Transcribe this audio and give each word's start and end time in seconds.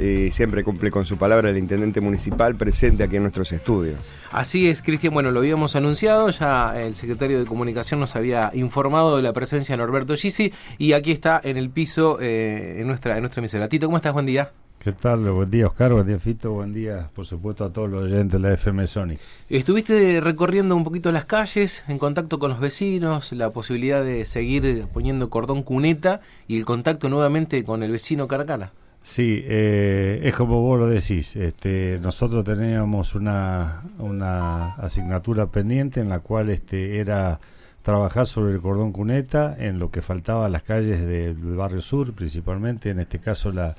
Eh, 0.00 0.28
siempre 0.30 0.62
cumple 0.62 0.92
con 0.92 1.06
su 1.06 1.16
palabra 1.16 1.50
el 1.50 1.58
intendente 1.58 2.00
municipal 2.00 2.54
presente 2.54 3.02
aquí 3.02 3.16
en 3.16 3.22
nuestros 3.22 3.50
estudios. 3.50 4.14
Así 4.30 4.68
es, 4.68 4.80
Cristian. 4.80 5.12
Bueno, 5.12 5.32
lo 5.32 5.40
habíamos 5.40 5.74
anunciado, 5.74 6.30
ya 6.30 6.80
el 6.80 6.94
secretario 6.94 7.40
de 7.40 7.46
Comunicación 7.46 7.98
nos 7.98 8.14
había 8.14 8.52
informado 8.54 9.16
de 9.16 9.24
la 9.24 9.32
presencia 9.32 9.72
de 9.72 9.78
Norberto 9.78 10.14
Gisi 10.14 10.52
y 10.78 10.92
aquí 10.92 11.10
está 11.10 11.40
en 11.42 11.56
el 11.56 11.70
piso 11.70 12.20
eh, 12.20 12.76
en, 12.80 12.86
nuestra, 12.86 13.16
en 13.16 13.22
nuestra 13.22 13.40
emisora. 13.40 13.68
Tito, 13.68 13.86
¿cómo 13.86 13.96
estás? 13.96 14.12
Buen 14.12 14.26
día. 14.26 14.52
¿Qué 14.78 14.92
tal? 14.92 15.28
Buen 15.32 15.50
día, 15.50 15.66
Oscar. 15.66 15.92
Buen 15.92 16.06
día, 16.06 16.20
Fito. 16.20 16.52
Buen 16.52 16.72
día, 16.72 17.10
por 17.12 17.26
supuesto, 17.26 17.64
a 17.64 17.72
todos 17.72 17.90
los 17.90 18.04
oyentes 18.04 18.40
de 18.40 18.48
la 18.48 18.54
FM 18.54 18.86
Sonic. 18.86 19.18
Estuviste 19.48 20.20
recorriendo 20.20 20.76
un 20.76 20.84
poquito 20.84 21.10
las 21.10 21.24
calles, 21.24 21.82
en 21.88 21.98
contacto 21.98 22.38
con 22.38 22.50
los 22.50 22.60
vecinos, 22.60 23.32
la 23.32 23.50
posibilidad 23.50 24.04
de 24.04 24.26
seguir 24.26 24.86
poniendo 24.92 25.28
cordón 25.28 25.64
cuneta 25.64 26.20
y 26.46 26.56
el 26.56 26.64
contacto 26.64 27.08
nuevamente 27.08 27.64
con 27.64 27.82
el 27.82 27.90
vecino 27.90 28.28
Caracana. 28.28 28.70
Sí, 29.08 29.42
eh, 29.46 30.20
es 30.22 30.34
como 30.34 30.60
vos 30.60 30.78
lo 30.78 30.86
decís. 30.86 31.34
Este, 31.34 31.98
nosotros 31.98 32.44
teníamos 32.44 33.14
una, 33.14 33.82
una 33.98 34.74
asignatura 34.74 35.46
pendiente 35.46 36.00
en 36.00 36.10
la 36.10 36.20
cual 36.20 36.50
este, 36.50 36.98
era 36.98 37.40
trabajar 37.82 38.26
sobre 38.26 38.52
el 38.52 38.60
cordón 38.60 38.92
cuneta 38.92 39.56
en 39.58 39.78
lo 39.78 39.90
que 39.90 40.02
faltaba 40.02 40.44
a 40.44 40.50
las 40.50 40.62
calles 40.62 41.00
del 41.00 41.36
barrio 41.56 41.80
sur, 41.80 42.12
principalmente, 42.12 42.90
en 42.90 43.00
este 43.00 43.18
caso 43.18 43.50
la, 43.50 43.76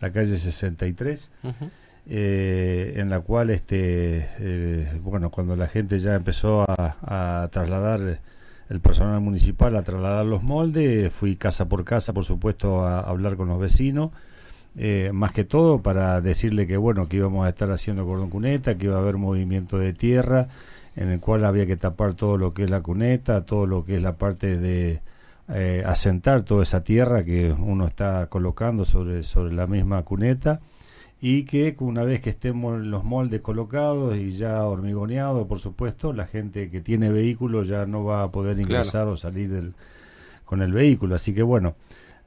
la 0.00 0.10
calle 0.10 0.36
63. 0.36 1.30
Eh, 2.08 2.94
en 2.96 3.08
la 3.08 3.20
cual 3.20 3.50
este 3.50 4.30
eh, 4.40 5.00
bueno 5.04 5.30
cuando 5.30 5.54
la 5.54 5.68
gente 5.68 6.00
ya 6.00 6.16
empezó 6.16 6.68
a, 6.68 6.96
a, 7.44 7.48
trasladar 7.52 8.18
el 8.68 8.80
personal 8.80 9.20
municipal 9.20 9.76
a 9.76 9.84
trasladar 9.84 10.26
los 10.26 10.42
moldes 10.42 11.12
fui 11.12 11.36
casa 11.36 11.68
por 11.68 11.84
casa 11.84 12.12
por 12.12 12.24
supuesto 12.24 12.84
a 12.84 12.98
hablar 12.98 13.36
con 13.36 13.46
los 13.46 13.60
vecinos 13.60 14.10
eh, 14.76 15.10
más 15.12 15.32
que 15.32 15.44
todo 15.44 15.82
para 15.82 16.20
decirle 16.20 16.66
que 16.66 16.76
bueno 16.76 17.06
que 17.06 17.18
íbamos 17.18 17.46
a 17.46 17.50
estar 17.50 17.70
haciendo 17.70 18.06
cordón 18.06 18.30
cuneta, 18.30 18.76
que 18.76 18.86
iba 18.86 18.96
a 18.96 19.00
haber 19.00 19.16
movimiento 19.16 19.78
de 19.78 19.92
tierra, 19.92 20.48
en 20.96 21.10
el 21.10 21.20
cual 21.20 21.44
había 21.44 21.66
que 21.66 21.76
tapar 21.76 22.14
todo 22.14 22.36
lo 22.36 22.54
que 22.54 22.64
es 22.64 22.70
la 22.70 22.80
cuneta, 22.80 23.44
todo 23.44 23.66
lo 23.66 23.84
que 23.84 23.96
es 23.96 24.02
la 24.02 24.16
parte 24.16 24.58
de 24.58 25.00
eh, 25.48 25.82
asentar 25.86 26.42
toda 26.42 26.62
esa 26.62 26.84
tierra 26.84 27.22
que 27.22 27.52
uno 27.52 27.86
está 27.86 28.26
colocando 28.28 28.84
sobre, 28.84 29.22
sobre 29.22 29.52
la 29.52 29.66
misma 29.66 30.02
cuneta 30.02 30.60
y 31.20 31.44
que 31.44 31.76
una 31.78 32.02
vez 32.02 32.20
que 32.20 32.30
estemos 32.30 32.80
los 32.80 33.04
moldes 33.04 33.40
colocados 33.42 34.16
y 34.16 34.32
ya 34.32 34.64
hormigoneados, 34.64 35.46
por 35.46 35.60
supuesto, 35.60 36.12
la 36.12 36.26
gente 36.26 36.68
que 36.68 36.80
tiene 36.80 37.10
vehículo 37.10 37.62
ya 37.62 37.86
no 37.86 38.04
va 38.04 38.24
a 38.24 38.32
poder 38.32 38.58
ingresar 38.58 39.06
o 39.06 39.16
salir 39.16 39.48
del, 39.48 39.74
con 40.44 40.62
el 40.62 40.72
vehículo. 40.72 41.14
Así 41.14 41.32
que 41.32 41.44
bueno, 41.44 41.76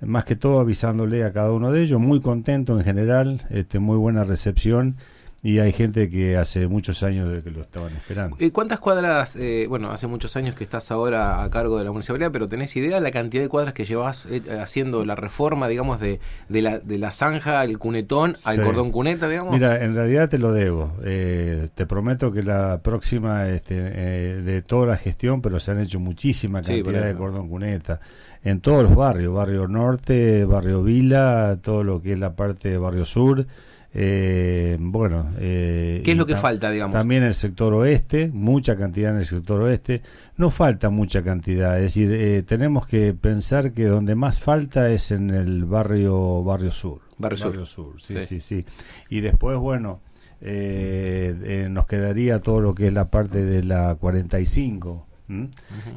más 0.01 0.25
que 0.25 0.35
todo 0.35 0.59
avisándole 0.59 1.23
a 1.23 1.31
cada 1.31 1.51
uno 1.51 1.71
de 1.71 1.83
ellos, 1.83 1.99
muy 1.99 2.21
contento 2.21 2.77
en 2.77 2.83
general, 2.83 3.41
este, 3.49 3.79
muy 3.79 3.97
buena 3.97 4.23
recepción 4.23 4.97
y 5.45 5.59
hay 5.59 5.73
gente 5.73 6.09
que 6.09 6.37
hace 6.37 6.67
muchos 6.67 7.03
años 7.03 7.31
de 7.31 7.43
que 7.43 7.51
lo 7.51 7.61
estaban 7.61 7.93
esperando. 7.95 8.35
¿Y 8.39 8.49
cuántas 8.49 8.79
cuadras, 8.79 9.35
eh, 9.35 9.67
bueno, 9.69 9.91
hace 9.91 10.07
muchos 10.07 10.35
años 10.35 10.55
que 10.55 10.63
estás 10.63 10.89
ahora 10.89 11.43
a 11.43 11.49
cargo 11.51 11.77
de 11.77 11.83
la 11.83 11.91
municipalidad, 11.91 12.31
pero 12.31 12.47
tenés 12.47 12.75
idea 12.75 12.95
de 12.95 13.01
la 13.01 13.11
cantidad 13.11 13.43
de 13.43 13.49
cuadras 13.49 13.75
que 13.75 13.85
llevas 13.85 14.25
eh, 14.25 14.41
haciendo 14.59 15.05
la 15.05 15.13
reforma, 15.13 15.67
digamos, 15.67 15.99
de, 15.99 16.19
de, 16.49 16.61
la, 16.63 16.79
de 16.79 16.97
la 16.97 17.11
zanja 17.11 17.59
al 17.59 17.77
cunetón 17.77 18.33
al 18.43 18.59
cordón 18.63 18.91
cuneta, 18.91 19.27
digamos? 19.27 19.53
Mira, 19.53 19.83
en 19.83 19.93
realidad 19.93 20.29
te 20.29 20.39
lo 20.39 20.51
debo. 20.51 20.93
Eh, 21.03 21.69
te 21.75 21.85
prometo 21.85 22.31
que 22.31 22.41
la 22.41 22.79
próxima 22.81 23.47
este, 23.49 23.75
de 23.75 24.61
toda 24.63 24.87
la 24.87 24.97
gestión, 24.97 25.43
pero 25.43 25.59
se 25.59 25.69
han 25.69 25.79
hecho 25.79 25.99
muchísima 25.99 26.63
cantidad 26.63 27.05
de 27.05 27.13
cordón 27.13 27.49
cuneta 27.49 27.99
en 28.45 28.61
todos 28.61 28.83
los 28.83 28.95
barrios, 28.95 29.33
barrio 29.33 29.67
norte, 29.67 30.45
barrio 30.45 30.83
Vila, 30.83 31.57
todo 31.61 31.83
lo 31.83 32.01
que 32.01 32.13
es 32.13 32.19
la 32.19 32.35
parte 32.35 32.69
de 32.69 32.77
barrio 32.77 33.03
sur. 33.03 33.45
Eh, 33.91 34.77
bueno, 34.79 35.31
eh, 35.39 36.01
¿qué 36.05 36.11
es 36.11 36.17
lo 36.17 36.27
que 36.27 36.35
falta, 36.35 36.69
digamos? 36.69 36.93
También 36.93 37.23
el 37.23 37.33
sector 37.33 37.73
oeste, 37.73 38.29
mucha 38.31 38.77
cantidad 38.77 39.11
en 39.11 39.17
el 39.17 39.25
sector 39.25 39.61
oeste. 39.61 40.03
No 40.37 40.51
falta 40.51 40.91
mucha 40.91 41.23
cantidad, 41.23 41.77
es 41.77 41.83
decir, 41.83 42.11
eh, 42.13 42.43
tenemos 42.43 42.85
que 42.85 43.13
pensar 43.15 43.71
que 43.71 43.85
donde 43.85 44.13
más 44.13 44.39
falta 44.39 44.91
es 44.91 45.09
en 45.09 45.31
el 45.31 45.65
barrio 45.65 46.43
barrio 46.43 46.71
sur. 46.71 47.01
Barrio, 47.17 47.65
sur. 47.65 47.99
sí, 47.99 48.21
sí, 48.21 48.41
sí, 48.41 48.65
Y 49.09 49.21
después, 49.21 49.57
bueno, 49.57 50.01
nos 50.41 51.87
quedaría 51.87 52.41
todo 52.41 52.61
lo 52.61 52.75
que 52.75 52.87
es 52.87 52.93
la 52.93 53.09
parte 53.09 53.43
de 53.43 53.63
la 53.63 53.95
45 53.95 55.07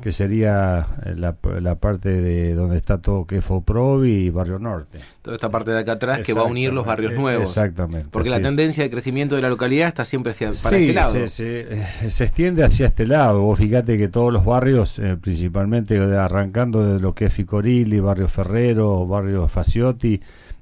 que 0.00 0.10
sería 0.10 0.86
eh, 1.04 1.14
la, 1.14 1.36
la, 1.60 1.74
parte 1.74 2.08
de 2.08 2.54
donde 2.54 2.78
está 2.78 2.98
todo 3.02 3.26
que 3.26 3.42
Provi 3.42 4.10
y 4.10 4.30
Barrio 4.30 4.58
Norte. 4.58 5.00
Toda 5.20 5.36
esta 5.36 5.50
parte 5.50 5.70
de 5.70 5.80
acá 5.80 5.92
atrás 5.92 6.22
que 6.24 6.32
va 6.32 6.42
a 6.42 6.44
unir 6.44 6.72
los 6.72 6.86
barrios 6.86 7.12
nuevos. 7.12 7.48
Exactamente. 7.48 8.08
Porque 8.10 8.30
la 8.30 8.40
tendencia 8.40 8.82
de 8.82 8.90
crecimiento 8.90 9.36
de 9.36 9.42
la 9.42 9.50
localidad 9.50 9.88
está 9.88 10.06
siempre 10.06 10.30
hacia 10.30 10.52
para 10.52 10.78
este 10.78 10.92
lado. 10.94 11.12
Se, 11.12 11.28
se, 11.28 11.60
eh, 11.60 12.10
se, 12.10 12.24
extiende 12.24 12.64
hacia 12.64 12.86
este 12.86 13.06
lado. 13.06 13.42
Vos 13.42 13.58
fíjate 13.58 13.98
que 13.98 14.08
todos 14.08 14.32
los 14.32 14.44
barrios, 14.44 14.98
eh, 14.98 15.18
principalmente 15.20 15.98
arrancando 15.98 16.86
de 16.86 17.00
lo 17.00 17.14
que 17.14 17.26
es 17.26 17.32
Ficorili, 17.32 18.00
Barrio 18.00 18.28
Ferrero, 18.28 19.06
Barrio 19.06 19.46
Faciotti, 19.48 20.20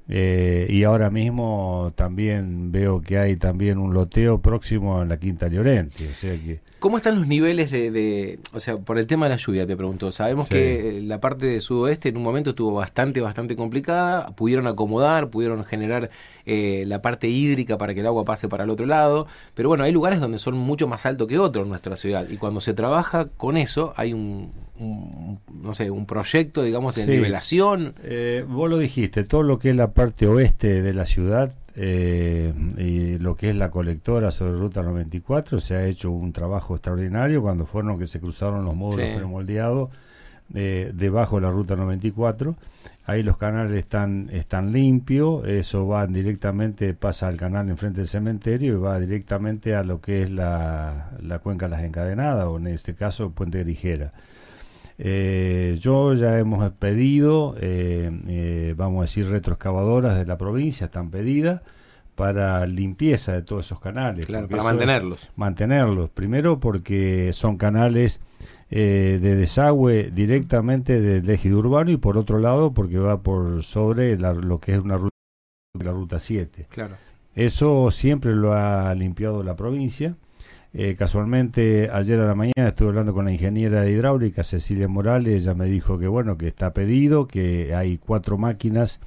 eh, 0.09 0.67
y 0.69 0.83
ahora 0.83 1.09
mismo 1.09 1.91
también 1.95 2.71
veo 2.71 3.01
que 3.01 3.17
hay 3.17 3.35
también 3.35 3.77
un 3.77 3.93
loteo 3.93 4.41
próximo 4.41 5.01
en 5.01 5.09
la 5.09 5.17
Quinta 5.17 5.47
Llorente. 5.47 6.09
O 6.09 6.13
sea 6.13 6.33
que... 6.33 6.61
¿Cómo 6.79 6.97
están 6.97 7.15
los 7.15 7.27
niveles 7.27 7.71
de, 7.71 8.39
o 8.53 8.59
sea, 8.59 8.77
por 8.77 8.99
el 8.99 9.07
tema 9.07 9.25
de 9.25 9.31
la 9.31 9.37
lluvia, 9.37 9.65
te 9.65 9.75
pregunto? 9.75 10.11
Sabemos 10.11 10.47
que 10.47 11.01
la 11.03 11.19
parte 11.19 11.47
de 11.47 11.59
sudoeste 11.59 12.09
en 12.09 12.17
un 12.17 12.23
momento 12.23 12.51
estuvo 12.51 12.71
bastante, 12.73 13.19
bastante 13.19 13.55
complicada, 13.55 14.27
pudieron 14.35 14.67
acomodar, 14.67 15.29
pudieron 15.29 15.63
generar 15.65 16.11
eh, 16.45 16.83
la 16.85 17.01
parte 17.01 17.27
hídrica 17.27 17.79
para 17.79 17.95
que 17.95 18.01
el 18.01 18.05
agua 18.05 18.25
pase 18.25 18.47
para 18.47 18.63
el 18.63 18.69
otro 18.69 18.85
lado, 18.85 19.25
pero 19.55 19.69
bueno, 19.69 19.85
hay 19.85 19.91
lugares 19.91 20.19
donde 20.19 20.37
son 20.37 20.55
mucho 20.55 20.87
más 20.87 21.07
altos 21.07 21.27
que 21.27 21.39
otros 21.39 21.63
en 21.63 21.69
nuestra 21.69 21.95
ciudad, 21.95 22.27
y 22.29 22.37
cuando 22.37 22.61
se 22.61 22.75
trabaja 22.75 23.25
con 23.37 23.57
eso, 23.57 23.93
hay 23.97 24.13
un, 24.13 24.51
no 24.79 25.73
sé, 25.73 25.89
un 25.89 26.05
proyecto, 26.05 26.61
digamos, 26.61 26.93
de 26.95 27.07
nivelación. 27.07 27.95
Eh, 28.03 28.45
vos 28.47 28.69
lo 28.69 28.77
dijiste, 28.77 29.23
todo 29.23 29.41
lo 29.41 29.57
que 29.57 29.71
es 29.71 29.75
la 29.75 29.91
parte 29.91 30.27
oeste 30.27 30.83
de 30.83 30.93
la 30.93 31.07
ciudad 31.07 31.53
eh, 31.79 32.53
y 32.77 33.19
lo 33.19 33.35
que 33.35 33.51
es 33.51 33.55
la 33.55 33.69
colectora 33.69 34.31
sobre 34.31 34.53
Ruta 34.53 34.81
94, 34.81 35.59
se 35.59 35.75
ha 35.75 35.85
hecho 35.85 36.09
un 36.09 36.33
trabajo 36.33 36.73
extraordinario 36.73 37.43
cuando 37.43 37.67
fueron 37.67 37.99
que 37.99 38.07
se 38.07 38.19
cruzaron 38.19 38.65
los 38.65 38.75
módulos 38.75 39.15
premoldeados 39.15 39.91
eh, 40.55 40.91
debajo 40.95 41.35
de 41.35 41.43
la 41.43 41.51
Ruta 41.51 41.75
94. 41.75 42.55
Ahí 43.05 43.21
los 43.21 43.37
canales 43.37 43.77
están, 43.77 44.27
están 44.31 44.73
limpios, 44.73 45.47
eso 45.47 45.85
va 45.85 46.07
directamente, 46.07 46.95
pasa 46.95 47.27
al 47.27 47.37
canal 47.37 47.69
enfrente 47.69 47.99
del 47.99 48.07
cementerio 48.07 48.73
y 48.73 48.77
va 48.77 48.99
directamente 48.99 49.75
a 49.75 49.83
lo 49.83 50.01
que 50.01 50.23
es 50.23 50.31
la, 50.31 51.11
la 51.21 51.37
cuenca 51.37 51.67
Las 51.67 51.83
Encadenadas, 51.83 52.47
o 52.47 52.57
en 52.57 52.67
este 52.67 52.95
caso 52.95 53.29
Puente 53.29 53.59
Grigera. 53.59 54.13
Eh, 54.99 55.77
yo 55.79 56.13
ya 56.15 56.39
hemos 56.39 56.71
pedido, 56.73 57.55
eh, 57.59 58.11
eh, 58.27 58.73
vamos 58.75 58.99
a 58.99 59.01
decir, 59.01 59.29
retroexcavadoras 59.29 60.17
de 60.17 60.25
la 60.25 60.37
provincia, 60.37 60.85
están 60.85 61.11
pedidas 61.11 61.61
para 62.15 62.65
limpieza 62.65 63.33
de 63.33 63.43
todos 63.43 63.67
esos 63.67 63.79
canales. 63.79 64.25
para 64.25 64.63
mantenerlos. 64.63 65.29
Mantenerlos. 65.35 66.09
Primero 66.09 66.59
porque 66.59 67.31
son 67.33 67.57
canales 67.57 68.21
de 68.69 69.19
desagüe 69.19 70.11
directamente 70.11 70.99
del 70.99 71.29
ejido 71.29 71.59
urbano 71.59 71.89
y 71.91 71.97
por 71.97 72.17
otro 72.17 72.39
lado 72.39 72.73
porque 72.73 72.97
va 72.97 73.21
por 73.21 73.63
sobre 73.63 74.17
lo 74.17 74.59
que 74.59 74.73
es 74.73 74.79
una 74.79 74.97
ruta, 74.97 75.15
la 75.79 75.91
ruta 75.91 76.19
7. 76.19 76.65
Claro. 76.69 76.95
Eso 77.35 77.91
siempre 77.91 78.35
lo 78.35 78.53
ha 78.53 78.93
limpiado 78.95 79.43
la 79.43 79.55
provincia 79.55 80.15
eh, 80.73 80.95
casualmente 80.95 81.89
ayer 81.91 82.19
a 82.19 82.27
la 82.27 82.35
mañana 82.35 82.67
estuve 82.69 82.89
hablando 82.89 83.13
con 83.13 83.25
la 83.25 83.31
ingeniera 83.31 83.81
de 83.81 83.91
hidráulica 83.91 84.43
Cecilia 84.43 84.87
Morales, 84.87 85.43
ella 85.43 85.53
me 85.53 85.65
dijo 85.65 85.97
que 85.97 86.07
bueno, 86.07 86.37
que 86.37 86.47
está 86.47 86.73
pedido, 86.73 87.27
que 87.27 87.73
hay 87.73 87.97
cuatro 87.97 88.37
máquinas 88.37 88.99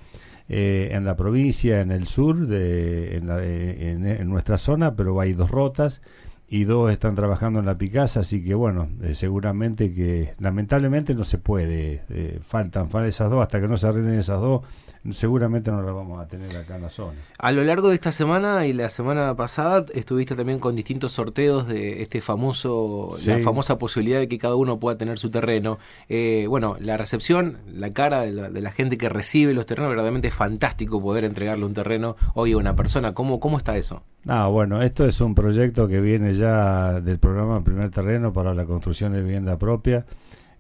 eh, 0.48 0.88
en 0.92 1.04
la 1.04 1.16
provincia, 1.16 1.80
en 1.80 1.90
el 1.90 2.06
sur, 2.06 2.46
de, 2.46 3.16
en, 3.16 3.28
eh, 3.30 4.16
en, 4.20 4.28
nuestra 4.28 4.58
zona, 4.58 4.96
pero 4.96 5.20
hay 5.20 5.34
dos 5.34 5.50
rotas 5.50 6.00
y 6.48 6.64
dos 6.64 6.90
están 6.90 7.14
trabajando 7.14 7.60
en 7.60 7.66
la 7.66 7.78
Picasa, 7.78 8.20
así 8.20 8.42
que 8.42 8.54
bueno, 8.54 8.88
seguramente 9.12 9.94
que 9.94 10.34
lamentablemente 10.40 11.14
no 11.14 11.22
se 11.22 11.38
puede, 11.38 12.02
faltan, 12.42 12.88
faltan 12.88 13.08
esas 13.08 13.30
dos, 13.30 13.40
hasta 13.40 13.60
que 13.60 13.68
no 13.68 13.76
se 13.76 13.86
arreglen 13.86 14.18
esas 14.18 14.40
dos, 14.40 14.62
seguramente 15.10 15.70
no 15.70 15.82
la 15.82 15.92
vamos 15.92 16.20
a 16.20 16.26
tener 16.26 16.54
acá 16.56 16.76
en 16.76 16.82
la 16.82 16.90
zona. 16.90 17.18
A 17.38 17.52
lo 17.52 17.64
largo 17.64 17.88
de 17.88 17.94
esta 17.94 18.12
semana 18.12 18.66
y 18.66 18.72
la 18.72 18.90
semana 18.90 19.34
pasada 19.34 19.86
estuviste 19.94 20.34
también 20.36 20.58
con 20.58 20.76
distintos 20.76 21.12
sorteos 21.12 21.66
de 21.66 22.02
este 22.02 22.20
famoso, 22.20 23.08
la 23.24 23.38
famosa 23.40 23.78
posibilidad 23.78 24.18
de 24.18 24.28
que 24.28 24.38
cada 24.38 24.56
uno 24.56 24.78
pueda 24.78 24.98
tener 24.98 25.18
su 25.18 25.30
terreno. 25.30 25.78
Eh, 26.08 26.46
bueno, 26.48 26.76
la 26.80 26.96
recepción, 26.96 27.58
la 27.66 27.92
cara 27.92 28.22
de 28.22 28.60
la, 28.60 28.70
gente 28.72 28.98
que 28.98 29.08
recibe 29.08 29.54
los 29.54 29.66
terrenos, 29.66 29.90
verdaderamente 29.90 30.28
es 30.28 30.34
fantástico 30.34 31.00
poder 31.00 31.24
entregarle 31.24 31.64
un 31.64 31.74
terreno 31.74 32.16
hoy 32.34 32.52
a 32.52 32.58
una 32.58 32.76
persona. 32.76 33.14
¿Cómo, 33.14 33.40
cómo 33.40 33.56
está 33.56 33.76
eso? 33.76 34.02
Ah, 34.26 34.48
bueno, 34.48 34.82
esto 34.82 35.06
es 35.06 35.20
un 35.20 35.34
proyecto 35.34 35.88
que 35.88 36.00
viene 36.00 36.34
ya 36.34 37.00
del 37.00 37.18
programa 37.18 37.64
Primer 37.64 37.90
Terreno 37.90 38.32
para 38.32 38.52
la 38.52 38.66
construcción 38.66 39.12
de 39.12 39.22
vivienda 39.22 39.58
propia 39.58 40.04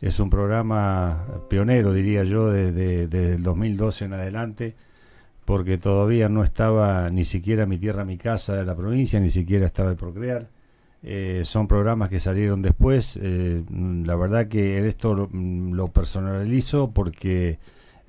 es 0.00 0.18
un 0.20 0.30
programa 0.30 1.26
pionero, 1.48 1.92
diría 1.92 2.24
yo, 2.24 2.50
desde, 2.50 3.34
el 3.34 3.42
2012 3.42 4.06
en 4.06 4.12
adelante, 4.14 4.74
porque 5.44 5.78
todavía 5.78 6.28
no 6.28 6.44
estaba 6.44 7.10
ni 7.10 7.24
siquiera 7.24 7.66
mi 7.66 7.78
tierra, 7.78 8.04
mi 8.04 8.16
casa 8.16 8.56
de 8.56 8.64
la 8.64 8.76
provincia, 8.76 9.20
ni 9.20 9.30
siquiera 9.30 9.66
estaba 9.66 9.90
el 9.90 9.96
Procrear. 9.96 10.48
Eh, 11.02 11.42
son 11.44 11.66
programas 11.66 12.10
que 12.10 12.20
salieron 12.20 12.62
después. 12.62 13.18
Eh, 13.20 13.62
la 13.70 14.16
verdad 14.16 14.48
que 14.48 14.86
esto 14.86 15.14
lo, 15.14 15.28
lo 15.32 15.88
personalizo 15.88 16.90
porque 16.92 17.58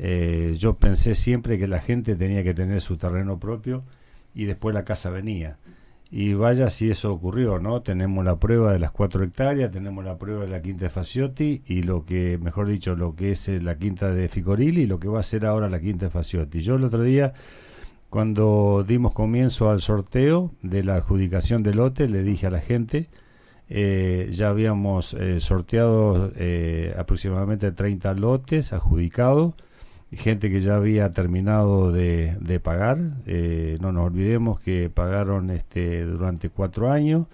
eh, 0.03 0.55
yo 0.57 0.77
pensé 0.77 1.13
siempre 1.13 1.59
que 1.59 1.67
la 1.67 1.79
gente 1.79 2.15
tenía 2.15 2.43
que 2.43 2.55
tener 2.55 2.81
su 2.81 2.97
terreno 2.97 3.39
propio 3.39 3.83
y 4.33 4.45
después 4.45 4.73
la 4.73 4.83
casa 4.83 5.11
venía. 5.11 5.57
Y 6.11 6.33
vaya 6.33 6.69
si 6.69 6.91
eso 6.91 7.13
ocurrió, 7.13 7.57
¿no? 7.59 7.81
Tenemos 7.81 8.25
la 8.25 8.37
prueba 8.37 8.73
de 8.73 8.79
las 8.79 8.91
cuatro 8.91 9.23
hectáreas, 9.23 9.71
tenemos 9.71 10.03
la 10.03 10.17
prueba 10.17 10.43
de 10.43 10.49
la 10.49 10.61
quinta 10.61 10.85
de 10.85 10.89
Faciotti 10.89 11.63
y 11.65 11.83
lo 11.83 12.05
que, 12.05 12.37
mejor 12.37 12.67
dicho, 12.67 12.95
lo 12.95 13.15
que 13.15 13.31
es 13.31 13.47
eh, 13.47 13.61
la 13.61 13.77
quinta 13.77 14.11
de 14.11 14.27
Ficorili 14.27 14.81
y 14.81 14.87
lo 14.87 14.99
que 14.99 15.07
va 15.07 15.21
a 15.21 15.23
ser 15.23 15.45
ahora 15.45 15.69
la 15.69 15.79
quinta 15.79 16.05
de 16.07 16.11
Faciotti. 16.11 16.59
Yo 16.59 16.75
el 16.75 16.83
otro 16.83 17.01
día, 17.03 17.33
cuando 18.09 18.83
dimos 18.85 19.13
comienzo 19.13 19.69
al 19.69 19.81
sorteo 19.81 20.51
de 20.61 20.83
la 20.83 20.95
adjudicación 20.95 21.63
del 21.63 21.77
lote, 21.77 22.09
le 22.09 22.23
dije 22.23 22.47
a 22.47 22.51
la 22.51 22.59
gente, 22.59 23.09
eh, 23.73 24.27
ya 24.31 24.49
habíamos 24.49 25.13
eh, 25.13 25.39
sorteado 25.39 26.33
eh, 26.35 26.93
aproximadamente 26.97 27.71
30 27.71 28.15
lotes 28.15 28.73
adjudicados 28.73 29.53
gente 30.17 30.49
que 30.49 30.61
ya 30.61 30.75
había 30.75 31.11
terminado 31.11 31.91
de, 31.91 32.37
de 32.39 32.59
pagar. 32.59 32.99
Eh, 33.25 33.77
no 33.81 33.91
nos 33.91 34.07
olvidemos 34.07 34.59
que 34.59 34.89
pagaron 34.89 35.49
este, 35.49 36.03
durante 36.03 36.49
cuatro 36.49 36.91
años 36.91 37.27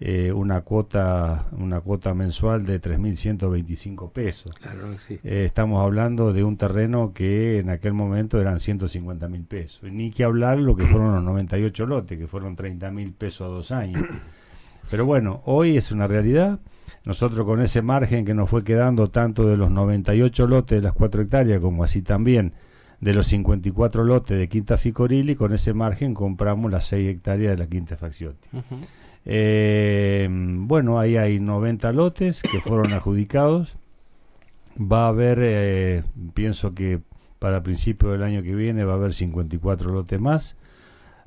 eh, 0.00 0.32
una 0.32 0.62
cuota 0.62 1.46
una 1.52 1.80
cuota 1.80 2.14
mensual 2.14 2.66
de 2.66 2.80
3.125 2.80 4.10
pesos. 4.10 4.52
Claro, 4.56 4.98
sí. 4.98 5.20
Eh, 5.22 5.44
estamos 5.46 5.82
hablando 5.82 6.32
de 6.32 6.42
un 6.42 6.56
terreno 6.56 7.12
que 7.14 7.60
en 7.60 7.70
aquel 7.70 7.94
momento 7.94 8.40
eran 8.40 8.58
150 8.58 9.28
mil 9.28 9.44
pesos. 9.44 9.90
Ni 9.90 10.10
que 10.10 10.24
hablar 10.24 10.58
lo 10.58 10.74
que 10.74 10.84
fueron 10.84 11.14
los 11.14 11.22
98 11.22 11.86
lotes, 11.86 12.18
que 12.18 12.26
fueron 12.26 12.56
30 12.56 12.90
mil 12.90 13.12
pesos 13.12 13.46
a 13.46 13.50
dos 13.50 13.70
años. 13.70 14.02
Pero 14.90 15.06
bueno, 15.06 15.42
hoy 15.46 15.76
es 15.76 15.92
una 15.92 16.08
realidad. 16.08 16.58
Nosotros 17.04 17.44
con 17.46 17.60
ese 17.60 17.82
margen 17.82 18.24
que 18.24 18.34
nos 18.34 18.48
fue 18.48 18.64
quedando 18.64 19.10
tanto 19.10 19.46
de 19.48 19.56
los 19.56 19.70
98 19.70 20.46
lotes 20.46 20.78
de 20.78 20.82
las 20.82 20.92
4 20.92 21.22
hectáreas 21.22 21.60
como 21.60 21.84
así 21.84 22.02
también 22.02 22.54
de 23.00 23.12
los 23.12 23.26
54 23.26 24.04
lotes 24.04 24.38
de 24.38 24.48
Quinta 24.48 24.78
Ficorili, 24.78 25.34
con 25.34 25.52
ese 25.52 25.74
margen 25.74 26.14
compramos 26.14 26.70
las 26.70 26.86
6 26.86 27.08
hectáreas 27.10 27.56
de 27.56 27.58
la 27.62 27.68
Quinta 27.68 27.96
Facciotti. 27.96 28.48
Eh, 29.26 30.28
bueno, 30.30 30.98
ahí 30.98 31.16
hay 31.16 31.40
90 31.40 31.92
lotes 31.92 32.42
que 32.42 32.60
fueron 32.60 32.92
adjudicados. 32.92 33.76
Va 34.80 35.04
a 35.04 35.08
haber, 35.08 35.38
eh, 35.42 36.02
pienso 36.34 36.74
que 36.74 37.00
para 37.38 37.62
principio 37.62 38.10
del 38.10 38.22
año 38.22 38.42
que 38.42 38.54
viene 38.54 38.84
va 38.84 38.94
a 38.94 38.96
haber 38.96 39.12
54 39.12 39.92
lotes 39.92 40.20
más. 40.20 40.56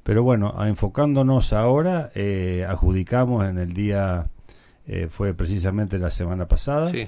Pero 0.03 0.23
bueno, 0.23 0.55
enfocándonos 0.65 1.53
ahora, 1.53 2.11
eh, 2.15 2.65
adjudicamos 2.67 3.45
en 3.45 3.57
el 3.57 3.73
día, 3.73 4.27
eh, 4.87 5.07
fue 5.09 5.33
precisamente 5.33 5.97
la 5.99 6.09
semana 6.09 6.47
pasada, 6.47 6.87
Sí. 6.87 7.07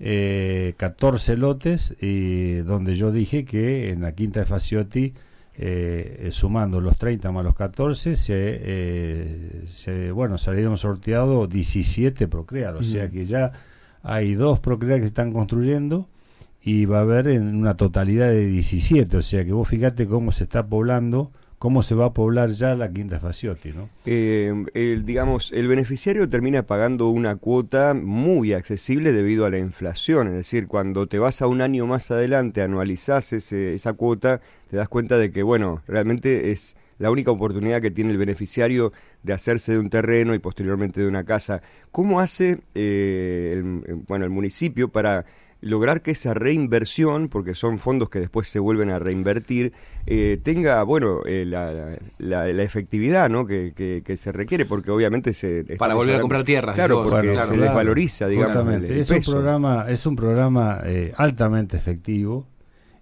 eh, 0.00 0.74
14 0.76 1.36
lotes, 1.36 1.94
y 2.00 2.54
donde 2.56 2.96
yo 2.96 3.12
dije 3.12 3.44
que 3.44 3.90
en 3.90 4.02
la 4.02 4.12
quinta 4.12 4.40
de 4.40 4.46
Faciotti, 4.46 5.14
eh, 5.56 6.16
eh, 6.26 6.30
sumando 6.32 6.80
los 6.80 6.98
30 6.98 7.30
más 7.30 7.44
los 7.44 7.54
14, 7.54 8.16
se, 8.16 8.34
eh, 8.36 9.62
se- 9.68 10.10
bueno, 10.10 10.36
salieron 10.36 10.76
sorteados 10.76 11.48
17 11.48 12.26
Procrear, 12.28 12.74
o 12.76 12.82
sea 12.82 13.08
que 13.08 13.24
ya 13.26 13.52
hay 14.02 14.34
dos 14.34 14.58
Procrear 14.60 14.98
que 14.98 15.04
se 15.04 15.08
están 15.08 15.32
construyendo 15.32 16.08
y 16.60 16.86
va 16.86 16.98
a 16.98 17.02
haber 17.02 17.28
en 17.28 17.54
una 17.54 17.76
totalidad 17.76 18.30
de 18.30 18.46
17, 18.46 19.16
o 19.18 19.22
sea 19.22 19.44
que 19.44 19.52
vos 19.52 19.68
fíjate 19.68 20.06
cómo 20.06 20.32
se 20.32 20.44
está 20.44 20.66
poblando, 20.66 21.30
cómo 21.64 21.82
se 21.82 21.94
va 21.94 22.04
a 22.04 22.12
poblar 22.12 22.50
ya 22.50 22.74
la 22.74 22.92
quinta 22.92 23.18
Faciotti, 23.18 23.72
¿no? 23.72 23.88
Eh, 24.04 24.52
el, 24.74 25.06
digamos, 25.06 25.50
el 25.50 25.66
beneficiario 25.66 26.28
termina 26.28 26.64
pagando 26.64 27.08
una 27.08 27.36
cuota 27.36 27.94
muy 27.94 28.52
accesible 28.52 29.14
debido 29.14 29.46
a 29.46 29.50
la 29.50 29.56
inflación, 29.56 30.28
es 30.28 30.34
decir, 30.34 30.66
cuando 30.66 31.06
te 31.06 31.18
vas 31.18 31.40
a 31.40 31.46
un 31.46 31.62
año 31.62 31.86
más 31.86 32.10
adelante, 32.10 32.60
anualizás 32.60 33.32
ese, 33.32 33.72
esa 33.72 33.94
cuota, 33.94 34.42
te 34.68 34.76
das 34.76 34.90
cuenta 34.90 35.16
de 35.16 35.30
que, 35.30 35.42
bueno, 35.42 35.82
realmente 35.86 36.52
es 36.52 36.76
la 36.98 37.10
única 37.10 37.30
oportunidad 37.30 37.80
que 37.80 37.90
tiene 37.90 38.10
el 38.10 38.18
beneficiario 38.18 38.92
de 39.22 39.32
hacerse 39.32 39.72
de 39.72 39.78
un 39.78 39.88
terreno 39.88 40.34
y 40.34 40.40
posteriormente 40.40 41.00
de 41.00 41.08
una 41.08 41.24
casa. 41.24 41.62
¿Cómo 41.90 42.20
hace 42.20 42.58
eh, 42.74 43.62
bueno, 44.06 44.26
el 44.26 44.30
municipio 44.30 44.88
para 44.90 45.24
lograr 45.64 46.02
que 46.02 46.10
esa 46.12 46.34
reinversión, 46.34 47.28
porque 47.28 47.54
son 47.54 47.78
fondos 47.78 48.10
que 48.10 48.20
después 48.20 48.48
se 48.48 48.58
vuelven 48.58 48.90
a 48.90 48.98
reinvertir, 48.98 49.72
eh, 50.06 50.38
tenga, 50.42 50.82
bueno, 50.82 51.20
eh, 51.26 51.44
la, 51.46 51.96
la- 52.18 52.46
la 52.46 52.62
efectividad 52.62 53.28
¿no? 53.30 53.46
que, 53.46 53.72
que- 53.74 54.02
que 54.04 54.16
se 54.16 54.30
requiere, 54.32 54.66
porque 54.66 54.90
obviamente 54.90 55.32
se... 55.34 55.64
Para 55.78 55.94
volver 55.94 56.16
a 56.16 56.20
comprar 56.20 56.44
tierras. 56.44 56.74
Claro, 56.74 56.96
digo, 57.02 57.10
porque 57.10 57.32
claro. 57.32 57.48
se 57.48 57.56
les 57.56 57.72
valoriza, 57.72 58.28
digamos, 58.28 58.74
el- 58.74 58.84
el 58.84 58.98
es 59.00 59.10
un 59.10 59.20
programa, 59.22 59.86
es 59.88 60.06
un 60.06 60.16
programa 60.16 60.80
eh, 60.84 61.12
altamente 61.16 61.76
efectivo. 61.76 62.46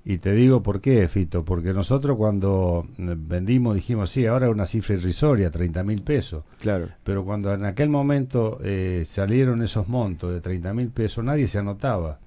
Y 0.04 0.18
te 0.18 0.32
digo 0.32 0.64
por 0.64 0.80
qué, 0.80 1.06
Fito, 1.06 1.44
porque 1.44 1.72
nosotros 1.72 2.16
cuando 2.16 2.86
eh, 2.98 3.14
vendimos 3.16 3.76
dijimos, 3.76 4.10
sí, 4.10 4.26
ahora 4.26 4.46
es 4.46 4.52
una 4.52 4.66
cifra 4.66 4.96
irrisoria, 4.96 5.48
30 5.50 5.84
mil 5.84 6.02
pesos. 6.02 6.42
Claro, 6.60 6.88
Pero 7.04 7.24
cuando 7.24 7.54
en 7.54 7.64
aquel 7.64 7.88
momento 7.88 8.58
eh, 8.64 9.02
salieron 9.06 9.62
esos 9.62 9.86
montos 9.86 10.32
de 10.32 10.40
30 10.40 10.74
mil 10.74 10.88
pesos, 10.90 11.24
nadie 11.24 11.46
se 11.46 11.58
anotaba. 11.60 12.18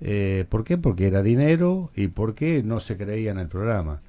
Eh, 0.00 0.44
¿Por 0.48 0.64
qué? 0.64 0.76
Porque 0.78 1.06
era 1.06 1.22
dinero 1.22 1.90
y 1.94 2.08
porque 2.08 2.62
no 2.62 2.80
se 2.80 2.96
creía 2.96 3.30
en 3.30 3.38
el 3.38 3.48
programa. 3.48 4.02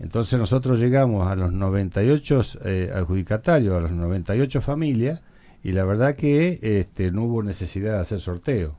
Entonces 0.00 0.38
nosotros 0.38 0.80
llegamos 0.80 1.26
a 1.28 1.36
los 1.36 1.52
98 1.52 2.40
eh, 2.64 2.90
adjudicatarios, 2.94 3.76
a 3.76 3.80
las 3.80 3.92
98 3.92 4.60
familias, 4.60 5.20
y 5.62 5.72
la 5.72 5.84
verdad 5.84 6.14
que 6.16 6.58
este, 6.62 7.10
no 7.12 7.24
hubo 7.24 7.42
necesidad 7.42 7.92
de 7.94 7.98
hacer 8.00 8.20
sorteo. 8.20 8.76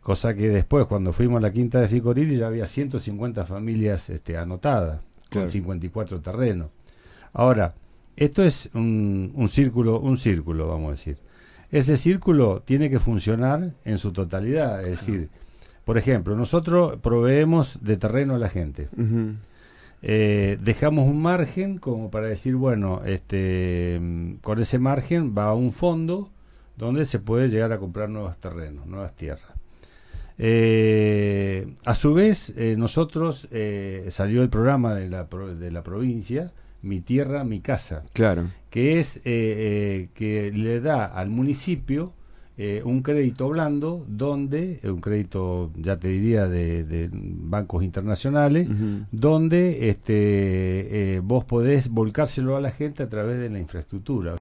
Cosa 0.00 0.34
que 0.34 0.48
después, 0.48 0.86
cuando 0.86 1.12
fuimos 1.12 1.38
a 1.38 1.42
la 1.42 1.52
quinta 1.52 1.80
de 1.80 1.88
Ficorili, 1.88 2.36
ya 2.36 2.46
había 2.46 2.66
150 2.66 3.44
familias 3.44 4.08
este, 4.10 4.36
anotadas, 4.38 5.00
Claro. 5.28 5.46
con 5.46 5.50
54 5.50 6.20
terrenos. 6.20 6.68
Ahora, 7.32 7.74
esto 8.16 8.42
es 8.44 8.70
un, 8.74 9.32
un 9.34 9.48
círculo, 9.48 10.00
un 10.00 10.16
círculo, 10.16 10.68
vamos 10.68 10.88
a 10.88 10.90
decir. 10.92 11.18
Ese 11.70 11.96
círculo 11.96 12.62
tiene 12.64 12.88
que 12.88 12.98
funcionar 13.00 13.72
en 13.84 13.98
su 13.98 14.12
totalidad, 14.12 14.82
es 14.84 15.00
decir, 15.00 15.28
por 15.84 15.98
ejemplo, 15.98 16.36
nosotros 16.36 16.98
proveemos 17.00 17.78
de 17.82 17.96
terreno 17.96 18.34
a 18.34 18.38
la 18.38 18.48
gente. 18.48 18.88
Eh, 20.02 20.58
dejamos 20.60 21.08
un 21.08 21.20
margen 21.22 21.78
como 21.78 22.10
para 22.10 22.26
decir, 22.26 22.56
bueno, 22.56 23.02
este, 23.06 24.00
con 24.42 24.58
ese 24.60 24.78
margen 24.78 25.34
va 25.36 25.44
a 25.44 25.54
un 25.54 25.72
fondo 25.72 26.30
donde 26.76 27.06
se 27.06 27.18
puede 27.18 27.48
llegar 27.48 27.72
a 27.72 27.78
comprar 27.78 28.08
nuevos 28.08 28.36
terrenos, 28.38 28.86
nuevas 28.86 29.14
tierras. 29.14 29.54
Eh, 30.38 31.66
a 31.84 31.94
su 31.94 32.12
vez, 32.12 32.52
eh, 32.56 32.74
nosotros 32.76 33.48
eh, 33.52 34.06
salió 34.10 34.42
el 34.42 34.48
programa 34.48 34.94
de 34.94 35.08
la, 35.08 35.24
de 35.24 35.70
la 35.70 35.82
provincia, 35.82 36.52
Mi 36.82 37.00
Tierra, 37.00 37.44
Mi 37.44 37.60
Casa, 37.60 38.02
Claro, 38.12 38.50
que 38.70 38.98
es 38.98 39.20
eh, 39.24 40.08
que 40.14 40.50
le 40.52 40.80
da 40.80 41.04
al 41.04 41.30
municipio 41.30 42.12
eh, 42.56 42.82
un 42.84 43.02
crédito 43.02 43.48
blando 43.48 44.04
donde, 44.06 44.78
eh, 44.82 44.90
un 44.90 45.00
crédito, 45.00 45.72
ya 45.76 45.98
te 45.98 46.08
diría, 46.08 46.46
de, 46.46 46.84
de 46.84 47.10
bancos 47.12 47.82
internacionales, 47.82 48.68
donde 49.10 49.88
este, 49.88 51.16
eh, 51.16 51.20
vos 51.20 51.44
podés 51.44 51.88
volcárselo 51.88 52.56
a 52.56 52.60
la 52.60 52.70
gente 52.70 53.02
a 53.02 53.08
través 53.08 53.40
de 53.40 53.50
la 53.50 53.58
infraestructura. 53.58 54.36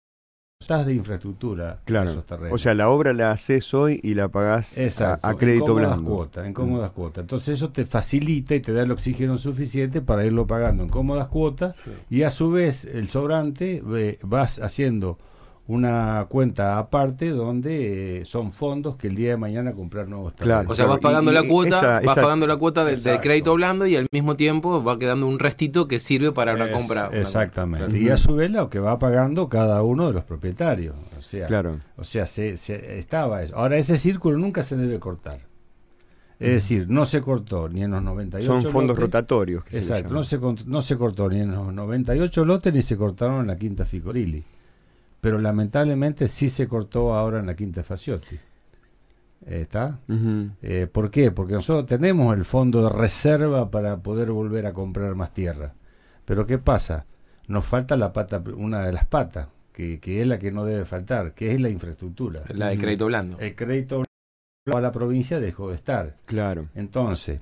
Estás 0.61 0.85
de 0.85 0.93
infraestructura 0.93 1.81
claro. 1.83 2.11
esos 2.11 2.25
terrenos. 2.25 2.53
O 2.53 2.57
sea, 2.57 2.73
la 2.73 2.89
obra 2.89 3.11
la 3.13 3.31
haces 3.31 3.73
hoy 3.73 3.99
y 4.01 4.13
la 4.13 4.29
pagás 4.29 4.77
a, 4.77 4.83
Exacto, 4.83 5.27
a 5.27 5.35
crédito 5.35 5.71
en 5.71 5.83
cómodas 5.83 5.89
blando. 5.95 6.11
cuotas, 6.11 6.45
en 6.45 6.53
cómodas 6.53 6.91
cuotas. 6.91 7.21
Entonces 7.23 7.49
eso 7.55 7.71
te 7.71 7.85
facilita 7.85 8.55
y 8.55 8.61
te 8.61 8.71
da 8.71 8.83
el 8.83 8.91
oxígeno 8.91 9.37
suficiente 9.37 10.01
para 10.01 10.23
irlo 10.25 10.47
pagando 10.47 10.83
en 10.83 10.89
cómodas 10.89 11.27
cuotas 11.27 11.75
y 12.09 12.21
a 12.21 12.29
su 12.29 12.51
vez 12.51 12.85
el 12.85 13.09
sobrante 13.09 13.83
eh, 13.95 14.19
vas 14.21 14.59
haciendo 14.59 15.17
una 15.65 16.25
cuenta 16.27 16.77
aparte 16.77 17.29
donde 17.29 18.21
eh, 18.21 18.25
son 18.25 18.51
fondos 18.51 18.97
que 18.97 19.07
el 19.07 19.15
día 19.15 19.29
de 19.29 19.37
mañana 19.37 19.71
comprar 19.71 20.09
nuevos 20.09 20.33
Claro. 20.33 20.69
O 20.69 20.75
sea, 20.75 20.85
vas 20.87 20.99
pagando 20.99 21.31
y 21.31 21.33
la 21.33 21.43
cuota, 21.43 21.77
esa- 21.77 21.93
vas 22.01 22.03
esa- 22.17 22.21
pagando 22.21 22.45
la 22.47 22.57
cuota 22.57 22.83
del, 22.83 22.99
crédito 23.21 23.53
blando 23.53 23.87
y 23.87 23.95
al 23.95 24.07
mismo 24.11 24.35
tiempo 24.35 24.83
va 24.83 24.99
quedando 24.99 25.25
un 25.25 25.39
restito 25.39 25.87
que 25.87 26.01
sirve 26.01 26.33
para 26.33 26.53
una 26.55 26.65
Es- 26.65 26.73
compra. 26.75 27.07
una 27.07 27.17
exactamente. 27.17 27.85
compra. 27.85 28.01
Y 28.01 28.09
a 28.09 28.17
su 28.17 28.35
vez 28.35 28.51
lo 28.51 28.69
que 28.69 28.79
va 28.79 28.99
pagando 28.99 29.47
cada 29.47 29.81
uno 29.83 30.07
de 30.07 30.13
los 30.13 30.23
propietarios. 30.25 30.95
O 31.17 31.21
sea, 31.21 31.47
Claro. 31.47 31.77
O 31.95 32.03
sea, 32.03 32.25
se, 32.25 32.57
se- 32.57 32.97
estaba 32.99 33.41
eso. 33.41 33.55
Ahora, 33.55 33.77
ese 33.77 33.97
círculo 33.97 34.37
nunca 34.37 34.63
se 34.63 34.75
debe 34.75 34.99
cortar. 34.99 35.39
Es 36.39 36.49
decir, 36.55 36.87
no 36.89 37.05
se 37.05 37.21
cortó 37.21 37.69
ni 37.69 37.83
en 37.83 37.91
los 37.91 38.03
98 38.03 38.51
Son 38.51 38.63
fondos 38.69 38.97
lotes. 38.97 39.03
rotatorios. 39.05 39.63
Que 39.63 39.71
se 39.71 39.77
Exacto, 39.77 40.09
llaman. 40.09 40.13
no 40.15 40.23
se, 40.23 40.65
no 40.65 40.81
se 40.81 40.97
cortó 40.97 41.29
ni 41.29 41.39
en 41.39 41.51
los 41.51 41.71
98 41.73 42.43
lotes 42.43 42.73
ni 42.73 42.81
se 42.81 42.97
cortaron 42.97 43.39
en 43.41 43.47
la 43.47 43.55
quinta 43.57 43.85
Ficorili. 43.85 44.43
Pero 45.23 45.39
lamentablemente 45.39 46.27
sí 46.27 46.49
se 46.49 46.67
cortó 46.67 47.13
ahora 47.13 47.39
en 47.39 47.45
la 47.45 47.55
quinta 47.55 47.81
Faciotti. 47.81 48.37
¿Está? 49.45 50.01
Eh, 50.61 50.85
¿Por 50.91 51.11
qué? 51.11 51.31
Porque 51.31 51.53
nosotros 51.53 51.85
tenemos 51.85 52.35
el 52.35 52.43
fondo 52.43 52.83
de 52.83 52.89
reserva 52.89 53.71
para 53.71 53.95
poder 54.03 54.31
volver 54.33 54.65
a 54.65 54.73
comprar 54.73 55.15
más 55.15 55.33
tierra. 55.33 55.75
Pero 56.25 56.45
¿qué 56.45 56.57
pasa? 56.57 57.05
Nos 57.47 57.65
falta 57.65 57.95
la 57.95 58.11
pata, 58.11 58.43
una 58.53 58.85
de 58.85 58.91
las 58.91 59.05
patas, 59.05 59.47
que, 59.71 60.01
que 60.01 60.19
es 60.19 60.27
la 60.27 60.39
que 60.39 60.51
no 60.51 60.65
debe 60.65 60.83
faltar, 60.83 61.33
que 61.33 61.53
es 61.53 61.61
la 61.61 61.69
infraestructura. 61.69 62.43
La 62.49 62.67
del 62.67 62.81
crédito 62.81 63.05
blando. 63.05 63.39
El 63.39 63.55
crédito 63.55 64.03
blando 64.65 64.77
a 64.77 64.81
la 64.81 64.91
provincia 64.91 65.39
dejó 65.39 65.69
de 65.69 65.75
estar. 65.75 66.17
Claro. 66.25 66.67
Entonces, 66.75 67.39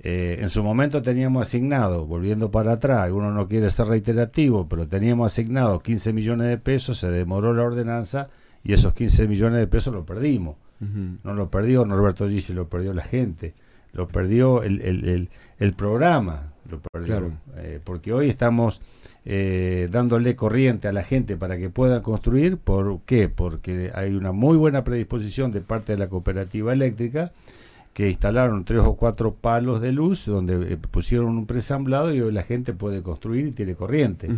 eh, 0.00 0.38
en 0.40 0.50
su 0.50 0.62
momento 0.62 1.02
teníamos 1.02 1.46
asignado, 1.46 2.06
volviendo 2.06 2.50
para 2.50 2.72
atrás, 2.72 3.10
uno 3.10 3.30
no 3.30 3.48
quiere 3.48 3.70
ser 3.70 3.86
reiterativo, 3.86 4.68
pero 4.68 4.86
teníamos 4.86 5.32
asignado 5.32 5.80
15 5.80 6.12
millones 6.12 6.48
de 6.48 6.58
pesos, 6.58 6.98
se 6.98 7.08
demoró 7.08 7.54
la 7.54 7.62
ordenanza 7.62 8.28
y 8.62 8.72
esos 8.72 8.92
15 8.94 9.28
millones 9.28 9.60
de 9.60 9.66
pesos 9.66 9.94
lo 9.94 10.04
perdimos. 10.04 10.56
No 11.22 11.32
lo 11.32 11.48
perdió 11.48 11.86
Norberto 11.86 12.28
Gisi, 12.28 12.52
lo 12.52 12.68
perdió 12.68 12.92
la 12.92 13.04
gente, 13.04 13.54
lo 13.94 14.06
perdió 14.06 14.62
el, 14.62 14.82
el, 14.82 15.30
el, 15.58 15.72
programa, 15.72 16.52
lo 16.68 16.78
perdió. 16.80 17.32
Eh, 17.56 17.80
porque 17.82 18.12
hoy 18.12 18.28
estamos 18.28 18.82
eh, 19.24 19.88
dándole 19.90 20.36
corriente 20.36 20.86
a 20.86 20.92
la 20.92 21.02
gente 21.02 21.38
para 21.38 21.56
que 21.56 21.70
pueda 21.70 22.02
construir. 22.02 22.58
¿Por 22.58 23.00
qué? 23.06 23.30
Porque 23.30 23.92
hay 23.94 24.12
una 24.14 24.32
muy 24.32 24.58
buena 24.58 24.84
predisposición 24.84 25.52
de 25.52 25.62
parte 25.62 25.92
de 25.92 25.98
la 25.98 26.08
cooperativa 26.08 26.74
eléctrica 26.74 27.32
que 27.94 28.10
instalaron 28.10 28.64
tres 28.64 28.80
o 28.80 28.96
cuatro 28.96 29.34
palos 29.34 29.80
de 29.80 29.92
luz 29.92 30.26
donde 30.26 30.74
eh, 30.74 30.76
pusieron 30.76 31.28
un 31.38 31.46
presamblado 31.46 32.12
y 32.12 32.20
hoy 32.20 32.32
la 32.32 32.42
gente 32.42 32.72
puede 32.72 33.02
construir 33.02 33.46
y 33.46 33.52
tiene 33.52 33.76
corriente. 33.76 34.28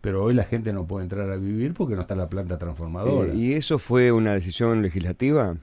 Pero 0.00 0.24
hoy 0.24 0.32
la 0.32 0.44
gente 0.44 0.72
no 0.72 0.86
puede 0.86 1.04
entrar 1.04 1.30
a 1.30 1.36
vivir 1.36 1.74
porque 1.74 1.94
no 1.94 2.00
está 2.00 2.14
la 2.14 2.28
planta 2.28 2.56
transformadora. 2.56 3.34
¿Y 3.34 3.52
eso 3.52 3.78
fue 3.78 4.12
una 4.12 4.32
decisión 4.32 4.80
legislativa? 4.80 5.54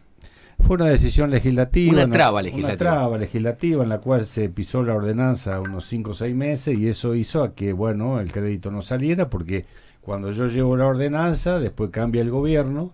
Fue 0.60 0.76
una 0.76 0.86
decisión 0.86 1.32
legislativa. 1.32 1.92
Una 2.04 2.10
traba 2.10 2.42
legislativa. 2.44 2.70
Una 2.70 2.78
traba 2.78 3.18
legislativa 3.18 3.84
en 3.84 3.90
la 3.90 4.00
cual 4.00 4.26
se 4.26 4.48
pisó 4.50 4.84
la 4.84 4.94
ordenanza 4.94 5.60
unos 5.60 5.86
5 5.86 6.12
o 6.12 6.14
6 6.14 6.36
meses 6.36 6.78
y 6.78 6.88
eso 6.88 7.16
hizo 7.16 7.42
a 7.42 7.56
que, 7.56 7.74
bueno, 7.74 8.20
el 8.20 8.32
crédito 8.32 8.70
no 8.70 8.84
saliera 8.84 9.28
porque 9.28 9.66
cuando 10.02 10.32
yo 10.32 10.46
llevo 10.48 10.78
la 10.78 10.86
ordenanza, 10.86 11.60
después 11.60 11.90
cambia 11.90 12.22
el 12.22 12.30
gobierno 12.30 12.94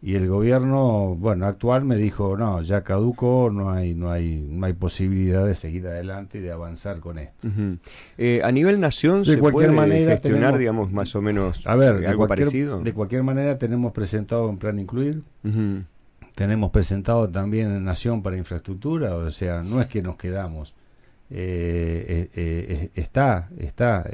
y 0.00 0.14
el 0.14 0.28
gobierno, 0.28 1.16
bueno, 1.16 1.46
actual 1.46 1.84
me 1.84 1.96
dijo, 1.96 2.36
no, 2.36 2.62
ya 2.62 2.82
caducó, 2.82 3.50
no 3.52 3.70
hay, 3.70 3.94
no 3.94 4.10
hay, 4.10 4.46
no 4.48 4.66
hay 4.66 4.72
posibilidad 4.72 5.44
de 5.44 5.54
seguir 5.54 5.86
adelante 5.86 6.38
y 6.38 6.40
de 6.40 6.52
avanzar 6.52 7.00
con 7.00 7.18
esto. 7.18 7.48
Eh, 8.16 8.40
a 8.44 8.52
nivel 8.52 8.78
nación, 8.78 9.24
de 9.24 9.34
¿se 9.34 9.38
cualquier 9.38 9.70
puede 9.70 9.76
manera 9.76 10.12
gestionar, 10.12 10.56
digamos, 10.56 10.92
más 10.92 11.14
o 11.16 11.22
menos 11.22 11.66
a 11.66 11.74
ver, 11.74 12.06
algo 12.06 12.28
parecido? 12.28 12.80
De 12.80 12.92
cualquier 12.92 13.24
manera 13.24 13.58
tenemos 13.58 13.92
presentado 13.92 14.48
un 14.48 14.58
plan 14.58 14.78
incluir. 14.78 15.22
Tenemos 16.34 16.70
presentado 16.70 17.28
también 17.28 17.66
en 17.66 17.84
Nación 17.84 18.22
para 18.22 18.36
Infraestructura, 18.36 19.16
o 19.16 19.30
sea, 19.32 19.62
no 19.62 19.80
es 19.80 19.88
que 19.88 20.02
nos 20.02 20.16
quedamos. 20.16 20.72
Eh, 21.30 22.30
eh, 22.34 22.66
eh, 22.70 22.90
está 22.94 23.50
está 23.58 24.04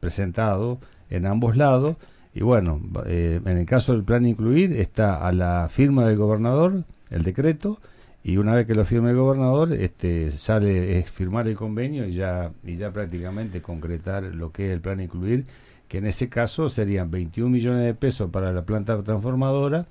presentado 0.00 0.80
en 1.08 1.24
ambos 1.24 1.56
lados 1.56 1.96
y 2.34 2.42
bueno, 2.42 2.80
en 3.06 3.46
el 3.46 3.66
caso 3.66 3.92
del 3.92 4.04
plan 4.04 4.24
incluir 4.26 4.72
está 4.72 5.26
a 5.26 5.32
la 5.32 5.68
firma 5.68 6.06
del 6.06 6.16
gobernador 6.16 6.84
el 7.10 7.22
decreto 7.22 7.78
y 8.24 8.36
una 8.36 8.54
vez 8.54 8.66
que 8.66 8.74
lo 8.74 8.84
firme 8.84 9.10
el 9.10 9.16
gobernador 9.16 9.72
este 9.72 10.30
sale 10.30 10.98
es 10.98 11.10
firmar 11.10 11.48
el 11.48 11.56
convenio 11.56 12.06
y 12.06 12.14
ya 12.14 12.52
y 12.64 12.76
ya 12.76 12.90
prácticamente 12.90 13.60
concretar 13.60 14.22
lo 14.22 14.50
que 14.50 14.66
es 14.66 14.72
el 14.72 14.80
plan 14.80 15.00
incluir 15.00 15.44
que 15.88 15.98
en 15.98 16.06
ese 16.06 16.30
caso 16.30 16.70
serían 16.70 17.10
21 17.10 17.50
millones 17.50 17.84
de 17.84 17.94
pesos 17.94 18.30
para 18.30 18.52
la 18.52 18.62
planta 18.62 19.02
transformadora 19.02 19.86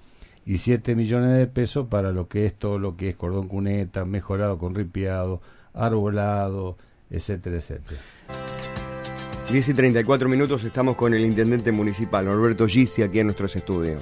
y 0.45 0.57
7 0.57 0.95
millones 0.95 1.37
de 1.37 1.45
pesos 1.47 1.87
para 1.87 2.11
lo 2.11 2.27
que 2.27 2.47
es 2.47 2.55
todo 2.55 2.79
lo 2.79 2.97
que 2.97 3.09
es 3.09 3.15
cordón 3.15 3.47
cuneta, 3.47 4.05
mejorado 4.05 4.57
con 4.57 4.73
ripiado, 4.73 5.41
arbolado, 5.73 6.77
etcétera, 7.11 7.57
etcétera. 7.57 8.01
10 9.51 9.67
y 9.67 9.73
34 9.73 10.29
minutos 10.29 10.63
estamos 10.63 10.95
con 10.95 11.13
el 11.13 11.25
intendente 11.25 11.73
municipal, 11.73 12.23
Norberto 12.23 12.67
Gisi, 12.67 13.03
aquí 13.03 13.19
en 13.19 13.27
nuestros 13.27 13.53
estudios. 13.57 14.01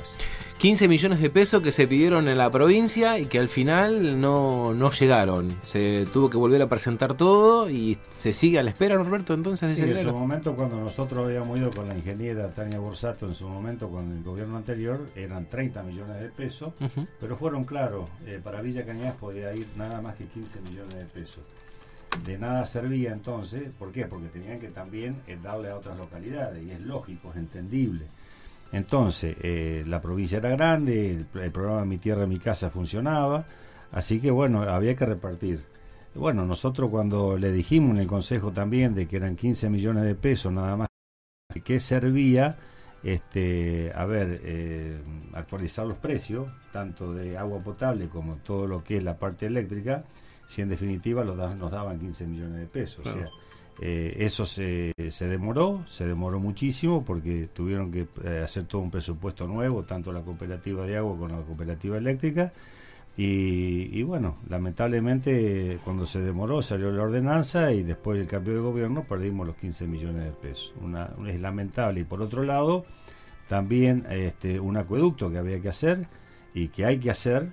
15 0.59 0.87
millones 0.87 1.21
de 1.21 1.31
pesos 1.31 1.63
que 1.63 1.71
se 1.71 1.87
pidieron 1.87 2.27
en 2.27 2.37
la 2.37 2.51
provincia 2.51 3.17
y 3.17 3.25
que 3.25 3.39
al 3.39 3.49
final 3.49 4.19
no, 4.19 4.75
no 4.75 4.91
llegaron. 4.91 5.49
Se 5.63 6.05
tuvo 6.13 6.29
que 6.29 6.37
volver 6.37 6.61
a 6.61 6.69
presentar 6.69 7.15
todo 7.15 7.67
y 7.67 7.97
se 8.11 8.31
sigue 8.31 8.59
a 8.59 8.63
la 8.63 8.69
espera, 8.69 8.95
Norberto, 8.97 9.33
entonces. 9.33 9.75
Sí, 9.75 9.83
en 9.83 10.03
su 10.03 10.11
momento 10.11 10.55
cuando 10.55 10.75
nosotros 10.79 11.25
habíamos 11.25 11.57
ido 11.57 11.71
con 11.71 11.87
la 11.87 11.95
ingeniera 11.95 12.53
Tania 12.53 12.77
Borsato, 12.77 13.25
en 13.25 13.33
su 13.33 13.47
momento 13.47 13.89
con 13.89 14.11
el 14.17 14.21
gobierno 14.21 14.57
anterior, 14.57 14.99
eran 15.15 15.47
30 15.47 15.81
millones 15.81 16.21
de 16.21 16.29
pesos, 16.29 16.73
pero 17.19 17.35
fueron 17.35 17.63
claros, 17.63 18.07
eh, 18.27 18.39
para 18.43 18.61
Villa 18.61 18.85
Cañas 18.85 19.15
podía 19.15 19.51
ir 19.55 19.65
nada 19.77 19.99
más 19.99 20.15
que 20.15 20.25
15 20.25 20.61
millones 20.61 20.93
de 20.93 21.05
pesos. 21.05 21.41
De 22.25 22.37
nada 22.37 22.65
servía 22.65 23.13
entonces, 23.13 23.69
¿por 23.77 23.91
qué? 23.91 24.05
Porque 24.05 24.27
tenían 24.27 24.59
que 24.59 24.69
también 24.69 25.21
eh, 25.27 25.37
darle 25.41 25.69
a 25.69 25.75
otras 25.75 25.97
localidades, 25.97 26.63
y 26.63 26.71
es 26.71 26.81
lógico, 26.81 27.31
es 27.31 27.37
entendible. 27.37 28.05
Entonces, 28.71 29.35
eh, 29.41 29.83
la 29.87 30.01
provincia 30.01 30.37
era 30.37 30.49
grande, 30.49 31.25
el, 31.33 31.51
programa 31.51 31.85
Mi 31.85 31.97
Tierra, 31.97 32.27
Mi 32.27 32.37
Casa 32.37 32.69
funcionaba, 32.69 33.45
así 33.91 34.19
que 34.19 34.31
bueno, 34.31 34.61
había 34.61 34.95
que 34.95 35.05
repartir. 35.05 35.63
Bueno, 36.13 36.45
nosotros 36.45 36.89
cuando 36.89 37.37
le 37.37 37.51
dijimos 37.51 37.91
en 37.91 37.97
el 37.97 38.07
Consejo 38.07 38.51
también 38.51 38.93
de 38.95 39.07
que 39.07 39.17
eran 39.17 39.35
15 39.35 39.69
millones 39.69 40.03
de 40.03 40.15
pesos 40.15 40.51
nada 40.51 40.75
más, 40.75 40.89
que 41.63 41.79
servía, 41.79 42.57
este, 43.03 43.91
a 43.95 44.05
ver, 44.05 44.41
eh, 44.43 44.99
actualizar 45.33 45.85
los 45.85 45.97
precios, 45.97 46.47
tanto 46.71 47.13
de 47.13 47.37
agua 47.37 47.59
potable 47.59 48.07
como 48.09 48.35
todo 48.37 48.67
lo 48.67 48.83
que 48.83 48.97
es 48.97 49.03
la 49.03 49.17
parte 49.17 49.45
eléctrica, 49.47 50.03
si 50.49 50.63
en 50.63 50.69
definitiva 50.69 51.23
nos 51.23 51.71
daban 51.71 51.99
15 51.99 52.25
millones 52.25 52.59
de 52.59 52.65
pesos. 52.65 53.05
O 53.05 53.13
sea, 53.13 53.29
eh, 53.79 54.15
eso 54.17 54.47
se, 54.47 54.93
se, 55.11 55.27
demoró, 55.27 55.83
se 55.85 56.07
demoró 56.07 56.39
muchísimo 56.39 57.05
porque 57.05 57.47
tuvieron 57.53 57.91
que 57.91 58.07
eh, 58.23 58.41
hacer 58.43 58.63
todo 58.63 58.81
un 58.81 58.89
presupuesto 58.89 59.45
nuevo, 59.45 59.83
tanto 59.83 60.11
la 60.11 60.21
cooperativa 60.21 60.87
de 60.87 60.97
agua 60.97 61.11
como 61.11 61.27
la 61.27 61.43
cooperativa 61.43 61.99
eléctrica. 61.99 62.51
Y, 63.15 64.01
bueno, 64.03 64.37
lamentablemente 64.47 65.77
cuando 65.83 66.05
se 66.05 66.21
demoró 66.21 66.61
salió 66.61 66.89
la 66.89 67.03
ordenanza 67.03 67.73
y 67.73 67.83
después 67.83 68.17
del 68.17 68.27
cambio 68.27 68.53
de 68.53 68.61
gobierno 68.61 69.03
perdimos 69.03 69.45
los 69.45 69.57
15 69.57 69.85
millones 69.85 70.23
de 70.23 70.31
pesos. 70.31 70.73
Una, 70.81 71.11
es 71.27 71.39
lamentable. 71.39 71.99
Y 71.99 72.05
por 72.05 72.21
otro 72.21 72.43
lado, 72.43 72.85
también 73.47 74.07
este, 74.09 74.59
un 74.59 74.77
acueducto 74.77 75.29
que 75.29 75.37
había 75.37 75.59
que 75.59 75.69
hacer 75.69 76.07
y 76.55 76.69
que 76.69 76.85
hay 76.85 76.97
que 76.97 77.11
hacer 77.11 77.49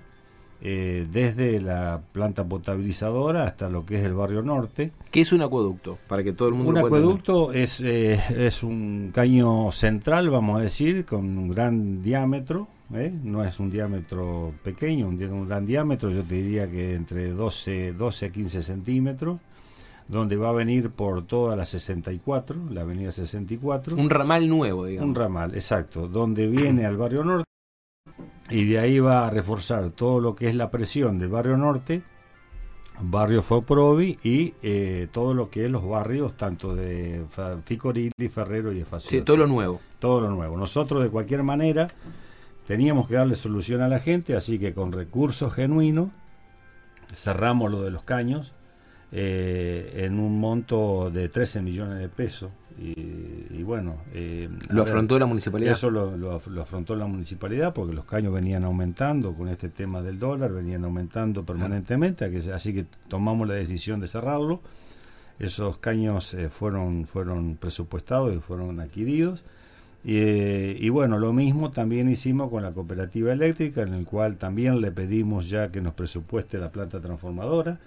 eh, 0.59 1.05
desde 1.11 1.61
la 1.61 2.01
planta 2.11 2.43
potabilizadora 2.43 3.43
hasta 3.43 3.69
lo 3.69 3.85
que 3.85 3.95
es 3.95 4.03
el 4.03 4.13
barrio 4.13 4.41
norte. 4.41 4.91
¿Qué 5.11 5.21
es 5.21 5.31
un 5.31 5.41
acueducto? 5.43 5.99
Para 6.07 6.23
que 6.23 6.33
todo 6.33 6.47
el 6.47 6.55
mundo 6.55 6.71
Un 6.71 6.77
acueducto 6.79 7.53
es, 7.53 7.79
eh, 7.81 8.19
es 8.35 8.63
un 8.63 9.11
caño 9.13 9.71
central, 9.71 10.29
vamos 10.31 10.59
a 10.59 10.63
decir, 10.63 11.05
con 11.05 11.37
un 11.37 11.49
gran 11.49 12.01
diámetro. 12.01 12.67
¿eh? 12.93 13.13
No 13.23 13.43
es 13.43 13.59
un 13.59 13.69
diámetro 13.69 14.53
pequeño, 14.63 15.07
un, 15.07 15.47
gran 15.47 15.65
diámetro, 15.67 16.09
yo 16.09 16.23
te 16.23 16.35
diría 16.35 16.69
que 16.69 16.95
entre 16.95 17.29
12, 17.29 17.93
12 17.93 18.25
a 18.25 18.29
15 18.31 18.63
centímetros 18.63 19.39
donde 20.07 20.37
va 20.37 20.49
a 20.49 20.53
venir 20.53 20.89
por 20.89 21.27
toda 21.27 21.57
la 21.57 21.65
64, 21.65 22.69
la 22.71 22.81
avenida 22.81 23.11
64. 23.11 23.97
Un 23.97 24.09
ramal 24.09 24.47
nuevo, 24.47 24.85
digamos. 24.85 25.09
Un 25.09 25.15
ramal, 25.15 25.53
exacto, 25.53 26.07
donde 26.07 26.47
viene 26.47 26.85
al 26.85 26.95
barrio 26.95 27.25
norte 27.25 27.47
y 28.49 28.65
de 28.69 28.79
ahí 28.79 28.99
va 28.99 29.27
a 29.27 29.29
reforzar 29.29 29.91
todo 29.91 30.19
lo 30.19 30.35
que 30.35 30.47
es 30.47 30.55
la 30.55 30.71
presión 30.71 31.19
del 31.19 31.29
barrio 31.29 31.57
norte, 31.57 32.03
barrio 33.01 33.43
Foprovi 33.43 34.17
y 34.23 34.53
eh, 34.63 35.07
todo 35.11 35.33
lo 35.33 35.49
que 35.49 35.65
es 35.65 35.71
los 35.71 35.87
barrios 35.87 36.35
tanto 36.37 36.75
de 36.75 37.25
Ficorilli, 37.65 38.29
Ferrero 38.29 38.71
y 38.71 38.79
de 38.79 38.85
Sí, 38.99 39.21
todo 39.21 39.37
lo 39.37 39.47
nuevo. 39.47 39.79
Todo 39.99 40.21
lo 40.21 40.29
nuevo. 40.29 40.57
Nosotros 40.57 41.03
de 41.03 41.09
cualquier 41.09 41.43
manera 41.43 41.89
teníamos 42.67 43.07
que 43.07 43.15
darle 43.15 43.35
solución 43.35 43.81
a 43.81 43.87
la 43.87 43.99
gente, 43.99 44.35
así 44.35 44.59
que 44.59 44.73
con 44.73 44.91
recursos 44.91 45.53
genuinos 45.53 46.09
cerramos 47.13 47.71
lo 47.71 47.81
de 47.83 47.91
los 47.91 48.03
caños 48.03 48.53
eh, 49.11 50.03
en 50.05 50.19
un 50.19 50.39
monto 50.39 51.09
de 51.11 51.29
13 51.29 51.61
millones 51.61 51.99
de 51.99 52.09
pesos 52.09 52.51
y, 52.79 53.63
bueno. 53.63 53.97
Eh, 54.13 54.49
¿Lo 54.69 54.83
afrontó 54.83 55.17
la 55.17 55.25
municipalidad? 55.25 55.73
Eso 55.73 55.89
lo, 55.89 56.61
afrontó 56.61 56.95
la 56.95 57.07
municipalidad 57.07 57.73
porque 57.73 57.93
los 57.93 58.05
caños 58.05 58.33
venían 58.33 58.63
aumentando 58.63 59.33
con 59.33 59.49
este 59.49 59.69
tema 59.69 60.01
del 60.01 60.19
dólar, 60.19 60.53
venían 60.53 60.83
aumentando 60.85 61.43
permanentemente, 61.43 62.25
así 62.53 62.73
que 62.73 62.85
tomamos 63.07 63.47
la 63.47 63.55
decisión 63.55 63.99
de 63.99 64.07
cerrarlo. 64.07 64.61
Esos 65.39 65.77
caños 65.77 66.33
eh, 66.33 66.49
fueron, 66.49 67.05
fueron 67.05 67.57
presupuestados 67.57 68.33
y 68.35 68.39
fueron 68.39 68.79
adquiridos. 68.79 69.43
Eh, 70.03 70.77
y 70.79 70.89
bueno, 70.89 71.19
lo 71.19 71.33
mismo 71.33 71.71
también 71.71 72.09
hicimos 72.09 72.49
con 72.49 72.63
la 72.63 72.71
cooperativa 72.71 73.33
eléctrica, 73.33 73.81
en 73.81 73.93
el 73.93 74.05
cual 74.05 74.37
también 74.37 74.81
le 74.81 74.91
pedimos 74.91 75.49
ya 75.49 75.71
que 75.71 75.81
nos 75.81 75.93
presupueste 75.93 76.57
la 76.57 76.71
planta 76.71 77.01
transformadora 77.01 77.79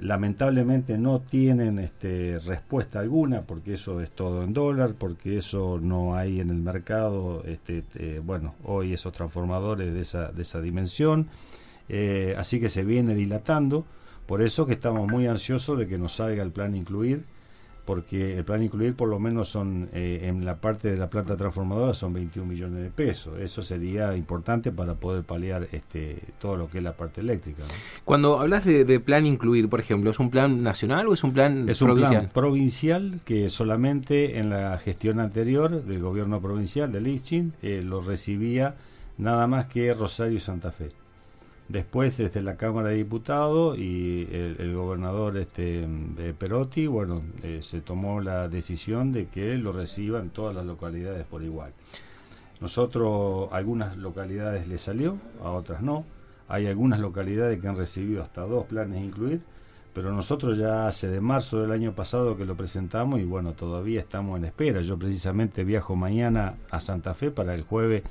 lamentablemente 0.00 0.98
no 0.98 1.20
tienen 1.20 1.78
este, 1.78 2.38
respuesta 2.40 3.00
alguna 3.00 3.42
porque 3.42 3.74
eso 3.74 4.00
es 4.00 4.10
todo 4.10 4.42
en 4.42 4.52
dólar, 4.52 4.94
porque 4.98 5.38
eso 5.38 5.78
no 5.80 6.14
hay 6.16 6.40
en 6.40 6.50
el 6.50 6.56
mercado, 6.56 7.44
este, 7.44 8.20
bueno, 8.20 8.54
hoy 8.64 8.92
esos 8.92 9.12
transformadores 9.12 9.92
de 9.92 10.00
esa, 10.00 10.32
de 10.32 10.42
esa 10.42 10.60
dimensión. 10.60 11.28
Eh, 11.88 12.34
así 12.38 12.60
que 12.60 12.68
se 12.68 12.84
viene 12.84 13.14
dilatando, 13.14 13.84
por 14.26 14.42
eso 14.42 14.66
que 14.66 14.72
estamos 14.72 15.10
muy 15.10 15.26
ansiosos 15.26 15.78
de 15.78 15.88
que 15.88 15.98
nos 15.98 16.16
salga 16.16 16.42
el 16.42 16.52
plan 16.52 16.76
incluir 16.76 17.24
porque 17.90 18.38
el 18.38 18.44
plan 18.44 18.62
incluir 18.62 18.94
por 18.94 19.08
lo 19.08 19.18
menos 19.18 19.48
son 19.48 19.88
eh, 19.92 20.20
en 20.28 20.44
la 20.44 20.60
parte 20.60 20.92
de 20.92 20.96
la 20.96 21.10
planta 21.10 21.36
transformadora 21.36 21.92
son 21.92 22.12
21 22.12 22.48
millones 22.48 22.84
de 22.84 22.88
pesos. 22.88 23.40
Eso 23.40 23.62
sería 23.62 24.14
importante 24.14 24.70
para 24.70 24.94
poder 24.94 25.24
paliar 25.24 25.66
este 25.72 26.22
todo 26.38 26.56
lo 26.56 26.70
que 26.70 26.78
es 26.78 26.84
la 26.84 26.92
parte 26.92 27.20
eléctrica. 27.20 27.64
Cuando 28.04 28.38
hablas 28.38 28.64
de, 28.64 29.00
plan 29.00 29.26
incluir, 29.26 29.68
por 29.68 29.80
ejemplo, 29.80 30.12
¿es 30.12 30.20
un 30.20 30.30
plan 30.30 30.62
nacional 30.62 31.08
o 31.08 31.14
es 31.14 31.24
un 31.24 31.32
plan 31.32 31.68
es 31.68 31.82
un 31.82 31.96
plan 31.96 32.30
provincial 32.32 33.20
que 33.24 33.48
solamente 33.48 34.38
en 34.38 34.50
la 34.50 34.78
gestión 34.78 35.18
anterior 35.18 35.82
del 35.82 35.98
gobierno 35.98 36.40
provincial 36.40 36.92
de 36.92 37.00
Lichin 37.00 37.54
eh, 37.60 37.82
lo 37.84 38.00
recibía 38.00 38.76
nada 39.18 39.48
más 39.48 39.66
que 39.66 39.92
Rosario 39.94 40.36
y 40.36 40.40
Santa 40.40 40.70
Fe. 40.70 40.92
Después, 41.70 42.16
desde 42.16 42.42
la 42.42 42.56
Cámara 42.56 42.88
de 42.88 42.96
Diputados 42.96 43.78
y 43.78 44.26
el, 44.32 44.74
gobernador 44.74 45.36
este 45.36 45.86
eh, 46.18 46.34
Perotti, 46.36 46.88
bueno, 46.88 47.22
eh, 47.44 47.60
se 47.62 47.80
tomó 47.80 48.20
la 48.20 48.48
decisión 48.48 49.12
de 49.12 49.28
que 49.28 49.54
lo 49.54 49.70
reciban 49.70 50.30
todas 50.30 50.52
las 50.52 50.66
localidades 50.66 51.24
por 51.26 51.44
igual. 51.44 51.72
Nosotros, 52.60 53.50
algunas 53.52 53.96
localidades 53.96 54.66
le 54.66 54.78
salió, 54.78 55.16
a 55.44 55.52
otras 55.52 55.80
no. 55.80 56.04
Hay 56.48 56.66
algunas 56.66 56.98
localidades 56.98 57.60
que 57.60 57.68
han 57.68 57.76
recibido 57.76 58.24
hasta 58.24 58.40
dos 58.40 58.64
planes 58.64 59.04
incluir, 59.04 59.40
pero 59.94 60.12
nosotros 60.12 60.58
ya 60.58 60.88
hace 60.88 61.06
de 61.06 61.20
marzo 61.20 61.62
del 61.62 61.70
año 61.70 61.94
pasado 61.94 62.36
que 62.36 62.46
lo 62.46 62.56
presentamos 62.56 63.20
y 63.20 63.24
bueno, 63.24 63.52
todavía 63.52 64.00
estamos 64.00 64.36
en 64.38 64.46
espera. 64.46 64.80
Yo 64.80 64.98
precisamente 64.98 65.62
viajo 65.62 65.94
mañana 65.94 66.56
a 66.68 66.80
Santa 66.80 67.14
Fe 67.14 67.30
para 67.30 67.54
el 67.54 67.62
jueves 67.62 68.02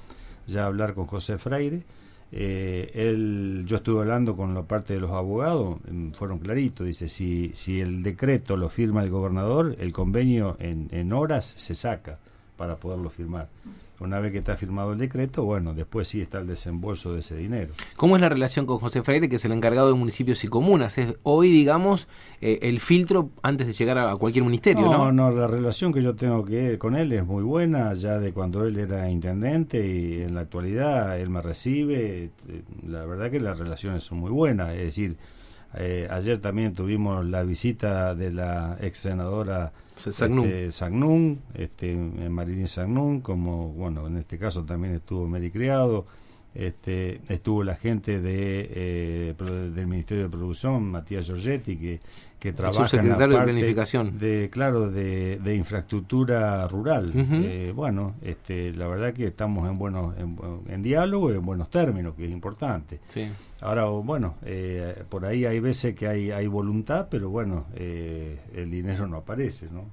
ya 0.47 0.65
hablar 0.65 0.93
con 0.93 1.07
José 1.07 1.37
Freire 1.37 1.83
eh, 2.31 2.91
él, 2.93 3.63
yo 3.65 3.77
estuve 3.77 4.01
hablando 4.01 4.35
con 4.35 4.53
la 4.53 4.63
parte 4.63 4.93
de 4.93 4.99
los 4.99 5.11
abogados, 5.11 5.77
mm, 5.89 6.11
fueron 6.11 6.39
claritos, 6.39 6.85
dice, 6.85 7.09
si, 7.09 7.51
si 7.53 7.81
el 7.81 8.03
decreto 8.03 8.55
lo 8.57 8.69
firma 8.69 9.03
el 9.03 9.09
gobernador, 9.09 9.75
el 9.79 9.91
convenio 9.91 10.55
en, 10.59 10.89
en 10.91 11.11
horas 11.13 11.45
se 11.45 11.73
saca 11.73 12.19
para 12.57 12.75
poderlo 12.75 13.09
firmar. 13.09 13.47
Una 13.99 14.19
vez 14.19 14.31
que 14.31 14.37
está 14.37 14.55
firmado 14.55 14.93
el 14.93 14.99
decreto, 14.99 15.43
bueno, 15.43 15.73
después 15.73 16.07
sí 16.07 16.21
está 16.21 16.39
el 16.39 16.47
desembolso 16.47 17.13
de 17.13 17.19
ese 17.19 17.35
dinero. 17.35 17.73
¿Cómo 17.97 18.15
es 18.15 18.21
la 18.21 18.29
relación 18.29 18.65
con 18.65 18.79
José 18.79 19.03
Freire, 19.03 19.27
que 19.27 19.35
es 19.35 19.45
el 19.45 19.51
encargado 19.51 19.89
de 19.89 19.93
municipios 19.93 20.43
y 20.43 20.47
comunas? 20.47 20.97
Es 20.97 21.15
hoy, 21.23 21.51
digamos, 21.51 22.07
eh, 22.41 22.59
el 22.61 22.79
filtro 22.79 23.29
antes 23.41 23.67
de 23.67 23.73
llegar 23.73 23.97
a, 23.97 24.15
cualquier 24.15 24.45
ministerio, 24.45 24.85
¿no? 24.85 25.11
No, 25.11 25.31
la 25.31 25.47
relación 25.47 25.91
que 25.91 26.01
yo 26.01 26.15
tengo 26.15 26.45
que 26.45 26.77
con 26.77 26.95
él 26.95 27.11
es 27.11 27.25
muy 27.25 27.43
buena, 27.43 27.93
ya 27.93 28.19
de 28.19 28.31
cuando 28.31 28.65
él 28.65 28.77
era 28.77 29.09
intendente 29.09 29.85
y 29.85 30.21
en 30.21 30.35
la 30.35 30.41
actualidad 30.41 31.19
él 31.19 31.29
me 31.29 31.41
recibe. 31.41 32.31
Eh, 32.47 32.61
la 32.87 33.05
verdad 33.05 33.29
que 33.29 33.39
las 33.39 33.59
relaciones 33.59 34.03
son 34.03 34.19
muy 34.19 34.31
buenas, 34.31 34.73
es 34.73 34.81
decir, 34.81 35.17
eh, 35.75 36.07
ayer 36.09 36.39
también 36.39 36.73
tuvimos 36.73 37.25
la 37.25 37.43
visita 37.43 38.15
de 38.15 38.31
la 38.31 38.77
ex 38.81 38.99
senadora 38.99 39.71
Sagnún, 39.95 41.41
este, 41.53 41.91
este, 41.91 41.95
Marilyn 41.95 42.67
Sagnún, 42.67 43.21
como, 43.21 43.69
bueno, 43.73 44.07
en 44.07 44.17
este 44.17 44.37
caso 44.37 44.63
también 44.63 44.95
estuvo 44.95 45.27
Mary 45.27 45.51
Criado, 45.51 46.05
este, 46.55 47.21
estuvo 47.27 47.63
la 47.63 47.75
gente 47.75 48.21
de, 48.21 48.67
eh, 48.71 49.35
del 49.37 49.87
Ministerio 49.87 50.23
de 50.23 50.29
Producción, 50.29 50.89
Matías 50.89 51.25
Giorgetti, 51.27 51.77
que, 51.77 51.99
que 52.39 52.53
trabaja 52.53 52.97
en 52.97 53.09
la 53.09 53.17
parte 53.17 53.35
de 53.35 53.43
planificación. 53.43 54.17
De, 54.17 54.49
claro, 54.49 54.89
de, 54.89 55.39
de 55.39 55.55
infraestructura 55.55 56.67
rural. 56.67 57.11
Eh, 57.13 57.73
bueno, 57.75 58.15
este, 58.21 58.73
la 58.73 58.87
verdad 58.87 59.13
que 59.13 59.25
estamos 59.25 59.69
en, 59.69 59.77
buenos, 59.77 60.15
en, 60.17 60.81
diálogo 60.81 61.31
y 61.31 61.35
en 61.35 61.45
buenos 61.45 61.69
términos, 61.69 62.15
que 62.15 62.25
es 62.25 62.31
importante. 62.31 62.99
Ahora, 63.61 63.85
bueno, 63.85 64.35
eh, 64.45 65.03
por 65.09 65.25
ahí 65.25 65.45
hay 65.45 65.59
veces 65.59 65.95
que 65.95 66.07
hay, 66.07 66.31
hay 66.31 66.47
voluntad, 66.47 67.07
pero 67.11 67.29
bueno, 67.29 67.65
el 67.75 68.71
dinero 68.71 69.07
no 69.07 69.17
aparece, 69.17 69.67
¿no? 69.71 69.85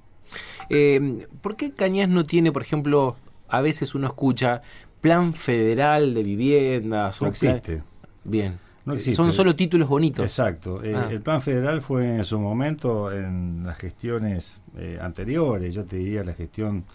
¿Por 1.41 1.55
qué 1.57 1.71
Cañas 1.71 2.09
no 2.09 2.23
tiene, 2.23 2.51
por 2.51 2.61
ejemplo, 2.61 3.17
a 3.49 3.61
veces 3.61 3.95
uno 3.95 4.07
escucha 4.07 4.61
plan 5.01 5.33
federal 5.33 6.13
de 6.13 6.23
viviendas. 6.23 7.21
No 7.21 7.27
existe. 7.27 7.83
Bien. 8.23 8.57
No 8.87 8.97
Son 9.01 9.33
solo 9.33 9.53
títulos 9.53 9.89
bonitos. 9.89 10.23
Exacto. 10.23 10.81
Eh, 10.81 10.95
ah. 10.95 11.09
el 11.11 11.19
plan 11.19 11.41
federal 11.41 11.81
fue 11.81 12.15
en 12.15 12.23
su 12.23 12.39
momento 12.39 13.11
en 13.11 13.63
las 13.65 13.77
gestiones 13.77 14.61
eh, 14.77 14.97
anteriores, 15.01 15.73
yo 15.73 15.83
te 15.83 15.97
diría 15.97 16.23
la 16.23 16.33
gestión 16.33 16.85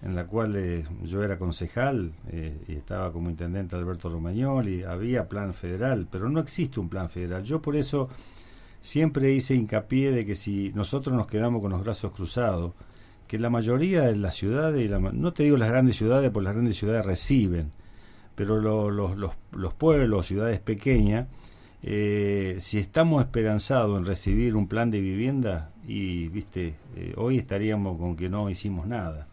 en 0.00 0.14
la 0.14 0.24
cual 0.24 0.56
eh, 0.56 0.84
yo 1.02 1.22
era 1.22 1.36
concejal 1.36 2.12
y 2.66 2.72
estaba 2.72 3.12
como 3.12 3.28
intendente 3.28 3.76
Alberto 3.76 4.08
Romagnoli, 4.08 4.84
había 4.84 5.28
plan 5.28 5.52
federal, 5.52 6.06
pero 6.10 6.30
no 6.30 6.40
existe 6.40 6.80
un 6.80 6.88
plan 6.88 7.10
federal. 7.10 7.44
Yo 7.44 7.60
por 7.60 7.76
eso 7.76 8.08
siempre 8.80 9.34
hice 9.34 9.54
hincapié 9.54 10.12
de 10.12 10.24
que 10.24 10.36
si 10.36 10.72
nosotros 10.74 11.14
nos 11.14 11.26
quedamos 11.26 11.60
con 11.60 11.72
los 11.72 11.84
brazos 11.84 12.12
cruzados, 12.12 12.72
que 13.28 13.38
la 13.38 13.50
mayoría 13.50 14.04
de 14.04 14.16
las 14.16 14.34
ciudades, 14.34 14.82
y 14.82 14.88
no 14.88 15.32
te 15.34 15.42
digo 15.42 15.58
las 15.58 15.68
grandes 15.68 15.96
ciudades, 15.96 16.30
porque 16.30 16.44
las 16.44 16.54
grandes 16.54 16.78
ciudades 16.78 17.04
reciben, 17.04 17.70
pero 18.34 18.60
los, 18.60 19.16
los, 19.52 19.74
pueblos, 19.74 20.26
ciudades 20.26 20.60
pequeñas, 20.60 21.28
eh, 21.82 22.56
si 22.58 22.78
estamos 22.78 23.22
esperanzados 23.22 23.98
en 23.98 24.06
recibir 24.06 24.56
un 24.56 24.68
plan 24.68 24.90
de 24.90 25.00
vivienda, 25.00 25.70
y 25.86 26.28
viste, 26.28 26.74
eh, 26.96 27.14
hoy 27.16 27.38
estaríamos 27.38 27.98
con 27.98 28.16
que 28.16 28.28
no 28.28 28.48
hicimos 28.50 28.86
nada. 28.86 29.28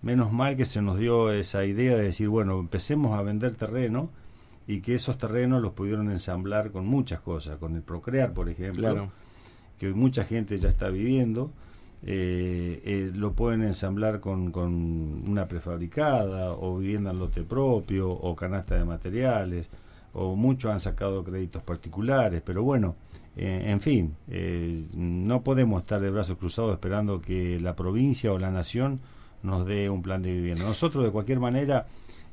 Menos 0.00 0.32
mal 0.32 0.56
que 0.56 0.64
se 0.64 0.82
nos 0.82 0.98
dio 0.98 1.30
esa 1.30 1.64
idea 1.64 1.96
de 1.96 2.02
decir, 2.02 2.28
bueno, 2.28 2.58
empecemos 2.58 3.16
a 3.16 3.22
vender 3.22 3.54
terreno 3.54 4.10
y 4.66 4.80
que 4.80 4.94
esos 4.94 5.18
terrenos 5.18 5.62
los 5.62 5.72
pudieron 5.72 6.10
ensamblar 6.10 6.72
con 6.72 6.86
muchas 6.86 7.20
cosas, 7.20 7.58
con 7.58 7.76
el 7.76 7.82
Procrear, 7.82 8.32
por 8.32 8.48
ejemplo, 8.48 9.10
que 9.78 9.88
hoy 9.88 9.94
mucha 9.94 10.24
gente 10.24 10.58
ya 10.58 10.70
está 10.70 10.88
viviendo 10.88 11.52
eh, 12.04 12.82
eh, 12.84 13.12
lo 13.14 13.32
pueden 13.32 13.62
ensamblar 13.62 14.18
con, 14.18 14.50
con, 14.50 14.72
una 15.28 15.46
prefabricada 15.46 16.52
o 16.52 16.78
vivienda 16.78 17.12
en 17.12 17.20
lote 17.20 17.44
propio 17.44 18.10
o 18.10 18.34
canasta 18.34 18.74
de 18.74 18.84
materiales 18.84 19.68
o 20.12 20.34
muchos 20.34 20.72
han 20.72 20.80
sacado 20.80 21.22
créditos 21.22 21.62
particulares, 21.62 22.42
pero 22.44 22.62
bueno, 22.64 22.96
eh, 23.36 23.64
en 23.68 23.80
fin, 23.80 24.14
no 24.94 25.42
podemos 25.42 25.82
estar 25.82 26.00
de 26.02 26.10
brazos 26.10 26.36
cruzados 26.36 26.72
esperando 26.72 27.22
que 27.22 27.58
la 27.60 27.74
provincia 27.76 28.32
o 28.32 28.38
la 28.38 28.50
nación 28.50 29.00
nos 29.42 29.64
dé 29.64 29.88
un 29.88 30.02
plan 30.02 30.22
de 30.22 30.32
vivienda. 30.32 30.64
Nosotros 30.64 31.04
de 31.04 31.10
cualquier 31.10 31.40
manera 31.40 31.86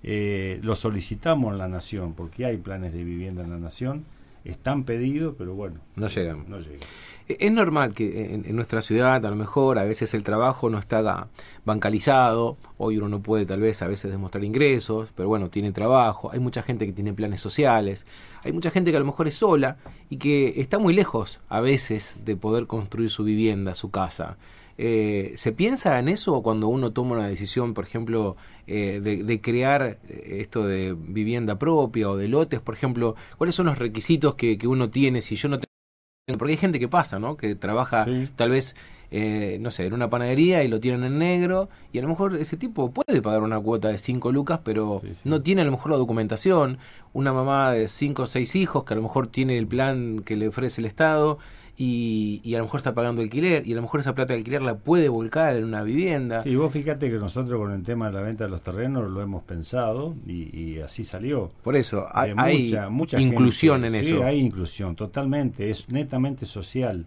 lo 0.03 0.75
solicitamos 0.75 1.53
en 1.53 1.57
la 1.57 1.69
nación 1.69 2.15
porque 2.15 2.45
hay 2.45 2.57
planes 2.57 2.91
de 2.91 3.03
vivienda 3.03 3.43
en 3.43 3.51
la 3.51 3.59
nación 3.59 4.03
están 4.43 4.83
pedidos, 4.83 5.35
pero 5.37 5.53
bueno, 5.53 5.79
no 5.95 6.07
llegan. 6.07 6.45
No 6.47 6.59
llegan. 6.59 6.79
E-, 7.27 7.37
es 7.39 7.51
normal 7.51 7.93
que 7.93 8.33
en, 8.33 8.55
nuestra 8.55 8.81
ciudad, 8.81 9.25
a 9.25 9.29
lo 9.29 9.35
mejor, 9.35 9.79
a 9.79 9.83
veces 9.83 10.13
el 10.13 10.23
trabajo 10.23 10.69
no 10.69 10.79
está 10.79 11.27
bancalizado, 11.63 12.57
hoy 12.77 12.97
uno 12.97 13.07
no 13.07 13.21
puede 13.21 13.45
tal 13.45 13.61
vez 13.61 13.81
a 13.81 13.87
veces 13.87 14.11
demostrar 14.11 14.43
ingresos, 14.43 15.09
pero 15.15 15.29
bueno, 15.29 15.49
tiene 15.49 15.71
trabajo, 15.71 16.31
hay 16.31 16.39
mucha 16.39 16.63
gente 16.63 16.85
que 16.85 16.93
tiene 16.93 17.13
planes 17.13 17.39
sociales, 17.39 18.05
hay 18.43 18.51
mucha 18.51 18.71
gente 18.71 18.91
que 18.91 18.97
a 18.97 18.99
lo 18.99 19.05
mejor 19.05 19.27
es 19.27 19.35
sola 19.35 19.77
y 20.09 20.17
que 20.17 20.59
está 20.59 20.79
muy 20.79 20.93
lejos 20.93 21.39
a 21.49 21.61
veces 21.61 22.15
de 22.25 22.35
poder 22.35 22.67
construir 22.67 23.09
su 23.09 23.23
vivienda, 23.23 23.75
su 23.75 23.91
casa. 23.91 24.37
Eh, 24.81 25.33
¿Se 25.35 25.51
piensa 25.51 25.99
en 25.99 26.07
eso 26.07 26.41
cuando 26.41 26.69
uno 26.69 26.93
toma 26.93 27.15
una 27.15 27.27
decisión, 27.27 27.73
por 27.73 27.83
ejemplo, 27.83 28.37
eh, 28.65 29.01
de, 29.01 29.41
crear 29.41 29.99
eh, 30.07 30.37
esto 30.39 30.65
de 30.65 30.95
vivienda 30.97 31.59
propia 31.59 32.09
o 32.09 32.15
de 32.15 32.29
lotes, 32.29 32.61
por 32.61 32.75
ejemplo? 32.75 33.15
¿Cuáles 33.37 33.55
son 33.55 33.65
los 33.65 33.77
requisitos 33.77 34.35
que, 34.35 34.57
uno 34.65 34.89
tiene 34.89 35.19
si 35.19 35.35
yo 35.35 35.49
no 35.49 35.59
tengo... 35.59 36.37
Porque 36.37 36.53
hay 36.53 36.57
gente 36.57 36.79
que 36.79 36.87
pasa, 36.87 37.19
¿no? 37.19 37.35
Que 37.35 37.55
trabaja 37.55 38.05
tal 38.37 38.51
vez, 38.51 38.73
no 39.11 39.69
sé, 39.69 39.87
en 39.87 39.93
una 39.93 40.09
panadería 40.09 40.63
y 40.63 40.69
lo 40.69 40.79
tienen 40.79 41.03
en 41.03 41.17
negro 41.17 41.69
y 41.91 41.99
a 41.99 42.01
lo 42.01 42.07
mejor 42.07 42.37
ese 42.37 42.55
tipo 42.55 42.91
puede 42.93 43.21
pagar 43.21 43.41
una 43.41 43.59
cuota 43.59 43.89
de 43.89 43.97
5 43.97 44.31
lucas, 44.31 44.61
pero 44.63 45.01
no 45.25 45.41
tiene 45.41 45.63
a 45.63 45.65
lo 45.65 45.71
mejor 45.71 45.91
la 45.91 45.97
documentación. 45.97 46.77
Una 47.11 47.33
mamá 47.33 47.73
de 47.73 47.89
5 47.89 48.21
o 48.23 48.27
6 48.27 48.55
hijos 48.55 48.85
que 48.85 48.93
a 48.93 48.95
lo 48.95 49.03
mejor 49.03 49.27
tiene 49.27 49.57
el 49.57 49.67
plan 49.67 50.19
que 50.19 50.37
le 50.37 50.47
ofrece 50.47 50.79
el 50.79 50.85
Estado 50.85 51.39
y, 51.81 52.53
a 52.55 52.57
lo 52.57 52.65
mejor 52.65 52.81
está 52.81 52.93
pagando 52.93 53.21
alquiler 53.21 53.65
y 53.65 53.71
a 53.71 53.75
lo 53.77 53.81
mejor 53.81 54.01
esa 54.01 54.13
plata 54.13 54.33
de 54.33 54.39
alquiler 54.39 54.61
la 54.61 54.75
puede 54.75 55.07
volcar 55.07 55.55
en 55.55 55.63
una 55.63 55.81
vivienda. 55.81 56.41
Sí, 56.41 56.53
vos 56.53 56.73
fíjate 56.73 57.09
que 57.09 57.17
nosotros 57.17 57.57
con 57.57 57.71
el 57.71 57.83
tema 57.83 58.07
de 58.07 58.13
la 58.15 58.21
venta 58.21 58.43
de 58.43 58.49
los 58.49 58.61
terrenos 58.61 59.09
lo 59.09 59.21
hemos 59.21 59.43
pensado 59.43 60.13
y, 60.27 60.79
así 60.79 61.05
salió. 61.05 61.49
Por 61.63 61.77
eso, 61.77 62.05
hay, 62.11 62.31
eh, 62.73 62.89
mucha, 62.89 63.17
inclusión 63.17 63.85
en 63.85 63.95
eso. 63.95 64.17
Sí, 64.17 64.21
hay 64.21 64.39
inclusión, 64.39 64.97
totalmente, 64.97 65.69
es 65.69 65.89
netamente 65.89 66.45
social. 66.45 67.05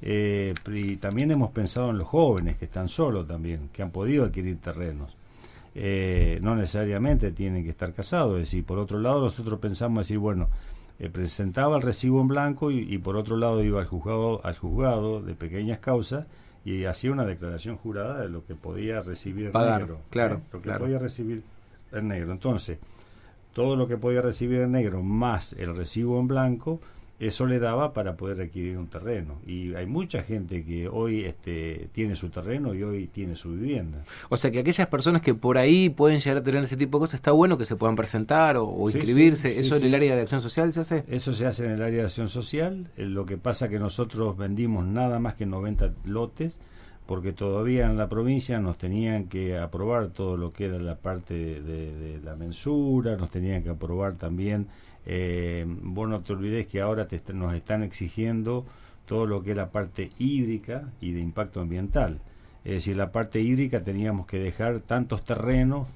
Eh, 0.00 0.54
y 0.72 0.96
también 0.96 1.30
hemos 1.30 1.50
pensado 1.50 1.90
en 1.90 1.98
los 1.98 2.08
jóvenes 2.08 2.56
que 2.56 2.64
están 2.64 2.88
solos 2.88 3.28
también, 3.28 3.68
que 3.74 3.82
han 3.82 3.90
podido 3.90 4.24
adquirir 4.24 4.56
terrenos. 4.56 5.18
Eh, 5.74 6.38
no 6.40 6.56
necesariamente 6.56 7.30
tienen 7.30 7.62
que 7.62 7.70
estar 7.70 7.92
casados, 7.92 8.36
es 8.36 8.48
decir, 8.48 8.64
por 8.64 8.78
otro 8.78 8.98
lado 9.00 9.20
nosotros 9.20 9.58
pensamos 9.60 9.98
decir, 9.98 10.18
bueno, 10.18 10.48
eh, 10.98 11.08
presentaba 11.10 11.76
el 11.76 11.82
recibo 11.82 12.20
en 12.20 12.28
blanco 12.28 12.70
y, 12.70 12.96
por 12.98 13.16
otro 13.16 13.36
lado 13.36 13.62
iba 13.64 13.80
al 13.80 13.86
juzgado, 13.86 14.40
al 14.44 14.56
juzgado 14.56 15.20
de 15.20 15.34
pequeñas 15.34 15.80
causas 15.80 16.26
y 16.64 16.84
hacía 16.84 17.12
una 17.12 17.24
declaración 17.26 17.76
jurada 17.76 18.20
de 18.20 18.28
lo 18.28 18.44
que 18.44 18.54
podía 18.54 19.02
recibir 19.02 19.46
el 19.46 19.52
negro. 19.52 20.00
Claro, 20.10 20.40
lo 20.52 20.62
que 20.62 20.70
podía 20.72 20.98
recibir 20.98 21.42
el 21.92 22.08
negro. 22.08 22.32
Entonces, 22.32 22.78
todo 23.52 23.76
lo 23.76 23.86
que 23.86 23.96
podía 23.96 24.22
recibir 24.22 24.60
en 24.60 24.72
negro 24.72 25.02
más 25.02 25.52
el 25.54 25.76
recibo 25.76 26.18
en 26.20 26.28
blanco, 26.28 26.80
eso 27.26 27.46
le 27.46 27.58
daba 27.58 27.92
para 27.92 28.16
poder 28.16 28.40
adquirir 28.40 28.76
un 28.76 28.88
terreno. 28.88 29.40
Y 29.46 29.74
hay 29.74 29.86
mucha 29.86 30.22
gente 30.22 30.64
que 30.64 30.88
hoy 30.88 31.24
este, 31.24 31.88
tiene 31.92 32.16
su 32.16 32.28
terreno 32.28 32.74
y 32.74 32.82
hoy 32.82 33.06
tiene 33.06 33.36
su 33.36 33.52
vivienda. 33.52 34.04
O 34.28 34.36
sea 34.36 34.50
que 34.50 34.60
aquellas 34.60 34.86
personas 34.88 35.22
que 35.22 35.34
por 35.34 35.58
ahí 35.58 35.90
pueden 35.90 36.20
llegar 36.20 36.38
a 36.38 36.42
tener 36.42 36.64
ese 36.64 36.76
tipo 36.76 36.98
de 36.98 37.02
cosas, 37.02 37.14
está 37.14 37.32
bueno 37.32 37.56
que 37.58 37.64
se 37.64 37.76
puedan 37.76 37.96
presentar 37.96 38.56
o, 38.56 38.90
inscribirse. 38.90 39.58
¿Eso 39.58 39.76
en 39.76 39.84
el 39.84 39.94
área 39.94 40.16
de 40.16 40.22
acción 40.22 40.40
social 40.40 40.72
se 40.72 40.80
hace? 40.80 41.04
Eso 41.08 41.32
se 41.32 41.46
hace 41.46 41.66
en 41.66 41.72
el 41.72 41.82
área 41.82 42.00
de 42.00 42.04
acción 42.04 42.28
social. 42.28 42.90
Eh, 42.96 43.04
lo 43.04 43.26
que 43.26 43.36
pasa 43.36 43.68
que 43.68 43.78
nosotros 43.78 44.36
vendimos 44.36 44.84
nada 44.86 45.18
más 45.18 45.34
que 45.34 45.46
90 45.46 45.92
lotes 46.04 46.58
porque 47.06 47.32
todavía 47.32 47.84
en 47.84 47.98
la 47.98 48.08
provincia 48.08 48.58
nos 48.60 48.78
tenían 48.78 49.24
que 49.28 49.58
aprobar 49.58 50.08
todo 50.08 50.38
lo 50.38 50.54
que 50.54 50.64
era 50.64 50.78
la 50.78 50.96
parte 50.96 51.34
de 51.34 52.18
la 52.24 52.34
mensura, 52.34 53.16
nos 53.16 53.30
tenían 53.30 53.62
que 53.62 53.68
aprobar 53.68 54.14
también 54.14 54.68
eh, 55.06 55.64
vos 55.66 56.08
no 56.08 56.20
te 56.20 56.32
olvides 56.32 56.66
que 56.66 56.80
ahora 56.80 57.08
te, 57.08 57.20
nos 57.32 57.54
están 57.54 57.82
exigiendo 57.82 58.64
todo 59.06 59.26
lo 59.26 59.42
que 59.42 59.50
es 59.50 59.56
la 59.56 59.70
parte 59.70 60.10
hídrica 60.18 60.88
y 61.00 61.12
de 61.12 61.20
impacto 61.20 61.60
ambiental. 61.60 62.20
Es 62.64 62.74
decir, 62.74 62.96
la 62.96 63.12
parte 63.12 63.40
hídrica 63.40 63.84
teníamos 63.84 64.26
que 64.26 64.38
dejar 64.38 64.80
tantos 64.80 65.24
terrenos 65.24 65.88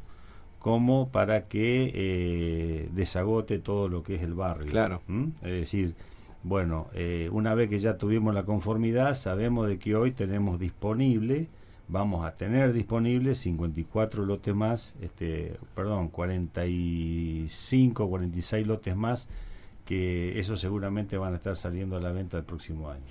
como 0.59 1.09
para 1.09 1.47
que 1.47 1.90
eh, 1.94 2.88
desagote 2.92 3.59
todo 3.59 3.88
lo 3.88 4.03
que 4.03 4.16
es 4.16 4.23
el 4.23 4.35
barrio. 4.35 4.71
Claro. 4.71 5.01
Es 5.42 5.53
decir, 5.53 5.94
bueno, 6.42 6.88
eh, 6.94 7.31
una 7.33 7.55
vez 7.55 7.71
que 7.71 7.79
ya 7.79 7.97
tuvimos 7.97 8.35
la 8.35 8.44
conformidad, 8.44 9.14
sabemos 9.14 9.68
de 9.68 9.79
que 9.79 9.97
hoy 9.97 10.12
tenemos 10.12 10.59
disponible 10.59 11.49
vamos 11.88 12.27
a 12.27 12.33
tener 12.33 12.72
disponibles 12.72 13.38
54 13.38 14.24
lotes 14.24 14.55
más, 14.55 14.94
este, 15.01 15.57
perdón, 15.74 16.09
45, 16.09 18.09
46 18.09 18.66
lotes 18.66 18.96
más, 18.96 19.29
que 19.85 20.38
eso 20.38 20.57
seguramente 20.57 21.16
van 21.16 21.33
a 21.33 21.37
estar 21.37 21.57
saliendo 21.57 21.96
a 21.96 22.01
la 22.01 22.12
venta 22.12 22.37
el 22.37 22.44
próximo 22.44 22.90
año. 22.90 23.05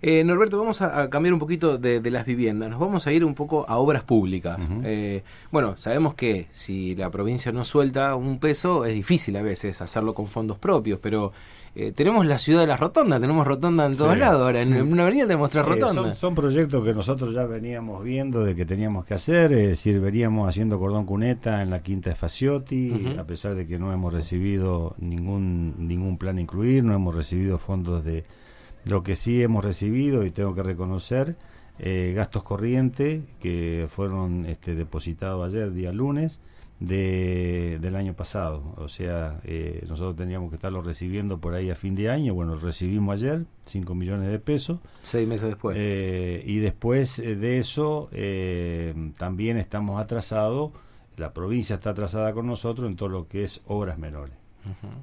Eh, 0.00 0.22
Norberto, 0.22 0.58
vamos 0.58 0.80
a, 0.80 1.10
cambiar 1.10 1.32
un 1.32 1.40
poquito 1.40 1.76
de, 1.76 2.00
las 2.10 2.24
viviendas. 2.24 2.70
Nos 2.70 2.78
vamos 2.78 3.06
a 3.06 3.12
ir 3.12 3.24
un 3.24 3.34
poco 3.34 3.64
a 3.68 3.78
obras 3.78 4.04
públicas. 4.04 4.58
Eh, 4.84 5.24
bueno, 5.50 5.76
sabemos 5.76 6.14
que 6.14 6.46
si 6.52 6.94
la 6.94 7.10
provincia 7.10 7.50
no 7.50 7.64
suelta 7.64 8.14
un 8.14 8.38
peso, 8.38 8.84
es 8.84 8.94
difícil 8.94 9.36
a 9.36 9.42
veces 9.42 9.80
hacerlo 9.80 10.14
con 10.14 10.26
fondos 10.26 10.58
propios, 10.58 11.00
pero 11.00 11.32
eh, 11.74 11.92
tenemos 11.92 12.26
la 12.26 12.38
ciudad 12.38 12.60
de 12.60 12.66
las 12.66 12.80
rotondas, 12.80 13.20
tenemos 13.20 13.46
rotonda 13.46 13.86
en 13.86 13.96
todos 13.96 14.16
lados. 14.16 14.42
Ahora, 14.42 14.62
en, 14.62 14.74
una 14.80 15.02
avenida 15.02 15.26
tenemos 15.26 15.50
tres 15.50 15.64
rotondas. 15.64 16.18
Son, 16.18 16.34
proyectos 16.34 16.84
que 16.84 16.94
nosotros 16.94 17.34
ya 17.34 17.44
veníamos 17.44 18.02
viendo 18.02 18.44
de 18.44 18.54
que 18.54 18.64
teníamos 18.64 19.04
que 19.04 19.14
hacer. 19.14 19.52
Es 19.52 19.68
decir, 19.68 20.00
veníamos 20.00 20.48
haciendo 20.48 20.78
cordón 20.78 21.04
cuneta 21.04 21.62
en 21.62 21.70
la 21.70 21.80
quinta 21.80 22.10
de 22.10 22.16
Faciotti, 22.16 23.16
a 23.18 23.24
pesar 23.24 23.54
de 23.54 23.66
que 23.66 23.78
no 23.78 23.92
hemos 23.92 24.12
recibido 24.12 24.94
ningún, 24.98 25.74
ningún 25.78 26.18
plan 26.18 26.38
incluir, 26.38 26.84
no 26.84 26.94
hemos 26.94 27.14
recibido 27.14 27.58
fondos 27.58 28.04
de. 28.04 28.24
Lo 28.84 29.02
que 29.02 29.16
sí 29.16 29.42
hemos 29.42 29.64
recibido, 29.64 30.24
y 30.24 30.30
tengo 30.30 30.54
que 30.54 30.62
reconocer, 30.62 31.36
eh, 31.78 32.12
gastos 32.16 32.42
corrientes 32.42 33.22
que 33.38 33.86
fueron 33.90 34.46
este, 34.46 34.74
depositados 34.74 35.46
ayer, 35.46 35.72
día 35.72 35.92
lunes 35.92 36.40
de, 36.80 37.78
del 37.80 37.96
año 37.96 38.14
pasado. 38.14 38.74
O 38.76 38.88
sea, 38.88 39.40
eh, 39.44 39.84
nosotros 39.88 40.16
teníamos 40.16 40.50
que 40.50 40.56
estarlo 40.56 40.82
recibiendo 40.82 41.38
por 41.38 41.54
ahí 41.54 41.70
a 41.70 41.74
fin 41.74 41.94
de 41.94 42.10
año. 42.10 42.34
Bueno, 42.34 42.56
recibimos 42.56 43.14
ayer 43.14 43.44
5 43.66 43.94
millones 43.94 44.30
de 44.30 44.38
pesos. 44.38 44.78
Seis 45.02 45.26
meses 45.26 45.48
después. 45.48 45.76
Eh, 45.78 46.42
y 46.46 46.58
después 46.58 47.18
eh, 47.18 47.36
de 47.36 47.58
eso 47.58 48.10
también 49.16 49.56
estamos 49.56 50.00
atrasados, 50.00 50.72
la 51.16 51.32
provincia 51.32 51.76
está 51.76 51.90
atrasada 51.90 52.32
con 52.32 52.46
nosotros 52.46 52.88
en 52.88 52.96
todo 52.96 53.08
lo 53.08 53.28
que 53.28 53.42
es 53.42 53.60
obras 53.66 53.98
menores. 53.98 54.34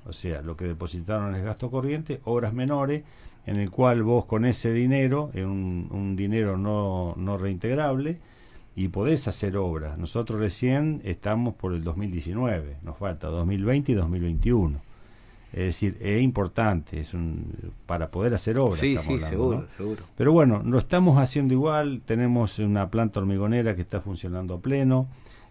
O 0.06 0.14
sea, 0.14 0.44
lo 0.44 0.56
que 0.56 0.66
depositaron 0.66 1.34
es 1.34 1.44
gasto 1.44 1.72
corriente, 1.72 2.22
obras 2.26 2.54
menores, 2.54 3.04
en 3.48 3.56
el 3.56 3.72
cual 3.72 4.04
vos 4.04 4.26
con 4.26 4.46
ese 4.46 4.72
dinero, 4.72 5.32
un, 5.34 5.88
un 5.90 6.16
dinero 6.16 6.56
no, 6.56 7.16
no 7.18 7.36
reintegrable, 7.38 8.20
y 8.76 8.90
podés 8.90 9.28
hacer 9.28 9.56
obras. 9.58 9.98
Nosotros 9.98 10.40
recién 10.40 11.02
estamos 11.06 11.56
por 11.56 11.74
el 11.74 11.84
2019, 11.84 12.78
nos 12.84 12.98
falta 12.98 13.28
2020 13.28 13.94
y 13.94 13.96
2021. 13.96 14.82
Es 15.54 15.68
decir, 15.68 15.98
es 16.02 16.22
importante, 16.22 17.00
es 17.00 17.14
un, 17.14 17.46
para 17.86 18.12
poder 18.12 18.34
hacer 18.34 18.60
obras. 18.60 18.82
Sí, 18.82 18.98
sí, 18.98 19.20
seguro, 19.22 19.66
seguro. 19.78 20.04
Pero 20.18 20.34
bueno, 20.34 20.62
lo 20.66 20.78
estamos 20.78 21.18
haciendo 21.18 21.54
igual, 21.54 22.02
tenemos 22.06 22.60
una 22.60 22.90
planta 22.90 23.22
hormigonera 23.22 23.74
que 23.74 23.82
está 23.82 24.02
funcionando 24.02 24.56
a 24.56 24.60
pleno. 24.60 25.08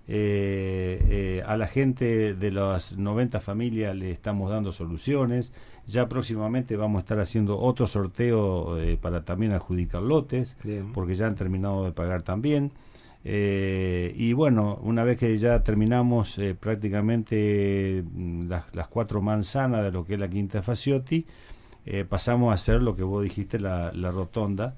Eh, 0.06 1.02
eh, 1.08 1.42
a 1.46 1.56
la 1.56 1.66
gente 1.66 2.34
de 2.34 2.50
las 2.50 2.98
90 2.98 3.40
familias 3.40 3.96
le 3.96 4.10
estamos 4.10 4.50
dando 4.50 4.72
soluciones. 4.72 5.52
Ya 5.86 6.08
próximamente 6.08 6.76
vamos 6.76 6.98
a 6.98 7.00
estar 7.00 7.18
haciendo 7.20 7.58
otro 7.58 7.86
sorteo 7.86 8.78
eh, 8.78 8.98
para 9.00 9.24
también 9.24 9.52
adjudicar 9.52 10.02
lotes, 10.02 10.58
porque 10.92 11.14
ya 11.14 11.26
han 11.26 11.34
terminado 11.34 11.86
de 11.86 11.92
pagar 11.92 12.20
también. 12.20 12.72
Eh, 13.26 14.12
y 14.16 14.34
bueno, 14.34 14.78
una 14.82 15.02
vez 15.02 15.16
que 15.16 15.36
ya 15.38 15.62
terminamos 15.62 16.38
eh, 16.38 16.54
prácticamente 16.54 18.04
mm, 18.12 18.48
las, 18.48 18.88
cuatro 18.88 19.22
manzanas 19.22 19.82
de 19.82 19.90
lo 19.90 20.04
que 20.04 20.14
es 20.14 20.20
la 20.20 20.28
Quinta 20.28 20.62
Faciotti, 20.62 21.24
eh, 21.86 22.04
pasamos 22.04 22.52
a 22.52 22.54
hacer 22.54 22.82
lo 22.82 22.94
que 22.94 23.02
vos 23.02 23.22
dijiste, 23.22 23.58
la, 23.58 23.90
rotonda, 24.10 24.74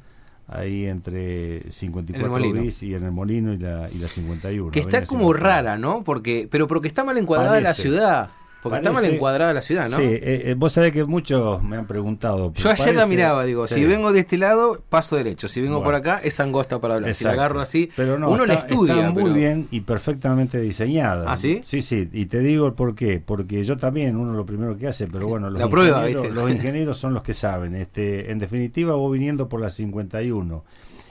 ahí 0.46 0.86
entre 0.86 1.68
54 1.72 2.52
bis 2.52 2.84
y 2.84 2.94
en 2.94 3.02
el 3.02 3.10
molino 3.10 3.52
y 3.52 3.58
la, 3.58 3.90
y 3.90 3.98
la 3.98 4.06
51. 4.06 4.70
Que 4.70 4.80
está 4.80 5.04
como 5.04 5.32
rara, 5.32 5.76
¿no? 5.76 6.04
Porque, 6.04 6.46
pero 6.48 6.68
porque 6.68 6.86
está 6.86 7.02
mal 7.02 7.18
encuadrada 7.18 7.60
la 7.60 7.74
ciudad. 7.74 8.30
Porque 8.62 8.78
está 8.78 8.92
mal 8.92 9.04
encuadrada 9.04 9.52
la 9.52 9.62
ciudad, 9.62 9.88
¿no? 9.88 9.96
Sí, 9.96 10.02
eh, 10.04 10.42
eh, 10.46 10.54
vos 10.56 10.72
sabés 10.72 10.92
que 10.92 11.04
muchos 11.04 11.62
me 11.62 11.76
han 11.76 11.86
preguntado. 11.86 12.52
Yo 12.54 12.70
ayer 12.70 12.94
la 12.94 13.06
miraba, 13.06 13.44
digo, 13.44 13.66
si 13.66 13.84
vengo 13.84 14.12
de 14.12 14.20
este 14.20 14.38
lado, 14.38 14.82
paso 14.88 15.16
derecho. 15.16 15.48
Si 15.48 15.60
vengo 15.60 15.82
por 15.82 15.94
acá, 15.94 16.20
es 16.22 16.40
angosta 16.40 16.80
para 16.80 16.96
hablar. 16.96 17.14
Si 17.14 17.24
la 17.24 17.32
agarro 17.32 17.60
así, 17.60 17.90
pero 17.96 18.18
no, 18.18 18.30
uno 18.30 18.46
la 18.46 18.54
estudia. 18.54 18.94
Está 18.94 19.10
muy 19.10 19.30
bien 19.32 19.68
y 19.70 19.80
perfectamente 19.80 20.60
diseñada. 20.60 21.32
¿Ah, 21.32 21.36
sí? 21.36 21.60
Sí, 21.64 21.80
sí. 21.80 22.08
Y 22.12 22.26
te 22.26 22.40
digo 22.40 22.66
el 22.66 22.72
por 22.72 22.94
qué. 22.94 23.20
Porque 23.24 23.62
yo 23.64 23.76
también, 23.76 24.16
uno 24.16 24.32
lo 24.32 24.46
primero 24.46 24.76
que 24.76 24.88
hace, 24.88 25.06
pero 25.06 25.28
bueno, 25.28 25.50
los, 25.50 25.62
ingenieros, 25.62 26.34
los 26.34 26.50
ingenieros 26.56 26.98
son 26.98 27.14
los 27.14 27.22
que 27.22 27.34
saben. 27.34 27.74
Este, 27.74 28.30
en 28.30 28.38
definitiva, 28.38 28.94
vos 28.94 29.12
viniendo 29.12 29.48
por 29.48 29.60
la 29.60 29.70
51 29.70 30.64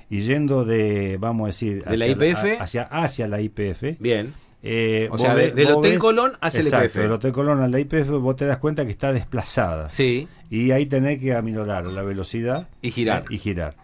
y 0.10 0.21
yendo 0.21 0.65
de, 0.65 1.17
vamos 1.19 1.45
a 1.45 1.47
decir, 1.47 1.84
de 1.84 1.97
la 1.97 2.08
IPF 2.08 2.62
hacia, 2.62 2.84
hacia 2.84 3.27
la 3.27 3.41
IPF. 3.41 3.99
Bien 3.99 4.34
eh, 4.67 5.10
o 5.12 5.17
sea, 5.19 5.36
del 5.36 5.67
Hotel 5.67 5.99
Colón 5.99 6.34
hacia 6.41 6.62
el 6.62 6.67
IPF. 6.67 6.95
del 6.95 7.12
Hotel 7.12 7.32
Colón 7.32 7.62
al 7.62 7.80
IPF 7.80 8.10
vos 8.10 8.36
te 8.36 8.45
das 8.45 8.58
cuenta 8.58 8.84
que 8.84 8.89
está 8.89 9.13
desplazada. 9.13 9.91
Sí. 9.91 10.28
Y 10.49 10.71
ahí 10.71 10.88
tenés 10.88 11.19
que 11.19 11.36
aminorar 11.36 11.86
la 11.86 12.01
velocidad. 12.01 12.67
Y 12.82 12.89
girar. 12.89 13.25
y 13.30 13.38
girar. 13.38 13.75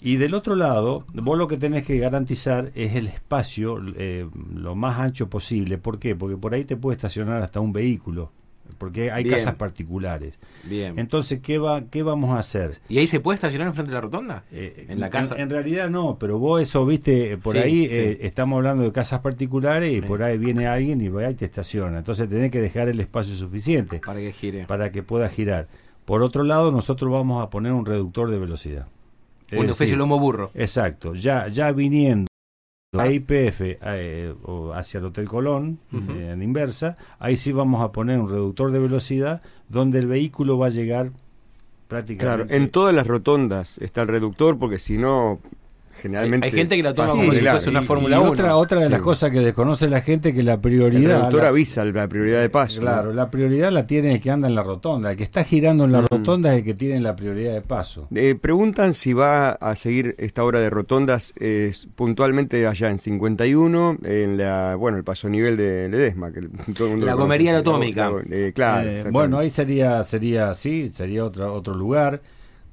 Y 0.00 0.16
del 0.16 0.34
otro 0.34 0.56
lado, 0.56 1.04
vos 1.14 1.38
lo 1.38 1.46
que 1.46 1.58
tenés 1.58 1.86
que 1.86 1.98
garantizar 1.98 2.72
es 2.74 2.96
el 2.96 3.06
espacio 3.06 3.80
eh, 3.96 4.28
lo 4.52 4.74
más 4.74 4.98
ancho 4.98 5.28
posible. 5.28 5.78
¿Por 5.78 6.00
qué? 6.00 6.16
Porque 6.16 6.36
por 6.36 6.54
ahí 6.54 6.64
te 6.64 6.76
puede 6.76 6.96
estacionar 6.96 7.40
hasta 7.42 7.60
un 7.60 7.72
vehículo 7.72 8.32
porque 8.78 9.10
hay 9.10 9.24
casas 9.24 9.54
particulares. 9.54 10.38
Bien. 10.64 10.98
Entonces, 10.98 11.40
¿qué, 11.40 11.58
va, 11.58 11.84
¿qué 11.84 12.02
vamos 12.02 12.30
a 12.30 12.38
hacer? 12.38 12.72
¿Y 12.88 12.98
ahí 12.98 13.06
se 13.06 13.20
puede 13.20 13.36
estacionar 13.36 13.68
enfrente 13.68 13.90
de 13.90 13.94
la 13.94 14.00
rotonda? 14.00 14.44
Eh, 14.52 14.86
en 14.88 15.00
la 15.00 15.10
casa. 15.10 15.34
En, 15.36 15.50
realidad 15.50 15.90
no, 15.90 16.18
pero 16.18 16.38
vos 16.38 16.60
eso, 16.60 16.84
viste, 16.84 17.38
por 17.38 17.56
ahí 17.56 17.86
eh, 17.90 18.18
estamos 18.22 18.56
hablando 18.58 18.84
de 18.84 18.92
casas 18.92 19.20
particulares 19.20 19.96
y 19.96 20.00
por 20.00 20.22
ahí 20.22 20.38
viene 20.38 20.66
alguien 20.66 21.00
y 21.00 21.08
va 21.08 21.30
y 21.30 21.34
te 21.34 21.44
estaciona. 21.44 21.98
Entonces 21.98 22.28
tenés 22.28 22.50
que 22.50 22.60
dejar 22.60 22.88
el 22.88 23.00
espacio 23.00 23.34
suficiente. 23.34 24.00
Para 24.04 24.20
que 24.20 24.32
gire. 24.32 24.64
Para 24.66 24.90
que 24.90 25.02
pueda 25.02 25.28
girar. 25.28 25.68
Por 26.04 26.22
otro 26.22 26.44
lado, 26.44 26.70
nosotros 26.70 27.10
vamos 27.10 27.42
a 27.42 27.50
poner 27.50 27.72
un 27.72 27.84
reductor 27.84 28.30
de 28.30 28.38
velocidad. 28.38 28.86
Un 29.52 29.68
especie 29.68 29.94
de 29.94 29.98
lomo 29.98 30.18
burro. 30.18 30.50
Exacto. 30.54 31.14
Ya, 31.14 31.48
ya 31.48 31.70
viniendo 31.72 32.26
la 32.96 33.12
IPF 33.12 33.60
eh, 33.60 34.34
hacia 34.74 34.98
el 34.98 35.06
Hotel 35.06 35.28
Colón, 35.28 35.78
eh, 35.92 36.30
en 36.32 36.42
inversa, 36.42 36.96
ahí 37.18 37.36
sí 37.36 37.52
vamos 37.52 37.82
a 37.82 37.92
poner 37.92 38.18
un 38.18 38.28
reductor 38.28 38.70
de 38.72 38.78
velocidad 38.78 39.42
donde 39.68 39.98
el 39.98 40.06
vehículo 40.06 40.58
va 40.58 40.66
a 40.66 40.70
llegar 40.70 41.12
prácticamente. 41.88 42.46
Claro, 42.46 42.62
en 42.62 42.70
todas 42.70 42.94
las 42.94 43.06
rotondas 43.06 43.78
está 43.78 44.02
el 44.02 44.08
reductor 44.08 44.58
porque 44.58 44.78
si 44.78 44.98
no 44.98 45.40
Generalmente 46.00 46.46
hay, 46.46 46.52
gente 46.52 46.76
que 46.76 46.82
la 46.82 46.94
toma 46.94 47.10
como 47.10 47.32
si 47.32 47.40
fuese 47.40 47.70
una 47.70 47.82
Fórmula 47.82 48.20
1. 48.20 48.30
Otra, 48.30 48.56
otra 48.56 48.80
de 48.80 48.90
las 48.90 49.00
cosas 49.00 49.30
que 49.30 49.40
desconoce 49.40 49.88
la 49.88 50.02
gente 50.02 50.34
que 50.34 50.42
la 50.42 50.60
prioridad. 50.60 51.16
El 51.16 51.22
doctor 51.22 51.44
avisa 51.44 51.84
la 51.84 52.08
prioridad 52.08 52.40
de 52.40 52.50
paso. 52.50 52.80
Claro, 52.80 53.12
la 53.12 53.30
prioridad 53.30 53.72
la 53.72 53.86
tiene 53.86 54.14
el 54.14 54.20
que 54.20 54.30
anda 54.30 54.48
en 54.48 54.54
la 54.54 54.62
rotonda. 54.62 55.10
El 55.10 55.16
que 55.16 55.22
está 55.22 55.44
girando 55.44 55.84
en 55.84 55.92
la 55.92 56.02
mm. 56.02 56.06
rotonda 56.10 56.52
es 56.52 56.58
el 56.58 56.64
que 56.64 56.74
tiene 56.74 57.00
la 57.00 57.16
prioridad 57.16 57.54
de 57.54 57.62
paso. 57.62 58.08
Eh, 58.14 58.34
preguntan 58.40 58.94
si 58.94 59.12
va 59.12 59.50
a 59.52 59.76
seguir 59.76 60.14
esta 60.18 60.44
hora 60.44 60.60
de 60.60 60.70
rotondas 60.70 61.32
puntualmente 61.94 62.66
allá 62.66 62.90
en 62.90 62.98
51, 62.98 63.98
en 64.04 64.36
la 64.36 64.74
bueno 64.76 64.98
el 64.98 65.04
paso 65.04 65.26
a 65.26 65.30
nivel 65.30 65.56
de 65.56 65.88
Ledesma. 65.88 66.32
Que 66.32 66.42
la 66.98 67.16
comería 67.16 67.50
anatómica. 67.50 68.10
Eh, 68.30 68.52
claro. 68.54 68.88
Eh, 68.88 69.04
bueno, 69.10 69.38
ahí 69.38 69.50
sería, 69.50 70.02
sería 70.04 70.54
sí, 70.54 70.90
sería 70.90 71.24
otro, 71.24 71.52
otro 71.52 71.74
lugar 71.74 72.20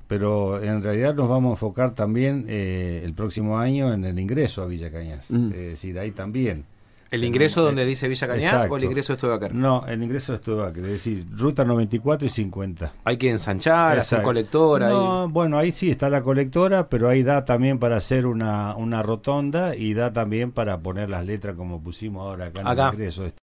pero 0.07 0.61
en 0.61 0.81
realidad 0.83 1.15
nos 1.15 1.29
vamos 1.29 1.49
a 1.49 1.53
enfocar 1.53 1.95
también 1.95 2.45
eh, 2.47 3.01
el 3.03 3.13
próximo 3.13 3.57
año 3.57 3.93
en 3.93 4.05
el 4.05 4.19
ingreso 4.19 4.61
a 4.61 4.65
Villa 4.65 4.91
Cañas. 4.91 5.25
Mm. 5.29 5.51
Es 5.51 5.57
decir, 5.57 5.99
ahí 5.99 6.11
también. 6.11 6.65
¿El 7.11 7.23
ingreso 7.23 7.61
donde 7.61 7.85
dice 7.85 8.07
Villa 8.07 8.27
Cañas 8.27 8.65
o 8.67 8.75
el 8.75 8.85
ingreso 8.85 9.13
de 9.13 9.17
Estudiacar? 9.17 9.53
No, 9.53 9.85
el 9.87 10.01
ingreso 10.01 10.31
de 10.31 10.37
Estudiacar, 10.37 10.83
es 10.83 10.91
decir, 10.91 11.25
ruta 11.31 11.63
94 11.63 12.25
y 12.25 12.29
50. 12.29 12.93
Hay 13.03 13.17
que 13.17 13.29
ensanchar, 13.29 13.99
hacer 13.99 14.23
colectora. 14.23 14.89
No, 14.89 15.29
bueno, 15.29 15.59
ahí 15.59 15.71
sí 15.71 15.91
está 15.91 16.09
la 16.09 16.23
colectora, 16.23 16.89
pero 16.89 17.07
ahí 17.07 17.21
da 17.21 17.45
también 17.45 17.77
para 17.77 17.97
hacer 17.97 18.25
una, 18.25 18.75
una 18.75 19.03
rotonda 19.03 19.75
y 19.75 19.93
da 19.93 20.11
también 20.11 20.51
para 20.51 20.79
poner 20.79 21.11
las 21.11 21.23
letras 21.23 21.55
como 21.55 21.83
pusimos 21.83 22.23
ahora 22.23 22.47
acá 22.47 22.61
en 22.61 22.67
el 22.67 22.93
ingreso. 22.93 23.25
Este, 23.25 23.43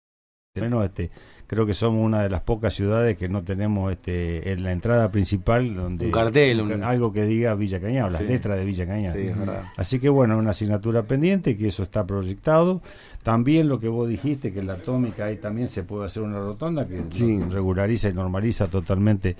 este, 0.84 1.10
creo 1.46 1.66
que 1.66 1.74
somos 1.74 2.04
una 2.04 2.22
de 2.22 2.28
las 2.28 2.42
pocas 2.42 2.74
ciudades 2.74 3.16
que 3.16 3.28
no 3.28 3.42
tenemos 3.44 3.92
este 3.92 4.52
en 4.52 4.62
la 4.62 4.72
entrada 4.72 5.10
principal 5.10 5.74
donde 5.74 6.06
un 6.06 6.12
cartel 6.12 6.82
algo 6.82 7.12
que 7.12 7.24
diga 7.24 7.54
Villa 7.54 7.80
Cañada, 7.80 8.10
las 8.10 8.22
letras 8.22 8.58
de 8.58 8.64
Villa 8.64 8.86
Cañada. 8.86 9.72
Así 9.76 9.98
que 10.00 10.08
bueno, 10.08 10.36
una 10.38 10.50
asignatura 10.50 11.04
pendiente 11.04 11.56
que 11.56 11.68
eso 11.68 11.82
está 11.82 12.06
proyectado. 12.06 12.82
También 13.22 13.68
lo 13.68 13.80
que 13.80 13.88
vos 13.88 14.08
dijiste 14.08 14.52
que 14.52 14.60
en 14.60 14.68
la 14.68 14.74
atómica 14.74 15.26
ahí 15.26 15.36
también 15.36 15.68
se 15.68 15.82
puede 15.82 16.06
hacer 16.06 16.22
una 16.22 16.38
rotonda 16.38 16.86
que 16.86 17.02
regulariza 17.50 18.08
y 18.08 18.12
normaliza 18.12 18.68
totalmente. 18.68 19.36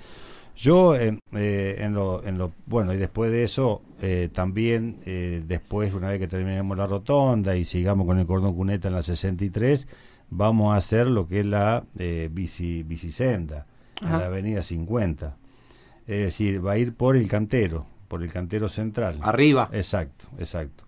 Yo 0.57 0.95
eh, 0.95 1.19
eh, 1.33 1.75
en, 1.79 1.93
lo, 1.93 2.25
en 2.25 2.39
lo 2.39 2.51
bueno 2.65 2.91
y 2.91 2.97
después 2.97 3.31
de 3.31 3.43
eso 3.43 3.83
eh, 4.01 4.27
también 4.33 4.97
después 5.47 5.93
una 5.93 6.09
vez 6.09 6.19
que 6.19 6.27
terminemos 6.27 6.75
la 6.75 6.87
rotonda 6.87 7.55
y 7.55 7.63
sigamos 7.63 8.07
con 8.07 8.17
el 8.17 8.25
cordón 8.25 8.55
cuneta 8.55 8.87
en 8.87 8.95
la 8.95 9.03
63 9.03 9.87
vamos 10.29 10.73
a 10.73 10.77
hacer 10.77 11.07
lo 11.07 11.27
que 11.27 11.41
es 11.41 11.45
la 11.45 11.83
eh, 11.97 12.29
bici, 12.31 12.83
bicicenda, 12.83 13.65
en 14.01 14.11
la 14.11 14.25
avenida 14.25 14.61
50. 14.61 15.35
Es 16.05 16.19
decir, 16.19 16.65
va 16.65 16.73
a 16.73 16.77
ir 16.77 16.93
por 16.93 17.17
el 17.17 17.27
cantero, 17.27 17.85
por 18.07 18.23
el 18.23 18.31
cantero 18.31 18.69
central. 18.69 19.17
Arriba. 19.21 19.69
Exacto, 19.73 20.27
exacto. 20.37 20.86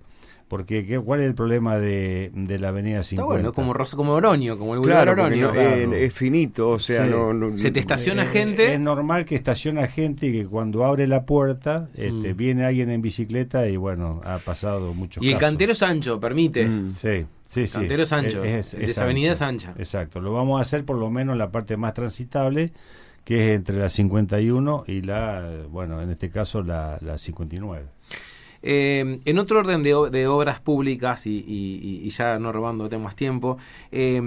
Porque 0.50 0.84
¿qué, 0.84 1.00
¿cuál 1.00 1.22
es 1.22 1.28
el 1.28 1.36
problema 1.36 1.78
de, 1.78 2.32
de 2.34 2.58
la 2.58 2.70
avenida 2.70 3.04
50? 3.04 3.14
Está 3.14 3.24
bueno, 3.24 3.54
como, 3.54 3.74
como 3.96 4.14
Oroño, 4.14 4.58
como 4.58 4.74
el 4.74 4.82
claro, 4.82 5.12
Oroño. 5.12 5.54
es 5.54 6.12
finito, 6.12 6.70
o 6.70 6.80
sea, 6.80 7.06
no, 7.06 7.56
Se 7.56 7.70
te 7.70 7.80
estaciona 7.80 8.26
gente. 8.26 8.74
Es 8.74 8.80
normal 8.80 9.26
que 9.26 9.36
estaciona 9.36 9.88
gente 9.88 10.26
y 10.26 10.32
que 10.32 10.48
cuando 10.48 10.86
abre 10.86 11.06
la 11.06 11.24
puerta 11.26 11.90
este, 11.94 12.34
mm. 12.34 12.38
viene 12.38 12.66
alguien 12.66 12.90
en 12.90 13.04
bicicleta 13.04 13.70
y 13.70 13.78
bueno, 13.78 14.22
ha 14.26 14.40
pasado 14.40 14.96
mucho 14.96 15.22
Y 15.24 15.32
el 15.32 15.38
cantero 15.38 15.72
es 15.72 15.84
ancho, 15.84 16.20
permite. 16.20 16.66
Mm. 16.68 16.90
Sí. 16.90 17.26
Sí, 17.48 17.66
sí. 17.68 17.74
Cantero 17.74 18.04
es 18.04 18.12
ancho. 18.12 18.44
esa 18.44 19.04
avenida 19.04 19.34
es 19.34 19.42
ancha. 19.44 19.74
Exacto. 19.78 20.20
Lo 20.20 20.34
vamos 20.34 20.58
a 20.58 20.62
hacer 20.64 20.84
por 20.84 20.98
lo 20.98 21.12
menos 21.12 21.38
la 21.38 21.52
parte 21.52 21.78
más 21.78 21.94
transitable, 21.94 22.72
que 23.24 23.50
es 23.50 23.56
entre 23.56 23.78
la 23.78 23.90
51 23.90 24.84
y 24.88 25.02
la, 25.02 25.48
bueno, 25.70 26.02
en 26.02 26.10
este 26.10 26.32
caso 26.32 26.64
la, 26.64 26.98
la 27.02 27.20
59. 27.20 27.86
Eh, 28.62 29.20
en 29.24 29.40
otro 29.40 29.60
orden 29.60 29.84
de, 29.84 29.96
de 30.12 30.28
obras 30.28 30.60
públicas 30.60 31.26
y, 31.26 32.10
ya 32.10 32.40
no 32.40 32.52
robándote 32.52 32.98
más 32.98 33.16
tiempo, 33.16 33.58
eh, 33.92 34.22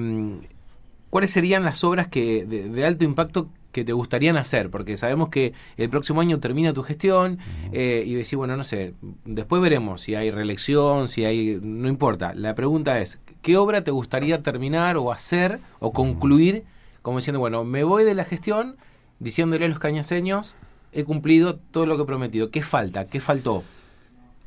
¿cuáles 1.10 1.30
serían 1.30 1.64
las 1.64 1.84
obras 1.84 2.08
que 2.08 2.44
de, 2.46 2.86
alto 2.86 3.04
impacto 3.04 3.48
que 3.72 3.84
te 3.84 3.92
gustarían 3.92 4.36
hacer? 4.36 4.70
Porque 4.70 4.96
sabemos 4.96 5.28
que 5.28 5.52
el 5.76 5.90
próximo 5.90 6.20
año 6.20 6.38
termina 6.38 6.72
tu 6.72 6.82
gestión 6.82 7.38
eh, 7.72 8.04
y 8.06 8.14
decís, 8.14 8.36
bueno, 8.36 8.56
no 8.56 8.64
sé, 8.64 8.94
después 9.24 9.60
veremos 9.60 10.00
si 10.00 10.14
hay 10.14 10.30
reelección, 10.30 11.08
si 11.08 11.24
hay, 11.24 11.58
no 11.60 11.88
importa. 11.88 12.34
La 12.34 12.54
pregunta 12.54 13.00
es, 13.00 13.18
¿qué 13.42 13.56
obra 13.56 13.84
te 13.84 13.90
gustaría 13.90 14.42
terminar 14.42 14.96
o 14.96 15.12
hacer 15.12 15.58
o 15.80 15.92
concluir 15.92 16.64
como 17.02 17.18
diciendo, 17.18 17.40
bueno, 17.40 17.64
me 17.64 17.84
voy 17.84 18.04
de 18.04 18.14
la 18.14 18.24
gestión 18.24 18.76
diciéndole 19.18 19.66
a 19.66 19.68
los 19.68 19.78
cañaseños, 19.78 20.54
he 20.92 21.04
cumplido 21.04 21.56
todo 21.56 21.86
lo 21.86 21.96
que 21.96 22.04
he 22.04 22.06
prometido. 22.06 22.50
¿Qué 22.50 22.62
falta? 22.62 23.06
¿Qué 23.06 23.20
faltó? 23.20 23.64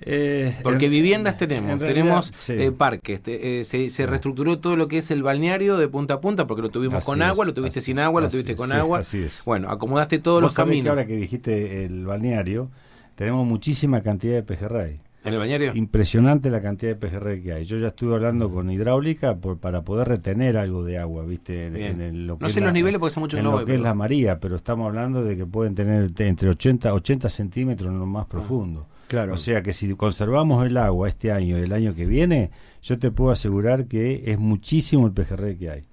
Eh, 0.01 0.55
Porque 0.61 0.89
viviendas 0.89 1.37
tenemos, 1.37 1.79
tenemos 1.79 2.49
eh, 2.49 2.71
parques, 2.71 3.21
eh, 3.27 3.63
se, 3.63 4.05
reestructuró 4.05 4.59
todo 4.59 4.75
lo 4.75 4.87
que 4.89 4.97
es 4.97 5.09
el 5.09 5.23
balneario 5.23 5.77
de 5.77 5.87
punta 5.87 6.15
a 6.15 6.21
punta, 6.21 6.47
porque 6.47 6.61
lo 6.61 6.69
tuvimos 6.69 7.03
con 7.05 7.21
agua, 7.21 7.45
lo 7.45 7.53
tuviste 7.53 7.81
sin 7.81 7.99
agua, 7.99 8.21
lo 8.21 8.29
tuviste 8.29 8.55
con 8.55 8.71
agua. 8.71 9.01
Bueno, 9.45 9.69
acomodaste 9.69 10.19
todos 10.19 10.41
los 10.41 10.53
caminos. 10.53 10.89
ahora 10.89 11.05
que 11.07 11.15
dijiste 11.15 11.85
el 11.85 12.05
balneario, 12.05 12.69
tenemos 13.15 13.45
muchísima 13.45 14.01
cantidad 14.01 14.35
de 14.35 14.43
pejerrey. 14.43 14.99
¿En 15.23 15.33
el 15.33 15.39
balneario? 15.39 15.71
Impresionante 15.73 16.51
la 16.51 16.61
cantidad 16.61 16.91
de 16.91 16.97
pejerrey 16.97 17.41
que 17.41 17.53
hay. 17.53 17.65
Yo 17.65 17.79
ya 17.79 17.87
estuve 17.87 18.13
hablando 18.13 18.51
con 18.51 18.69
hidráulica 18.69 19.35
para 19.35 19.81
poder 19.81 20.07
retener 20.07 20.55
algo 20.55 20.83
de 20.83 20.99
agua, 20.99 21.25
¿viste? 21.25 21.65
En, 21.65 22.27
lo 22.27 22.37
no 22.39 22.47
sé 22.47 22.61
los 22.61 22.71
niveles 22.71 22.99
porque 22.99 23.13
hace 23.13 23.19
mucho 23.19 23.37
en 23.37 23.45
lo 23.45 23.65
que 23.65 23.73
es 23.73 23.79
la 23.79 23.95
María, 23.95 24.39
pero 24.39 24.55
estamos 24.55 24.87
hablando 24.87 25.23
de 25.23 25.35
que 25.35 25.47
pueden 25.47 25.73
tener 25.73 26.11
entre 26.19 26.49
80 26.49 26.93
80 26.93 27.29
centímetros 27.29 27.91
en 27.91 27.97
lo 27.97 28.05
más 28.05 28.27
profundo. 28.27 28.85
Claro. 29.07 29.33
O 29.33 29.37
sea 29.37 29.61
que 29.61 29.73
si 29.73 29.93
conservamos 29.95 30.65
el 30.65 30.77
agua 30.77 31.07
este 31.07 31.31
año 31.31 31.57
y 31.57 31.61
el 31.61 31.73
año 31.73 31.93
que 31.95 32.05
viene, 32.05 32.51
yo 32.81 32.97
te 32.97 33.11
puedo 33.11 33.31
asegurar 33.31 33.85
que 33.85 34.23
es 34.25 34.37
muchísimo 34.39 35.07
el 35.07 35.13
pejerrey 35.13 35.55
que 35.55 35.69
hay. 35.69 35.83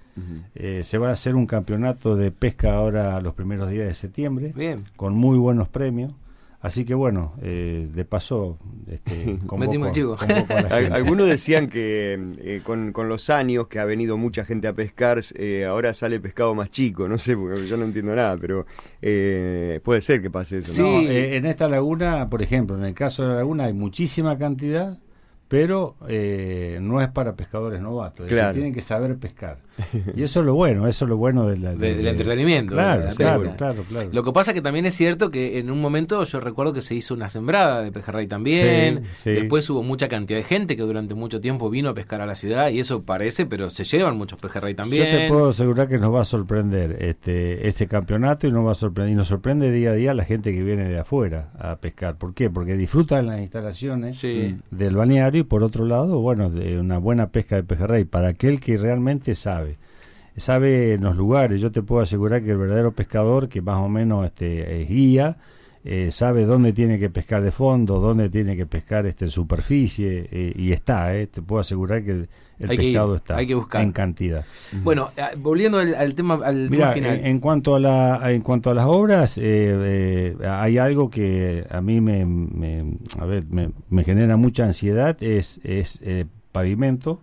Eh, 0.54 0.82
se 0.84 0.98
va 0.98 1.08
a 1.08 1.12
hacer 1.12 1.34
un 1.34 1.46
campeonato 1.46 2.16
de 2.16 2.30
pesca 2.30 2.74
ahora 2.74 3.18
los 3.22 3.32
primeros 3.34 3.70
días 3.70 3.86
de 3.86 3.94
septiembre, 3.94 4.52
Bien. 4.54 4.84
con 4.96 5.14
muy 5.14 5.38
buenos 5.38 5.68
premios. 5.68 6.12
Así 6.62 6.84
que 6.84 6.94
bueno, 6.94 7.34
eh, 7.42 7.88
de 7.92 8.04
paso, 8.04 8.56
este, 8.88 9.36
Algunos 10.92 11.26
decían 11.26 11.68
que 11.68 12.16
eh, 12.38 12.62
con, 12.62 12.92
los 13.08 13.30
años 13.30 13.66
que 13.66 13.80
ha 13.80 13.84
venido 13.84 14.16
mucha 14.16 14.44
gente 14.44 14.68
a 14.68 14.72
pescar, 14.72 15.20
eh, 15.34 15.64
ahora 15.64 15.92
sale 15.92 16.20
pescado 16.20 16.54
más 16.54 16.70
chico, 16.70 17.08
no 17.08 17.18
sé, 17.18 17.36
porque 17.36 17.66
yo 17.66 17.76
no 17.76 17.84
entiendo 17.84 18.14
nada, 18.14 18.36
pero 18.36 18.64
puede 19.00 20.00
ser 20.02 20.22
que 20.22 20.30
pase 20.30 20.58
eso. 20.58 20.72
Sí, 20.72 21.06
en 21.08 21.46
esta 21.46 21.68
laguna, 21.68 22.30
por 22.30 22.42
ejemplo, 22.42 22.78
en 22.78 22.84
el 22.84 22.94
caso 22.94 23.24
de 23.24 23.30
la 23.30 23.34
laguna 23.36 23.64
hay 23.64 23.72
muchísima 23.72 24.38
cantidad 24.38 24.98
pero 25.52 25.96
eh, 26.08 26.78
no 26.80 27.02
es 27.02 27.08
para 27.10 27.36
pescadores 27.36 27.82
novatos, 27.82 28.26
tienen 28.26 28.72
que 28.72 28.80
saber 28.80 29.18
pescar. 29.18 29.58
Y 30.16 30.22
eso 30.22 30.40
es 30.40 30.46
lo 30.46 30.54
bueno, 30.54 30.86
eso 30.86 31.04
es 31.04 31.08
lo 31.08 31.16
bueno 31.16 31.46
del 31.46 31.64
entretenimiento. 32.06 32.74
Claro, 32.74 33.08
claro, 33.16 33.54
claro, 33.56 33.84
Lo 34.12 34.22
que 34.22 34.32
pasa 34.32 34.52
que 34.52 34.62
también 34.62 34.86
es 34.86 34.94
cierto 34.94 35.30
que 35.30 35.58
en 35.58 35.70
un 35.70 35.80
momento 35.80 36.22
yo 36.24 36.40
recuerdo 36.40 36.72
que 36.72 36.80
se 36.80 36.94
hizo 36.94 37.14
una 37.14 37.28
sembrada 37.28 37.82
de 37.82 37.92
pejerrey 37.92 38.26
también, 38.26 39.04
después 39.24 39.68
hubo 39.70 39.82
mucha 39.82 40.08
cantidad 40.08 40.38
de 40.38 40.44
gente 40.44 40.76
que 40.76 40.82
durante 40.82 41.14
mucho 41.14 41.40
tiempo 41.40 41.70
vino 41.70 41.90
a 41.90 41.94
pescar 41.94 42.20
a 42.20 42.26
la 42.26 42.34
ciudad 42.34 42.70
y 42.70 42.80
eso 42.80 43.04
parece, 43.04 43.46
pero 43.46 43.70
se 43.70 43.84
llevan 43.84 44.16
muchos 44.16 44.38
pejerrey 44.38 44.74
también. 44.74 45.04
Yo 45.04 45.18
te 45.18 45.28
puedo 45.28 45.48
asegurar 45.50 45.88
que 45.88 45.98
nos 45.98 46.14
va 46.14 46.22
a 46.22 46.24
sorprender 46.24 46.96
este 47.00 47.66
este 47.66 47.86
campeonato 47.86 48.46
y 48.46 48.52
nos 48.52 48.66
va 48.66 48.72
a 48.72 48.74
sorprender 48.74 49.12
y 49.12 49.16
nos 49.16 49.28
sorprende 49.28 49.70
día 49.70 49.90
a 49.90 49.94
día 49.94 50.14
la 50.14 50.24
gente 50.24 50.52
que 50.52 50.62
viene 50.62 50.84
de 50.84 50.98
afuera 50.98 51.50
a 51.58 51.76
pescar. 51.76 52.16
¿Por 52.16 52.34
qué? 52.34 52.50
Porque 52.50 52.76
disfrutan 52.76 53.26
las 53.26 53.40
instalaciones 53.40 54.20
del 54.70 54.96
balneario 54.96 55.46
por 55.46 55.62
otro 55.62 55.84
lado, 55.84 56.20
bueno, 56.20 56.50
de 56.50 56.78
una 56.78 56.98
buena 56.98 57.30
pesca 57.30 57.56
de 57.56 57.62
pejerrey 57.62 58.04
para 58.04 58.28
aquel 58.28 58.60
que 58.60 58.76
realmente 58.76 59.34
sabe. 59.34 59.61
Sabe 60.36 60.94
en 60.94 61.02
los 61.02 61.16
lugares, 61.16 61.60
yo 61.60 61.72
te 61.72 61.82
puedo 61.82 62.02
asegurar 62.02 62.42
que 62.42 62.50
el 62.50 62.58
verdadero 62.58 62.92
pescador 62.92 63.48
que 63.48 63.60
más 63.60 63.78
o 63.78 63.88
menos 63.88 64.24
este, 64.24 64.82
es 64.82 64.88
guía, 64.88 65.36
eh, 65.84 66.12
sabe 66.12 66.44
dónde 66.44 66.72
tiene 66.72 67.00
que 67.00 67.10
pescar 67.10 67.42
de 67.42 67.50
fondo, 67.50 67.98
dónde 67.98 68.30
tiene 68.30 68.56
que 68.56 68.66
pescar 68.66 69.04
este, 69.04 69.24
en 69.24 69.32
superficie, 69.32 70.28
eh, 70.30 70.52
y 70.54 70.70
está, 70.70 71.16
eh, 71.16 71.26
te 71.26 71.42
puedo 71.42 71.60
asegurar 71.60 72.04
que 72.04 72.10
el 72.12 72.28
pescado 72.68 73.16
está 73.16 73.36
hay 73.36 73.48
que 73.48 73.56
buscar. 73.56 73.82
en 73.82 73.90
cantidad. 73.90 74.44
Bueno, 74.84 75.10
volviendo 75.38 75.78
al, 75.78 76.14
tema, 76.14 76.38
al 76.44 76.68
final. 76.68 77.20
En, 77.24 77.40
cuanto 77.40 77.74
a 77.74 77.80
la, 77.80 78.32
en 78.32 78.42
cuanto 78.42 78.70
a 78.70 78.74
las 78.74 78.86
obras, 78.86 79.38
hay 79.38 80.78
algo 80.78 81.10
que 81.10 81.66
a 81.68 81.80
mí 81.80 82.00
me, 82.00 82.96
a 83.18 83.26
ver, 83.26 83.44
me, 83.50 84.04
genera 84.04 84.36
mucha 84.36 84.64
ansiedad, 84.64 85.20
es, 85.20 85.60
es 85.64 86.00
pavimento 86.52 87.22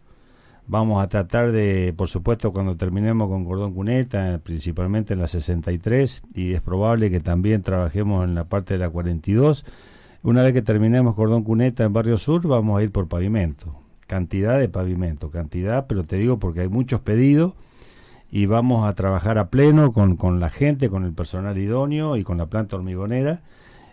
Vamos 0.69 1.01
a 1.01 1.09
tratar 1.09 1.51
de, 1.51 1.95
por 1.97 2.09
supuesto, 2.09 2.53
cuando 2.53 2.77
terminemos 2.77 3.27
con 3.27 3.43
Cordón 3.43 3.73
Cuneta, 3.73 4.39
principalmente 4.43 5.13
en 5.13 5.19
la 5.19 5.25
63, 5.25 6.21
y 6.35 6.53
es 6.53 6.61
probable 6.61 7.09
que 7.09 7.19
también 7.19 7.63
trabajemos 7.63 8.23
en 8.23 8.35
la 8.35 8.43
parte 8.43 8.75
de 8.75 8.79
la 8.79 8.91
42. 8.91 9.65
Una 10.21 10.43
vez 10.43 10.53
que 10.53 10.61
terminemos 10.61 11.15
Cordón 11.15 11.43
Cuneta 11.43 11.85
en 11.85 11.93
Barrio 11.93 12.17
Sur, 12.17 12.47
vamos 12.47 12.79
a 12.79 12.83
ir 12.83 12.91
por 12.91 13.07
pavimento. 13.07 13.81
Cantidad 14.05 14.59
de 14.59 14.69
pavimento, 14.69 15.31
cantidad, 15.31 15.87
pero 15.87 16.03
te 16.03 16.17
digo 16.17 16.37
porque 16.37 16.61
hay 16.61 16.69
muchos 16.69 16.99
pedidos 17.01 17.55
y 18.29 18.45
vamos 18.45 18.87
a 18.87 18.93
trabajar 18.93 19.39
a 19.39 19.49
pleno 19.49 19.91
con, 19.91 20.17
con 20.17 20.39
la 20.39 20.51
gente, 20.51 20.91
con 20.91 21.03
el 21.03 21.13
personal 21.13 21.57
idóneo 21.57 22.15
y 22.15 22.23
con 22.23 22.37
la 22.37 22.45
planta 22.45 22.75
hormigonera 22.75 23.41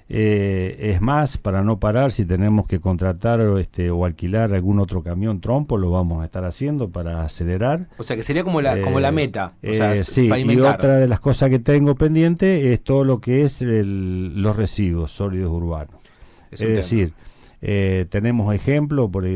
eh, 0.08 0.76
es 0.78 1.00
más, 1.00 1.36
para 1.36 1.62
no 1.62 1.80
parar, 1.80 2.12
si 2.12 2.24
tenemos 2.24 2.68
que 2.68 2.78
contratar 2.78 3.40
este, 3.58 3.90
o 3.90 4.04
alquilar 4.04 4.54
algún 4.54 4.78
otro 4.78 5.02
camión 5.02 5.40
trompo, 5.40 5.76
lo 5.78 5.90
vamos 5.90 6.22
a 6.22 6.26
estar 6.26 6.44
haciendo 6.44 6.90
para 6.90 7.22
acelerar. 7.22 7.88
O 7.98 8.04
sea, 8.04 8.14
que 8.14 8.22
sería 8.22 8.44
como 8.44 8.60
la, 8.60 8.80
como 8.82 9.00
la 9.00 9.08
eh, 9.08 9.12
meta. 9.12 9.54
Eh, 9.62 9.96
sí, 9.96 10.30
y 10.32 10.60
otra 10.60 10.98
de 10.98 11.08
las 11.08 11.18
cosas 11.18 11.50
que 11.50 11.58
tengo 11.58 11.96
pendiente 11.96 12.72
es 12.72 12.82
todo 12.82 13.04
lo 13.04 13.20
que 13.20 13.42
es 13.42 13.62
los 13.62 14.54
residuos 14.54 15.10
sólidos 15.10 15.50
urbanos. 15.50 15.96
Es, 16.52 16.60
decir, 16.60 17.12
tenemos 17.60 18.54
ejemplos, 18.54 19.10
por 19.10 19.26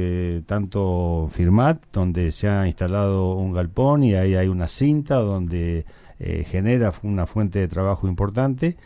tanto 0.47 1.29
Firmat, 1.33 1.83
donde 1.93 2.31
se 2.31 2.49
ha 2.49 2.67
instalado 2.67 3.35
un 3.35 3.53
galpón 3.53 4.05
y 4.05 4.15
ahí 4.15 4.37
hay 4.37 4.47
una 4.47 4.69
cinta 4.69 5.17
donde 5.17 5.85
genera 6.19 6.93
una 7.03 7.27
fuente 7.27 7.59
de 7.59 7.67
trabajo 7.67 8.07
importante 8.07 8.77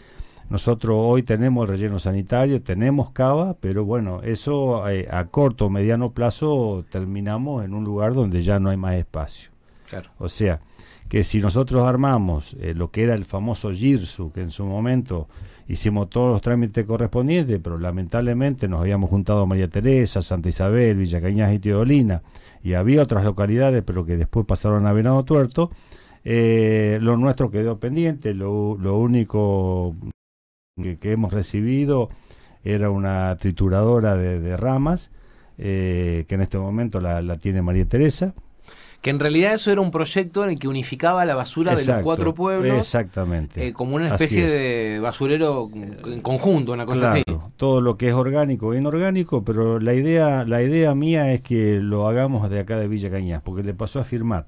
Nosotros 0.51 0.97
hoy 0.99 1.23
tenemos 1.23 1.69
relleno 1.69 1.99
sanitario, 1.99 2.63
tenemos 2.63 3.11
cava, 3.11 3.55
pero 3.55 3.85
bueno, 3.85 4.21
eso 4.23 4.89
eh, 4.89 5.09
a 5.11 5.25
corto 5.27 5.67
o 5.67 5.71
mediano 5.71 6.13
plazo 6.13 6.85
terminamos 6.91 7.65
en 7.65 7.75
un 7.75 7.85
lugar 7.85 8.15
donde 8.15 8.43
ya 8.43 8.61
no 8.61 8.71
hay 8.71 8.77
más 8.77 8.95
espacio. 8.95 9.51
Claro. 9.89 10.11
O 10.19 10.29
sea, 10.29 10.61
que 11.09 11.25
si 11.25 11.41
nosotros 11.41 11.85
armamos 11.85 12.57
eh, 12.61 12.75
lo 12.75 12.91
que 12.91 13.05
era 13.05 13.15
el 13.15 13.25
famoso 13.25 13.73
GIRSU, 13.73 14.33
que 14.33 14.43
en 14.43 14.51
su 14.51 14.65
momento 14.65 15.29
hicimos 15.69 16.11
todos 16.11 16.31
los 16.31 16.41
trámites 16.41 16.85
correspondientes, 16.85 17.61
pero 17.63 17.79
lamentablemente 17.79 18.69
nos 18.69 18.81
habíamos 18.81 19.11
juntado 19.11 19.43
a 19.43 19.47
María 19.47 19.69
Teresa, 19.69 20.23
Santa 20.23 20.49
Isabel, 20.49 20.97
Villa 20.97 21.21
Cañas 21.21 21.53
y 21.55 21.59
Teodolina, 21.59 22.23
y 22.63 22.75
había 22.75 23.03
otras 23.03 23.25
localidades, 23.25 23.83
pero 23.83 24.05
que 24.05 24.17
después 24.17 24.47
pasaron 24.47 24.87
a 24.87 24.93
Venado 24.93 25.25
Tuerto, 25.25 25.71
eh, 26.25 26.99
lo 27.01 27.17
nuestro 27.17 27.51
quedó 27.51 27.79
pendiente, 27.79 28.35
lo, 28.35 28.77
lo 28.79 28.99
único 28.99 29.95
que, 30.83 31.13
hemos 31.13 31.33
recibido 31.33 32.11
era 32.65 32.91
una 32.91 33.37
trituradora 33.37 34.17
de, 34.17 34.57
ramas, 34.57 35.11
eh, 35.59 36.25
que 36.29 36.35
en 36.35 36.41
este 36.41 36.59
momento 36.59 37.01
la, 37.01 37.37
tiene 37.39 37.63
María 37.63 37.87
Teresa. 37.87 38.35
Que 39.03 39.11
en 39.11 39.21
realidad 39.21 39.53
eso 39.53 39.71
era 39.71 39.83
un 39.83 39.91
proyecto 39.91 40.45
en 40.45 40.51
el 40.51 40.59
que 40.59 40.67
unificaba 40.67 41.27
la 41.27 41.35
basura 41.35 41.77
de 41.77 41.85
los 41.85 42.03
cuatro 42.03 42.33
pueblos. 42.33 42.79
Exactamente. 42.79 43.67
Eh, 43.67 43.73
como 43.75 43.97
una 43.97 44.09
especie 44.09 44.49
de 44.49 44.99
basurero 44.99 45.69
en 45.75 46.23
conjunto, 46.23 46.73
una 46.73 46.87
cosa 46.87 47.13
así. 47.13 47.23
Todo 47.59 47.83
lo 47.83 47.99
que 47.99 48.09
es 48.09 48.15
orgánico 48.15 48.73
e 48.73 48.79
inorgánico, 48.79 49.45
pero 49.45 49.79
la 49.79 49.93
idea, 49.93 50.45
la 50.45 50.63
idea 50.63 50.95
mía 50.95 51.31
es 51.35 51.43
que 51.43 51.81
lo 51.81 52.09
hagamos 52.09 52.49
de 52.49 52.61
acá 52.61 52.79
de 52.79 52.89
Villa 52.89 53.11
Cañas, 53.11 53.43
porque 53.45 53.63
le 53.63 53.75
pasó 53.75 54.01
a 54.01 54.05
firmar 54.05 54.47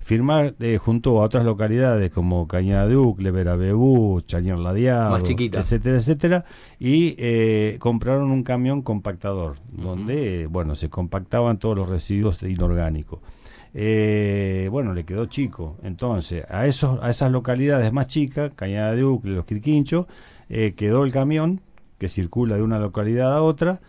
firmar 0.00 0.54
eh, 0.60 0.78
junto 0.78 1.20
a 1.20 1.24
otras 1.24 1.44
localidades 1.44 2.10
como 2.10 2.48
Cañada 2.48 2.88
de 2.88 2.96
Ucle, 2.96 3.30
Verabebú, 3.30 4.20
Chañar 4.22 4.58
Ladeado, 4.58 5.18
etcétera, 5.18 5.96
etcétera, 5.96 6.44
y 6.78 7.14
eh, 7.18 7.76
compraron 7.78 8.30
un 8.30 8.42
camión 8.42 8.82
compactador, 8.82 9.56
donde, 9.70 10.46
bueno, 10.46 10.74
se 10.74 10.88
compactaban 10.88 11.58
todos 11.58 11.76
los 11.76 11.88
residuos 11.88 12.42
inorgánicos. 12.42 13.20
Eh, 13.72 14.68
bueno, 14.72 14.94
le 14.94 15.04
quedó 15.04 15.26
chico. 15.26 15.76
Entonces, 15.84 16.44
a, 16.48 16.66
esos, 16.66 16.98
a 17.02 17.10
esas 17.10 17.30
localidades 17.30 17.92
más 17.92 18.08
chicas, 18.08 18.50
Cañada 18.56 18.96
de 18.96 19.04
Ucle, 19.04 19.32
Los 19.32 19.44
Quirquinchos, 19.44 20.06
quedó 20.48 21.04
el 21.04 21.12
camión 21.12 21.60
que 21.98 22.08
circula 22.08 22.56
de 22.56 22.62
una 22.62 22.80
localidad 22.80 23.36
a 23.36 23.42
otra, 23.42 23.80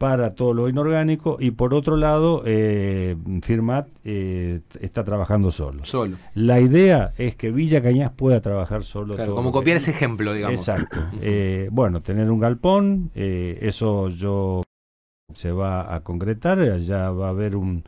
para 0.00 0.34
todo 0.34 0.54
lo 0.54 0.66
inorgánico 0.66 1.36
y 1.38 1.50
por 1.50 1.74
otro 1.74 1.94
lado 1.94 2.42
eh, 2.46 3.18
Firmat 3.42 3.86
eh, 4.02 4.60
está 4.80 5.04
trabajando 5.04 5.50
solo. 5.50 5.84
Solo. 5.84 6.16
La 6.32 6.58
idea 6.58 7.12
es 7.18 7.36
que 7.36 7.50
Villa 7.50 7.82
Cañas 7.82 8.10
pueda 8.16 8.40
trabajar 8.40 8.82
solo. 8.82 9.14
Claro, 9.14 9.34
como 9.34 9.52
copiar 9.52 9.76
ese 9.76 9.90
ejemplo, 9.90 10.32
digamos. 10.32 10.58
Exacto. 10.58 11.00
eh, 11.20 11.68
bueno, 11.70 12.00
tener 12.00 12.30
un 12.30 12.40
galpón, 12.40 13.10
eh, 13.14 13.58
eso 13.60 14.08
yo 14.08 14.62
se 15.34 15.52
va 15.52 15.94
a 15.94 16.00
concretar, 16.00 16.78
ya 16.78 17.10
va 17.10 17.26
a 17.26 17.30
haber 17.30 17.54
un, 17.54 17.84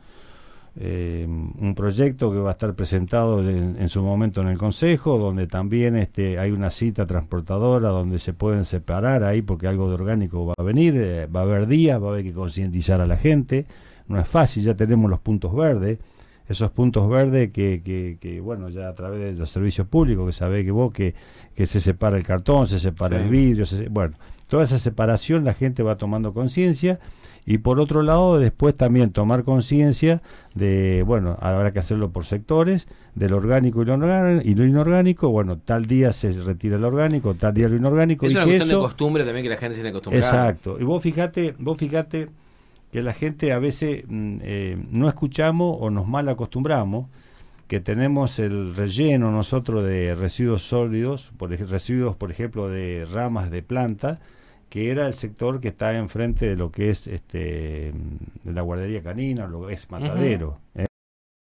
eh, 0.75 1.27
un 1.27 1.75
proyecto 1.75 2.31
que 2.31 2.39
va 2.39 2.49
a 2.49 2.53
estar 2.53 2.73
presentado 2.73 3.47
en, 3.47 3.89
su 3.89 4.01
momento 4.01 4.41
en 4.41 4.47
el 4.47 4.57
Consejo, 4.57 5.19
donde 5.19 5.45
también 5.45 5.95
este, 5.95 6.39
hay 6.39 6.51
una 6.51 6.71
cita 6.71 7.05
transportadora 7.05 7.89
donde 7.89 8.17
se 8.17 8.33
pueden 8.33 8.65
separar 8.65 9.23
ahí 9.23 9.43
porque 9.43 9.67
algo 9.67 9.87
de 9.87 9.93
orgánico 9.93 10.47
va 10.47 10.55
a 10.57 10.63
venir, 10.63 10.95
eh, 10.97 11.27
va 11.27 11.41
a 11.41 11.43
haber 11.43 11.67
días, 11.67 12.01
va 12.01 12.07
a 12.07 12.11
haber 12.13 12.23
que 12.23 12.33
concientizar 12.33 13.01
a 13.01 13.05
la 13.05 13.17
gente, 13.17 13.67
no 14.07 14.19
es 14.19 14.27
fácil, 14.27 14.63
ya 14.63 14.75
tenemos 14.75 15.11
los 15.11 15.19
puntos 15.19 15.55
verdes, 15.55 15.99
esos 16.47 16.71
puntos 16.71 17.07
verdes 17.07 17.51
que, 17.51 18.17
que, 18.19 18.41
bueno, 18.41 18.69
ya 18.69 18.89
a 18.89 18.95
través 18.95 19.19
de 19.19 19.33
los 19.39 19.51
servicios 19.51 19.87
públicos, 19.87 20.25
que 20.25 20.33
sabe 20.33 20.65
que 20.65 20.71
vos 20.71 20.91
que, 20.91 21.13
que 21.55 21.67
se 21.67 21.79
separa 21.81 22.17
el 22.17 22.25
cartón, 22.25 22.65
se 22.67 22.79
separa 22.79 23.21
el 23.21 23.29
vidrio, 23.29 23.65
bueno, 23.91 24.15
toda 24.47 24.63
esa 24.63 24.79
separación 24.79 25.45
la 25.45 25.53
gente 25.53 25.83
va 25.83 25.97
tomando 25.97 26.33
conciencia 26.33 26.99
y 27.45 27.57
por 27.59 27.79
otro 27.79 28.03
lado 28.03 28.39
después 28.39 28.75
también 28.75 29.11
tomar 29.11 29.43
conciencia 29.43 30.21
de, 30.55 31.03
bueno, 31.05 31.37
habrá 31.41 31.71
que 31.71 31.79
hacerlo 31.79 32.11
por 32.11 32.25
sectores, 32.25 32.87
del 33.15 33.33
orgánico 33.33 33.83
y 33.83 33.85
lo, 33.85 34.65
inorgánico, 34.65 35.29
bueno, 35.29 35.57
tal 35.57 35.85
día 35.85 36.13
se 36.13 36.31
retira 36.31 36.77
el 36.77 36.83
orgánico, 36.83 37.35
tal 37.35 37.53
día 37.53 37.69
lo 37.69 37.75
inorgánico. 37.75 38.25
Es 38.25 38.31
y 38.31 38.35
una 38.35 38.45
cuestión 38.45 38.69
de 38.69 38.75
costumbre 38.75 39.23
también 39.23 39.43
que 39.43 39.49
la 39.49 39.57
gente 39.57 39.75
se 39.75 39.81
tiene 39.81 39.89
acostumbrada. 39.89 40.27
Exacto, 40.27 40.77
y 40.79 40.83
vos 40.83 41.01
fíjate, 41.03 41.53
vos 41.59 41.77
fíjate 41.77 42.29
que 42.91 43.01
la 43.01 43.13
gente 43.13 43.53
a 43.53 43.59
veces 43.59 44.03
mm, 44.07 44.37
eh, 44.41 44.77
no 44.91 45.07
escuchamos 45.07 45.77
o 45.79 45.89
nos 45.89 46.07
mal 46.07 46.29
acostumbramos 46.29 47.07
que 47.67 47.79
tenemos 47.79 48.39
el 48.39 48.75
relleno 48.75 49.31
nosotros 49.31 49.83
de 49.83 50.15
residuos 50.15 50.63
sólidos, 50.63 51.31
por, 51.37 51.49
residuos 51.49 52.15
por 52.15 52.31
ejemplo 52.31 52.67
de 52.67 53.07
ramas 53.11 53.51
de 53.51 53.63
planta, 53.63 54.19
que 54.73 54.89
era 54.89 55.05
el 55.05 55.13
sector 55.13 55.59
que 55.59 55.67
está 55.67 55.95
enfrente 55.95 56.47
de 56.47 56.55
lo 56.55 56.71
que 56.71 56.89
es 56.89 57.05
este 57.05 57.93
de 58.43 58.53
la 58.53 58.63
guardería 58.63 59.03
canina, 59.03 59.45
lo 59.45 59.67
que 59.67 59.75
es 59.75 59.91
matadero. 59.91 60.61
¿eh? 60.73 60.87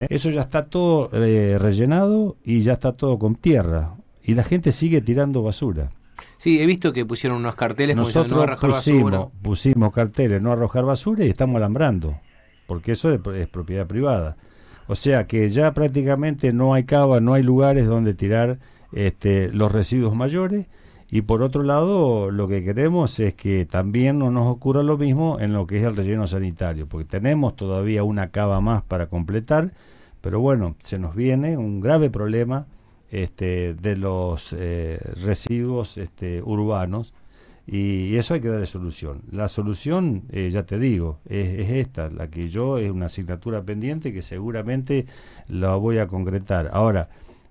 Eso 0.00 0.30
ya 0.30 0.40
está 0.40 0.70
todo 0.70 1.10
eh, 1.12 1.58
rellenado 1.58 2.38
y 2.42 2.62
ya 2.62 2.72
está 2.72 2.92
todo 2.92 3.18
con 3.18 3.34
tierra. 3.34 3.94
Y 4.22 4.36
la 4.36 4.42
gente 4.42 4.72
sigue 4.72 5.02
tirando 5.02 5.42
basura. 5.42 5.90
Sí, 6.38 6.62
he 6.62 6.64
visto 6.64 6.94
que 6.94 7.04
pusieron 7.04 7.36
unos 7.36 7.56
carteles 7.56 7.94
Nosotros 7.94 8.34
no 8.34 8.40
arrojar 8.40 8.70
pusimos, 8.70 9.12
basura. 9.12 9.30
pusimos 9.42 9.92
carteles 9.92 10.40
no 10.40 10.52
arrojar 10.52 10.86
basura 10.86 11.22
y 11.26 11.28
estamos 11.28 11.56
alambrando, 11.56 12.18
porque 12.66 12.92
eso 12.92 13.12
es, 13.12 13.20
es 13.34 13.48
propiedad 13.48 13.86
privada. 13.86 14.38
O 14.86 14.94
sea 14.94 15.26
que 15.26 15.50
ya 15.50 15.74
prácticamente 15.74 16.54
no 16.54 16.72
hay 16.72 16.84
cava, 16.84 17.20
no 17.20 17.34
hay 17.34 17.42
lugares 17.42 17.86
donde 17.86 18.14
tirar 18.14 18.60
este, 18.94 19.52
los 19.52 19.70
residuos 19.70 20.16
mayores 20.16 20.68
y 21.12 21.22
por 21.22 21.42
otro 21.42 21.64
lado, 21.64 22.30
lo 22.30 22.46
que 22.46 22.62
queremos 22.62 23.18
es 23.18 23.34
que 23.34 23.66
también 23.66 24.20
no 24.20 24.30
nos 24.30 24.46
ocurra 24.46 24.84
lo 24.84 24.96
mismo 24.96 25.40
en 25.40 25.52
lo 25.52 25.66
que 25.66 25.78
es 25.78 25.82
el 25.84 25.96
relleno 25.96 26.28
sanitario, 26.28 26.86
porque 26.86 27.04
tenemos 27.04 27.56
todavía 27.56 28.04
una 28.04 28.30
cava 28.30 28.60
más 28.60 28.82
para 28.82 29.08
completar, 29.08 29.72
pero 30.20 30.38
bueno, 30.38 30.76
se 30.78 31.00
nos 31.00 31.16
viene 31.16 31.56
un 31.56 31.80
grave 31.80 32.10
problema 32.10 32.66
este, 33.10 33.74
de 33.74 33.96
los 33.96 34.54
eh, 34.56 35.00
residuos 35.24 35.98
este, 35.98 36.42
urbanos 36.42 37.12
y, 37.66 38.16
eso 38.16 38.34
hay 38.34 38.40
que 38.40 38.48
darle 38.48 38.66
solución. 38.66 39.22
La 39.32 39.48
solución, 39.48 40.22
eh, 40.30 40.50
ya 40.52 40.64
te 40.64 40.78
digo, 40.78 41.18
es, 41.28 41.48
es, 41.48 41.70
esta, 41.70 42.08
la 42.08 42.28
que 42.28 42.48
yo 42.48 42.78
es 42.78 42.88
una 42.90 43.06
asignatura 43.06 43.62
pendiente 43.62 44.12
que 44.12 44.22
seguramente 44.22 45.06
la 45.48 45.74
voy 45.74 45.98
a 45.98 46.06
concretar. 46.06 46.70
Ahora, 46.72 47.08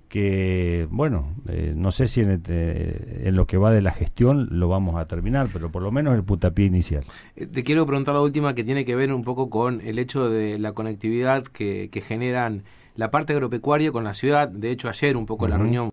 que, 0.10 0.88
bueno, 0.90 1.36
eh, 1.48 1.74
no 1.76 1.92
sé 1.92 2.08
si 2.08 2.22
eh, 2.22 3.22
en, 3.26 3.36
lo 3.36 3.46
que 3.46 3.58
va 3.58 3.72
de 3.72 3.82
la 3.82 3.92
gestión 3.92 4.48
lo 4.52 4.68
vamos 4.68 4.96
a 4.96 5.08
terminar, 5.08 5.50
pero 5.54 5.72
por 5.72 5.84
lo 5.84 5.92
menos 5.92 6.16
el 6.16 6.24
putapié 6.24 6.66
inicial. 6.66 7.04
Eh, 7.36 7.46
te 7.46 7.64
quiero 7.64 7.86
preguntar 7.86 8.16
la 8.16 8.22
última 8.22 8.56
que 8.56 8.64
tiene 8.64 8.86
que 8.86 8.96
ver 8.96 9.14
un 9.14 9.24
poco 9.24 9.50
con 9.50 9.82
el 9.82 10.00
hecho 10.00 10.30
de 10.30 10.58
la 10.58 10.74
conectividad 10.74 11.44
que, 11.44 11.90
que 11.92 12.02
generan 12.02 12.64
la 12.96 13.12
parte 13.12 13.34
agropecuaria 13.34 13.92
con 13.92 14.04
la 14.04 14.14
ciudad. 14.14 14.50
De 14.50 14.72
hecho, 14.72 14.90
ayer 14.90 15.16
un 15.16 15.28
poco 15.28 15.46
en 15.46 15.52
la 15.52 15.58
reunión 15.58 15.92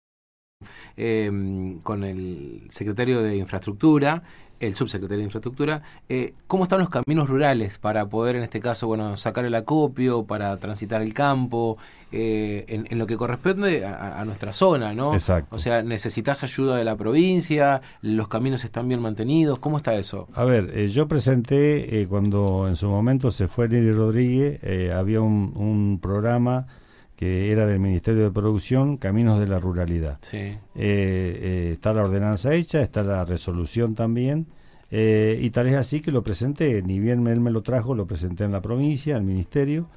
con 1.83 2.03
el 2.03 2.67
secretario 2.71 3.21
de 3.21 3.37
Infraestructura 3.37 4.23
el 4.61 4.75
subsecretario 4.75 5.19
de 5.19 5.25
Infraestructura, 5.25 5.83
eh, 6.09 6.35
¿cómo 6.47 6.65
están 6.65 6.81
los 6.81 6.89
caminos 6.89 7.29
rurales 7.29 7.79
para 7.79 8.07
poder, 8.07 8.37
en 8.37 8.43
este 8.43 8.61
caso, 8.61 8.87
bueno, 8.87 9.17
sacar 9.17 9.45
el 9.45 9.55
acopio, 9.55 10.25
para 10.25 10.57
transitar 10.59 11.03
el 11.03 11.15
campo, 11.15 11.77
eh, 12.13 12.65
en, 12.69 12.99
lo 12.99 13.07
que 13.07 13.17
corresponde 13.17 13.85
a, 13.85 14.25
nuestra 14.25 14.53
zona, 14.53 14.95
¿no? 14.95 15.13
Exacto. 15.13 15.57
O 15.57 15.59
sea, 15.59 15.83
¿necesitas 15.83 16.43
ayuda 16.43 16.77
de 16.77 16.85
la 16.85 16.97
provincia? 16.97 17.83
¿Los 18.01 18.29
caminos 18.29 18.65
están 18.65 18.89
bien 18.89 19.01
mantenidos? 19.01 19.59
¿Cómo 19.59 19.77
está 19.77 19.95
eso? 19.95 20.29
A 20.35 20.45
ver, 20.45 20.71
eh, 20.75 20.89
yo 20.89 21.09
presenté, 21.09 22.07
cuando 22.09 22.69
en 22.69 22.77
su 22.77 22.89
momento 22.89 23.31
se 23.31 23.49
fue 23.49 23.69
Neri 23.69 23.93
Rodríguez, 23.93 24.61
había 24.93 25.21
un, 25.21 25.53
un 25.57 25.99
programa 26.01 26.67
que 27.17 27.51
era 27.51 27.67
del 27.67 27.81
Ministerio 27.81 28.25
de 28.25 28.31
Producción, 28.31 28.99
Caminos 28.99 29.41
de 29.41 29.49
la 29.49 29.59
Ruralidad. 29.59 30.19
Sí. 30.21 30.37
Eh, 30.37 30.59
eh, 30.75 31.71
está 31.73 31.93
la 31.95 32.05
ordenanza 32.05 32.55
hecha, 32.55 32.83
está 32.83 33.03
la 33.03 33.25
resolución 33.25 33.95
también, 33.95 34.47
eh, 34.91 35.39
y 35.41 35.51
tal 35.51 35.67
es 35.67 35.75
así 35.75 36.01
que 36.01 36.13
lo 36.13 36.23
presenté, 36.23 36.83
ni 36.83 37.01
bien 37.01 37.27
él 37.27 37.41
me 37.41 37.51
lo 37.51 37.63
trajo, 37.63 37.95
lo 37.95 38.07
presenté 38.07 38.45
en 38.45 38.53
la 38.53 38.61
provincia, 38.61 39.17
al 39.17 39.25
Ministerio, 39.25 39.89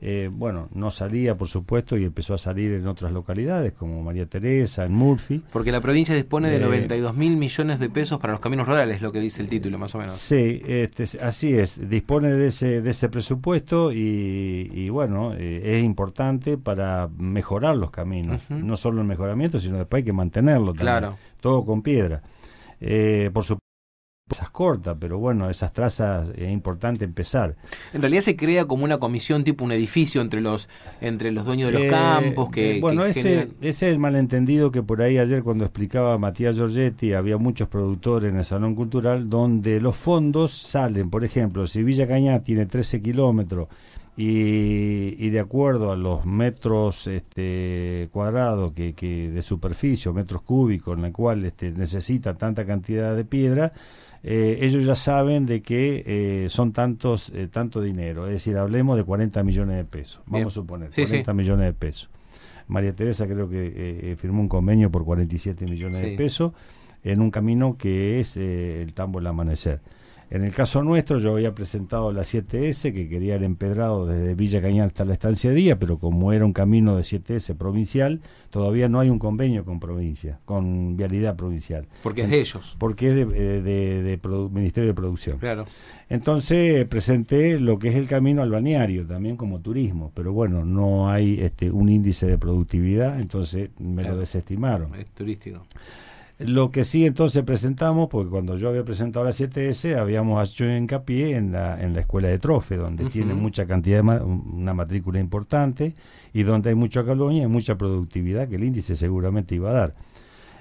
eh, 0.00 0.28
bueno, 0.30 0.68
no 0.74 0.90
salía, 0.90 1.36
por 1.36 1.48
supuesto, 1.48 1.96
y 1.96 2.04
empezó 2.04 2.34
a 2.34 2.38
salir 2.38 2.72
en 2.72 2.86
otras 2.86 3.12
localidades, 3.12 3.72
como 3.72 4.02
María 4.02 4.26
Teresa, 4.26 4.84
en 4.84 4.92
Murphy. 4.92 5.42
Porque 5.52 5.72
la 5.72 5.80
provincia 5.80 6.14
dispone 6.14 6.50
de 6.50 6.58
92 6.58 7.14
mil 7.14 7.36
millones 7.36 7.78
de 7.78 7.88
pesos 7.88 8.18
para 8.18 8.32
los 8.32 8.40
caminos 8.40 8.66
rurales, 8.66 9.00
lo 9.00 9.12
que 9.12 9.20
dice 9.20 9.42
el 9.42 9.48
título, 9.48 9.78
más 9.78 9.94
o 9.94 9.98
menos. 9.98 10.14
Sí, 10.14 10.60
este, 10.66 11.04
así 11.20 11.54
es, 11.54 11.88
dispone 11.88 12.32
de 12.32 12.48
ese, 12.48 12.82
de 12.82 12.90
ese 12.90 13.08
presupuesto 13.08 13.92
y, 13.92 14.88
bueno, 14.90 15.32
eh, 15.34 15.62
es 15.64 15.84
importante 15.84 16.58
para 16.58 17.08
mejorar 17.16 17.76
los 17.76 17.90
caminos. 17.90 18.42
No 18.50 18.76
solo 18.76 19.00
el 19.00 19.06
mejoramiento, 19.06 19.58
sino 19.58 19.78
después 19.78 20.00
hay 20.00 20.04
que 20.04 20.12
mantenerlo 20.12 20.74
también. 20.74 20.86
Claro. 20.86 21.16
Todo 21.40 21.64
con 21.64 21.82
piedra. 21.82 22.22
Eh, 22.80 23.30
por 23.32 23.44
supuesto 23.44 23.63
esas 24.30 24.48
cortas, 24.50 24.96
pero 24.98 25.18
bueno, 25.18 25.50
esas 25.50 25.72
trazas 25.74 26.30
es 26.36 26.50
importante 26.50 27.04
empezar. 27.04 27.56
En 27.92 28.00
realidad 28.00 28.22
se 28.22 28.36
crea 28.36 28.64
como 28.64 28.84
una 28.84 28.98
comisión 28.98 29.44
tipo 29.44 29.64
un 29.66 29.72
edificio 29.72 30.22
entre 30.22 30.40
los 30.40 30.68
entre 31.02 31.30
los 31.30 31.44
dueños 31.44 31.66
de 31.68 31.72
los 31.74 31.82
Eh, 31.82 31.90
campos 31.90 32.48
que 32.50 32.78
eh, 32.78 32.80
bueno, 32.80 33.04
que 33.04 33.10
ese, 33.10 33.22
generan- 33.22 33.54
ese 33.60 33.68
es 33.86 33.92
el 33.92 33.98
malentendido 33.98 34.70
que 34.70 34.82
por 34.82 35.02
ahí 35.02 35.18
ayer 35.18 35.42
cuando 35.42 35.64
explicaba 35.66 36.16
Matías 36.16 36.56
Giorgetti 36.56 37.12
había 37.12 37.36
muchos 37.36 37.68
productores 37.68 38.30
en 38.30 38.38
el 38.38 38.44
Salón 38.46 38.74
Cultural 38.74 39.28
donde 39.28 39.78
los 39.80 39.94
fondos 39.94 40.52
salen, 40.54 41.10
por 41.10 41.22
ejemplo, 41.22 41.66
si 41.66 41.82
Villa 41.82 42.08
Cañá 42.08 42.42
tiene 42.42 42.64
13 42.64 43.02
kilómetros 43.02 43.68
y, 44.16 45.14
y 45.18 45.30
de 45.30 45.40
acuerdo 45.40 45.92
a 45.92 45.96
los 45.96 46.24
metros 46.24 47.06
este, 47.08 48.08
cuadrados 48.12 48.72
que, 48.72 48.94
que 48.94 49.28
de 49.30 49.42
superficie, 49.42 50.10
o 50.10 50.14
metros 50.14 50.42
cúbicos 50.42 50.96
en 50.96 51.02
la 51.02 51.12
cual 51.12 51.44
este, 51.44 51.72
necesita 51.72 52.34
tanta 52.38 52.64
cantidad 52.64 53.14
de 53.16 53.24
piedra, 53.24 53.72
eh, 54.24 54.58
ellos 54.62 54.84
ya 54.84 54.94
saben 54.94 55.44
de 55.46 55.60
que 55.62 56.02
eh, 56.06 56.48
son 56.48 56.72
tantos 56.72 57.30
eh, 57.34 57.46
tanto 57.48 57.80
dinero, 57.82 58.26
es 58.26 58.32
decir, 58.32 58.56
hablemos 58.56 58.96
de 58.96 59.04
40 59.04 59.42
millones 59.44 59.76
de 59.76 59.84
pesos, 59.84 60.20
vamos 60.26 60.38
Bien. 60.38 60.46
a 60.46 60.50
suponer, 60.50 60.88
Sí, 60.92 61.02
40 61.04 61.30
sí. 61.30 61.36
millones 61.36 61.66
de 61.66 61.72
pesos. 61.74 62.10
María 62.66 62.94
Teresa 62.96 63.26
creo 63.26 63.48
que 63.50 63.72
eh, 64.12 64.16
firmó 64.16 64.40
un 64.40 64.48
convenio 64.48 64.90
por 64.90 65.04
47 65.04 65.66
millones 65.66 66.00
Sí. 66.00 66.10
de 66.10 66.16
pesos 66.16 66.52
en 67.02 67.20
un 67.20 67.30
camino 67.30 67.76
que 67.76 68.18
es 68.20 68.38
el 68.38 68.94
Tambo 68.94 69.18
del 69.18 69.26
Amanecer. 69.26 69.80
En 70.34 70.42
el 70.42 70.52
caso 70.52 70.82
nuestro, 70.82 71.20
yo 71.20 71.30
había 71.34 71.54
presentado 71.54 72.10
la 72.10 72.22
7S, 72.22 72.92
que 72.92 73.08
quería 73.08 73.36
el 73.36 73.44
empedrado 73.44 74.04
desde 74.04 74.34
Villa 74.34 74.60
Cañal 74.60 74.88
hasta 74.88 75.04
la 75.04 75.12
estancia 75.12 75.52
Día, 75.52 75.78
pero 75.78 75.98
como 75.98 76.32
era 76.32 76.44
un 76.44 76.52
camino 76.52 76.96
de 76.96 77.02
7S 77.04 77.54
provincial, 77.56 78.20
todavía 78.50 78.88
no 78.88 78.98
hay 78.98 79.10
un 79.10 79.20
convenio 79.20 79.64
con 79.64 79.78
provincia, 79.78 80.40
con 80.44 80.96
vialidad 80.96 81.36
provincial, 81.36 81.86
porque 82.02 82.22
es 82.22 82.30
de 82.30 82.40
ellos. 82.40 82.74
porque 82.80 83.08
es 83.10 83.14
de, 83.14 83.22
eh, 83.22 83.62
de- 83.62 84.20
Ministerio 84.50 84.88
de 84.88 84.94
Producción. 84.94 85.38
Claro. 85.38 85.66
Entonces 86.08 86.84
presenté 86.86 87.60
lo 87.60 87.78
que 87.78 87.90
es 87.90 87.94
el 87.94 88.08
camino 88.08 88.42
al 88.42 88.50
balneario, 88.50 89.06
también 89.06 89.36
como 89.36 89.60
turismo, 89.60 90.10
pero 90.14 90.32
bueno, 90.32 90.64
no 90.64 91.08
hay 91.08 91.40
este, 91.42 91.70
un 91.70 91.88
índice 91.88 92.26
de 92.26 92.38
productividad, 92.38 93.20
entonces 93.20 93.70
me 93.78 94.02
Claro. 94.02 94.14
lo 94.16 94.20
desestimaron. 94.20 94.94
Es 94.96 95.06
turístico. 95.14 95.62
Lo 96.38 96.72
que 96.72 96.82
sí 96.82 97.06
entonces 97.06 97.44
presentamos, 97.44 98.08
porque 98.08 98.28
cuando 98.30 98.56
yo 98.56 98.68
había 98.68 98.84
presentado 98.84 99.24
la 99.24 99.32
7S, 99.32 99.96
habíamos 99.96 100.50
hecho 100.50 100.64
hincapié 100.68 101.36
en 101.36 101.52
la, 101.52 101.80
en 101.80 101.94
la 101.94 102.00
escuela 102.00 102.26
de 102.28 102.40
Trofe, 102.40 102.76
donde 102.76 103.04
tiene 103.06 103.34
mucha 103.34 103.66
cantidad 103.66 103.98
de 103.98 104.02
ma- 104.02 104.22
una 104.22 104.74
matrícula 104.74 105.20
importante 105.20 105.94
y 106.32 106.42
donde 106.42 106.70
hay 106.70 106.74
mucha 106.74 107.04
colonia 107.04 107.44
y 107.44 107.46
mucha 107.46 107.78
productividad 107.78 108.48
que 108.48 108.56
el 108.56 108.64
índice 108.64 108.96
seguramente 108.96 109.54
iba 109.54 109.70
a 109.70 109.74
dar. 109.74 109.94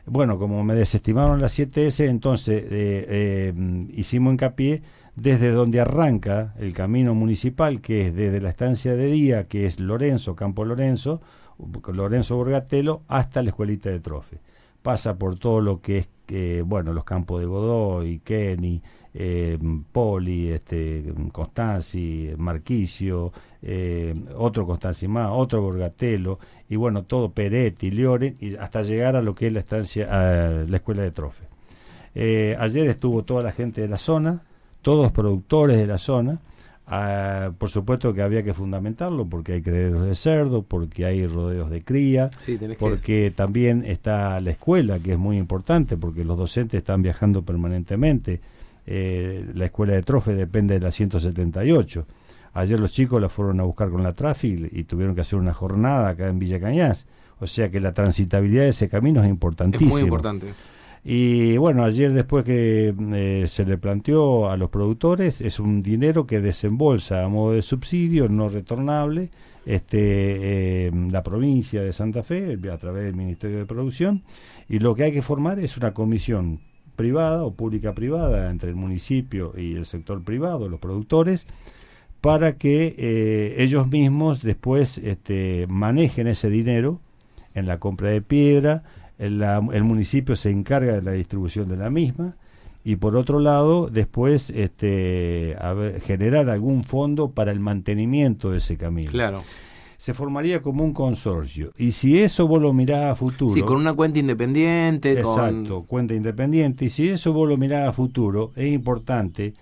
Bueno, 0.05 0.37
como 0.37 0.63
me 0.63 0.75
desestimaron 0.75 1.41
la 1.41 1.47
7S, 1.49 2.07
entonces 2.07 2.63
eh, 2.65 3.05
eh, 3.09 3.53
hicimos 3.95 4.33
hincapié 4.33 4.83
desde 5.15 5.49
donde 5.51 5.79
arranca 5.79 6.53
el 6.59 6.73
camino 6.73 7.15
municipal, 7.15 7.81
que 7.81 8.07
es 8.07 8.15
desde 8.15 8.41
la 8.41 8.49
estancia 8.49 8.95
de 8.95 9.07
día, 9.07 9.47
que 9.47 9.65
es 9.65 9.79
Lorenzo, 9.79 10.35
Campo 10.35 10.65
Lorenzo, 10.65 11.19
Lorenzo 11.91 12.35
Borgatelo, 12.35 13.01
hasta 13.07 13.41
la 13.41 13.49
escuelita 13.49 13.89
de 13.89 13.99
Trofe 13.99 14.37
pasa 14.83 15.17
por 15.17 15.39
todo 15.39 15.61
lo 15.61 15.81
que 15.81 15.97
es 15.97 16.09
que 16.25 16.61
bueno 16.61 16.93
los 16.93 17.03
campos 17.03 17.39
de 17.39 17.47
Godoy, 17.47 18.19
Kenny, 18.23 18.81
eh, 19.13 19.57
Poli, 19.91 20.49
este, 20.49 21.13
Constanzi, 21.31 22.33
Marquicio, 22.37 23.31
eh, 23.61 24.13
otro 24.35 24.65
Constanzi 24.65 25.07
más, 25.07 25.29
otro 25.31 25.61
Borgatelo 25.61 26.39
y 26.69 26.75
bueno 26.75 27.03
todo 27.03 27.31
Peretti, 27.31 27.91
Lioren 27.91 28.37
y 28.39 28.55
hasta 28.55 28.83
llegar 28.83 29.15
a 29.15 29.21
lo 29.21 29.33
que 29.35 29.47
es 29.47 29.53
la 29.53 29.59
estancia, 29.59 30.07
a 30.11 30.49
la 30.65 30.77
escuela 30.77 31.03
de 31.03 31.11
Trofe. 31.11 31.45
Eh, 32.15 32.55
ayer 32.59 32.87
estuvo 32.87 33.23
toda 33.23 33.43
la 33.43 33.51
gente 33.51 33.81
de 33.81 33.87
la 33.87 33.97
zona, 33.97 34.43
todos 34.81 35.11
productores 35.11 35.77
de 35.77 35.87
la 35.87 35.97
zona. 35.97 36.39
Ah, 36.85 37.51
por 37.57 37.69
supuesto 37.69 38.13
que 38.13 38.21
había 38.21 38.43
que 38.43 38.53
fundamentarlo 38.53 39.25
porque 39.25 39.53
hay 39.53 39.61
criaderos 39.61 40.05
de 40.05 40.15
cerdo, 40.15 40.63
porque 40.63 41.05
hay 41.05 41.25
rodeos 41.25 41.69
de 41.69 41.81
cría, 41.81 42.31
Sí, 42.39 42.59
porque 42.77 43.31
también 43.33 43.85
está 43.85 44.39
la 44.41 44.51
escuela, 44.51 44.99
que 44.99 45.13
es 45.13 45.17
muy 45.17 45.37
importante, 45.37 45.95
porque 45.95 46.25
los 46.25 46.37
docentes 46.37 46.79
están 46.79 47.01
viajando 47.01 47.43
permanentemente. 47.43 48.41
Eh, 48.85 49.45
la 49.53 49.65
escuela 49.65 49.93
de 49.93 50.01
Trofe 50.03 50.33
depende 50.33 50.73
de 50.73 50.81
la 50.81 50.91
178. 50.91 52.05
Ayer 52.53 52.79
los 52.79 52.91
chicos 52.91 53.21
la 53.21 53.29
fueron 53.29 53.59
a 53.61 53.63
buscar 53.63 53.89
con 53.89 54.03
la 54.03 54.13
Traffic 54.13 54.69
y 54.71 54.83
tuvieron 54.83 55.15
que 55.15 55.21
hacer 55.21 55.39
una 55.39 55.53
jornada 55.53 56.09
acá 56.09 56.27
en 56.27 56.37
Villa 56.37 56.59
Cañas. 56.59 57.07
O 57.39 57.47
sea 57.47 57.69
que 57.71 57.79
la 57.79 57.93
transitabilidad 57.93 58.63
de 58.63 58.69
ese 58.69 58.89
camino 58.89 59.21
es 59.21 59.25
es 59.25 59.31
importantísima. 59.31 59.91
muy 59.91 60.01
importante. 60.01 60.47
Y 61.05 61.57
bueno, 61.57 61.83
ayer 61.83 62.13
después 62.13 62.45
que 62.45 62.95
eh, 62.97 63.45
se 63.47 63.65
le 63.65 63.77
planteó 63.77 64.49
a 64.49 64.55
los 64.55 64.69
productores, 64.69 65.41
es 65.41 65.59
un 65.59 65.83
dinero 65.83 66.25
que 66.25 66.39
desembolsa 66.39 67.25
a 67.25 67.27
modo 67.27 67.53
de 67.53 67.61
subsidio 67.61 68.29
no 68.29 68.47
retornable 68.47 69.29
este, 69.65 70.87
eh, 70.87 70.91
la 71.11 71.21
provincia 71.21 71.81
de 71.81 71.91
Santa 71.91 72.23
Fe 72.23 72.57
a 72.71 72.77
través 72.77 73.03
del 73.03 73.15
Ministerio 73.15 73.57
de 73.57 73.65
Producción 73.65 74.23
y 74.69 74.79
lo 74.79 74.95
que 74.95 75.03
hay 75.03 75.11
que 75.11 75.21
formar 75.21 75.59
es 75.59 75.75
una 75.75 75.93
comisión 75.93 76.61
privada 76.95 77.43
o 77.43 77.53
pública 77.53 77.93
privada 77.93 78.49
entre 78.49 78.69
el 78.69 78.75
municipio 78.75 79.53
y 79.57 79.75
el 79.75 79.85
sector 79.85 80.23
privado, 80.23 80.69
los 80.69 80.79
productores, 80.79 81.47
para 82.21 82.57
que 82.57 82.95
eh, 82.97 83.55
ellos 83.57 83.87
mismos 83.89 84.41
después 84.41 84.97
este, 84.99 85.67
manejen 85.67 86.27
ese 86.27 86.49
dinero 86.49 87.01
en 87.53 87.67
la 87.67 87.79
compra 87.79 88.09
de 88.09 88.21
piedra, 88.21 88.83
el, 89.25 89.39
la- 89.39 89.65
el 89.73 89.83
municipio 89.83 90.35
se 90.35 90.49
encarga 90.51 90.93
de 90.93 91.01
la 91.01 91.11
distribución 91.13 91.67
de 91.69 91.77
la 91.77 91.89
misma 91.89 92.35
y 92.85 92.97
por 92.97 93.15
otro 93.15 93.39
lado 93.39 93.87
después 93.89 94.49
este, 94.49 95.55
a 95.59 95.73
ver, 95.73 96.01
generar 96.01 96.49
algún 96.49 96.83
fondo 96.83 97.31
para 97.31 97.51
el 97.51 97.59
mantenimiento 97.59 98.51
de 98.51 98.57
ese 98.57 98.77
camino. 98.77 99.11
Claro. 99.11 99.39
Se 99.97 100.13
formaría 100.13 100.61
como 100.61 100.83
un 100.83 100.91
consorcio 100.93 101.71
y 101.77 101.91
si 101.91 102.19
eso 102.19 102.45
vos 102.45 102.61
lo 102.61 102.73
mirás 102.73 103.11
a 103.11 103.15
futuro, 103.15 103.53
Sí, 103.53 103.61
con 103.61 103.77
una 103.77 103.93
cuenta 103.93 104.19
independiente, 104.19 105.13
Exacto, 105.13 105.75
con 105.79 105.85
cuenta 105.85 106.13
independiente. 106.13 106.85
Y 106.85 106.89
si 106.89 107.07
eso 107.07 107.31
vos 107.31 107.47
lo 107.47 107.55
mirás 107.57 107.87
a 107.87 107.93
futuro, 107.93 108.51
es 108.57 108.73
importante 108.73 109.53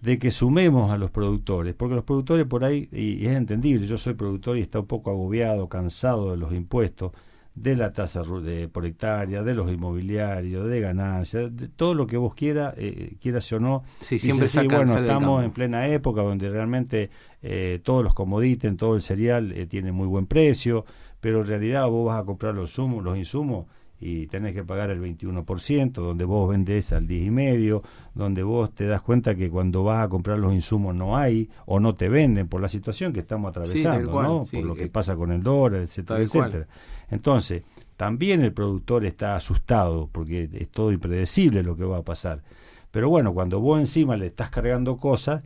de 0.00 0.18
que 0.18 0.30
sumemos 0.30 0.92
a 0.92 0.98
los 0.98 1.10
productores, 1.10 1.74
porque 1.74 1.94
los 1.96 2.04
productores 2.04 2.46
por 2.46 2.64
ahí, 2.64 2.88
y, 2.92 3.14
y 3.22 3.26
es 3.26 3.32
entendible, 3.36 3.86
yo 3.86 3.98
soy 3.98 4.14
productor 4.14 4.56
y 4.58 4.60
está 4.62 4.80
un 4.80 4.86
poco 4.86 5.10
agobiado, 5.10 5.68
cansado 5.68 6.30
de 6.30 6.36
los 6.38 6.52
impuestos, 6.54 7.12
de 7.54 7.76
la 7.76 7.92
tasa 7.92 8.22
de, 8.22 8.68
por 8.68 8.86
hectárea, 8.86 9.42
de 9.42 9.54
los 9.54 9.70
inmobiliarios, 9.70 10.68
de 10.68 10.80
ganancias, 10.80 11.54
de 11.54 11.68
todo 11.68 11.94
lo 11.94 12.06
que 12.06 12.16
vos 12.16 12.34
quieras, 12.34 12.74
eh, 12.76 13.16
quieras 13.20 13.50
o 13.52 13.60
no. 13.60 13.82
Sí, 14.00 14.14
Dice, 14.16 14.26
siempre 14.26 14.48
sí, 14.48 14.66
bueno, 14.66 14.98
estamos 14.98 15.44
en 15.44 15.50
plena 15.50 15.86
época 15.88 16.22
donde 16.22 16.48
realmente 16.48 17.10
eh, 17.42 17.80
todos 17.82 18.04
los 18.04 18.14
comoditen, 18.14 18.76
todo 18.76 18.94
el 18.94 19.02
cereal 19.02 19.52
eh, 19.52 19.66
tiene 19.66 19.92
muy 19.92 20.06
buen 20.06 20.26
precio, 20.26 20.84
pero 21.20 21.40
en 21.40 21.46
realidad 21.46 21.88
vos 21.88 22.06
vas 22.06 22.22
a 22.22 22.24
comprar 22.24 22.54
los, 22.54 22.70
sumos, 22.70 23.04
los 23.04 23.18
insumos 23.18 23.66
y 24.00 24.26
tenés 24.28 24.54
que 24.54 24.64
pagar 24.64 24.90
el 24.90 25.00
21%, 25.00 25.92
donde 25.92 26.24
vos 26.24 26.48
vendés 26.48 26.92
al 26.92 27.06
10,5%, 27.06 27.82
donde 28.14 28.42
vos 28.42 28.74
te 28.74 28.86
das 28.86 29.02
cuenta 29.02 29.34
que 29.34 29.50
cuando 29.50 29.84
vas 29.84 30.04
a 30.04 30.08
comprar 30.08 30.38
los 30.38 30.54
insumos 30.54 30.94
no 30.94 31.16
hay 31.16 31.50
o 31.66 31.80
no 31.80 31.94
te 31.94 32.08
venden 32.08 32.48
por 32.48 32.62
la 32.62 32.70
situación 32.70 33.12
que 33.12 33.20
estamos 33.20 33.50
atravesando, 33.50 34.10
cual, 34.10 34.26
¿no? 34.26 34.44
sí, 34.46 34.56
por 34.56 34.64
lo 34.64 34.74
que 34.74 34.84
eh, 34.84 34.90
pasa 34.90 35.16
con 35.16 35.32
el 35.32 35.42
dólar, 35.42 35.82
etcétera, 35.82 36.22
etcétera. 36.22 36.66
Entonces, 37.10 37.62
también 37.96 38.40
el 38.40 38.54
productor 38.54 39.04
está 39.04 39.36
asustado 39.36 40.08
porque 40.10 40.48
es 40.50 40.70
todo 40.70 40.92
impredecible 40.92 41.62
lo 41.62 41.76
que 41.76 41.84
va 41.84 41.98
a 41.98 42.02
pasar. 42.02 42.42
Pero 42.90 43.10
bueno, 43.10 43.34
cuando 43.34 43.60
vos 43.60 43.78
encima 43.78 44.16
le 44.16 44.26
estás 44.26 44.48
cargando 44.48 44.96
cosas, 44.96 45.44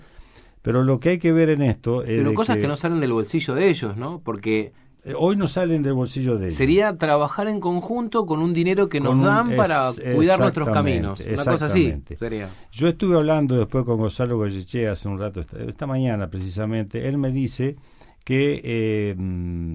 pero 0.63 0.85
lo 0.85 1.01
que 1.01 1.11
hay 1.11 1.19
que 1.19 1.33
ver 1.33 1.51
en 1.51 1.63
esto 1.63 2.05
es 2.05 2.19
pero 2.19 2.33
cosas 2.35 2.59
que... 2.59 2.69
no 2.69 2.77
salen 2.77 3.01
del 3.01 3.13
bolsillo 3.13 3.55
de 3.55 3.69
ellos, 3.69 3.97
¿no? 3.97 4.21
Porque 4.21 4.73
hoy 5.19 5.37
no 5.37 5.47
salen 5.47 5.83
del 5.83 5.93
bolsillo 5.95 6.39
de 6.39 6.47
ellos. 6.47 6.55
sería 6.55 6.97
trabajar 6.97 7.47
en 7.49 7.61
conjunto 7.61 8.25
con 8.27 8.41
un 8.41 8.55
dinero 8.55 8.89
que 8.89 9.01
nos 9.01 9.15
un- 9.15 9.25
dan 9.25 9.55
para 9.57 9.91
es- 9.91 10.01
cuidar 10.15 10.39
nuestros 10.41 10.69
caminos. 10.71 11.21
Una 11.21 11.45
cosa 11.45 11.67
así 11.67 11.95
sería. 12.19 12.51
Yo 12.73 12.89
estuve 12.89 13.17
hablando 13.17 13.57
después 13.59 13.85
con 13.85 13.99
Gonzalo 13.99 14.37
Goyeche 14.39 14.89
hace 14.89 15.09
un 15.09 15.19
rato, 15.19 15.41
esta, 15.41 15.63
esta 15.63 15.87
mañana 15.87 16.29
precisamente, 16.31 17.07
él 17.09 17.19
me 17.19 17.31
dice 17.31 17.77
que 18.25 18.61
eh, 18.65 19.15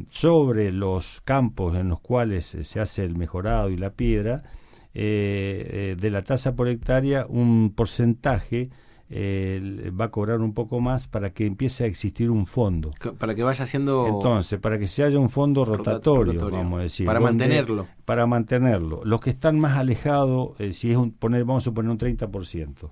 sobre 0.10 0.72
los 0.72 1.22
campos 1.24 1.76
en 1.76 1.90
los 1.90 2.00
cuales 2.00 2.56
eh, 2.56 2.64
se 2.64 2.80
hace 2.80 3.04
el 3.06 3.16
mejorado 3.16 3.70
y 3.70 3.78
la 3.78 3.92
piedra, 3.92 4.42
eh, 4.96 5.94
eh, 5.94 5.96
de 6.00 6.10
la 6.10 6.24
tasa 6.24 6.56
por 6.56 6.68
hectárea, 6.68 7.28
un 7.30 7.72
porcentaje 7.76 8.70
eh, 9.12 9.92
va 10.00 10.06
a 10.06 10.12
cobrar 10.12 10.40
un 10.42 10.54
poco 10.54 10.80
más 10.80 11.08
para 11.08 11.32
que 11.32 11.46
empiece 11.46 11.84
a 11.84 11.88
existir 11.88 12.30
un 12.30 12.46
fondo. 12.46 12.92
Para 13.18 13.34
que 13.34 13.44
vaya 13.44 13.64
haciendo 13.64 14.06
Entonces, 14.08 14.60
para 14.60 14.78
que 14.78 14.88
se 14.88 15.04
haya 15.04 15.18
un 15.20 15.30
fondo 15.30 15.66
rotatorio, 15.66 16.34
rotatorio, 16.34 16.58
vamos 16.58 16.80
a 16.80 16.84
decir. 16.84 17.06
para 17.08 17.20
donde- 17.20 17.46
mantenerlo. 17.46 17.88
Para 18.06 18.28
mantenerlo. 18.28 19.02
Los 19.04 19.20
que 19.20 19.32
están 19.32 19.60
más 19.60 19.78
alejados, 19.78 20.60
eh, 20.60 20.74
si 20.74 20.92
es 20.92 20.98
un, 20.98 21.12
poner, 21.12 21.44
vamos 21.44 21.64
a 21.64 21.66
suponer 21.66 21.90
un 21.92 21.98
30%. 21.98 22.92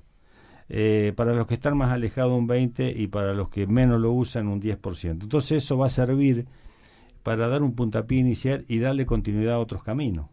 Eh, 0.69 1.13
para 1.15 1.33
los 1.33 1.47
que 1.47 1.53
están 1.53 1.77
más 1.77 1.91
alejados 1.91 2.37
un 2.37 2.47
20% 2.47 2.93
y 2.99 3.07
para 3.07 3.33
los 3.33 3.49
que 3.49 3.67
menos 3.67 4.01
lo 4.01 4.11
usan 4.11 4.47
un 4.47 4.59
10%. 4.59 5.23
Entonces 5.23 5.63
eso 5.63 5.77
va 5.77 5.85
a 5.85 5.89
servir 5.89 6.45
para 7.23 7.47
dar 7.47 7.61
un 7.63 7.73
puntapié 7.73 8.19
inicial 8.19 8.65
y 8.67 8.79
darle 8.79 9.05
continuidad 9.05 9.53
a 9.55 9.59
otros 9.59 9.83
caminos. 9.83 10.27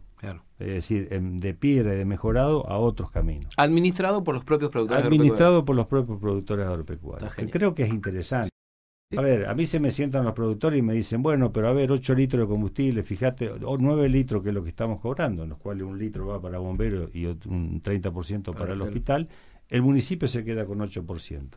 Es 0.58 0.66
decir, 0.66 1.08
de 1.08 1.54
piedra 1.54 1.94
y 1.94 1.98
de 1.98 2.04
mejorado 2.04 2.68
a 2.68 2.78
otros 2.78 3.10
caminos. 3.10 3.52
Administrado 3.56 4.24
por 4.24 4.34
los 4.34 4.44
propios 4.44 4.70
productores 4.70 5.04
Administrado 5.04 5.64
por 5.64 5.76
los 5.76 5.86
propios 5.86 6.18
productores 6.20 6.66
agropecuarios. 6.66 7.32
creo 7.50 7.74
que 7.74 7.84
es 7.84 7.90
interesante. 7.90 8.50
A 9.16 9.20
ver, 9.20 9.46
a 9.46 9.54
mí 9.54 9.66
se 9.66 9.78
me 9.78 9.90
sientan 9.90 10.24
los 10.24 10.34
productores 10.34 10.78
y 10.78 10.82
me 10.82 10.94
dicen, 10.94 11.22
bueno, 11.22 11.52
pero 11.52 11.68
a 11.68 11.72
ver, 11.72 11.92
8 11.92 12.14
litros 12.14 12.40
de 12.40 12.48
combustible, 12.48 13.02
fíjate, 13.02 13.50
o 13.50 13.78
9 13.78 14.08
litros 14.08 14.42
que 14.42 14.48
es 14.48 14.54
lo 14.54 14.64
que 14.64 14.70
estamos 14.70 15.00
cobrando, 15.00 15.44
en 15.44 15.50
los 15.50 15.58
cuales 15.58 15.84
un 15.84 15.98
litro 15.98 16.26
va 16.26 16.40
para 16.40 16.58
bomberos 16.58 17.14
y 17.14 17.26
un 17.26 17.82
30% 17.82 18.54
para 18.54 18.72
el 18.72 18.82
hospital, 18.82 19.28
el 19.68 19.82
municipio 19.82 20.26
se 20.26 20.44
queda 20.44 20.66
con 20.66 20.78
8%. 20.80 21.48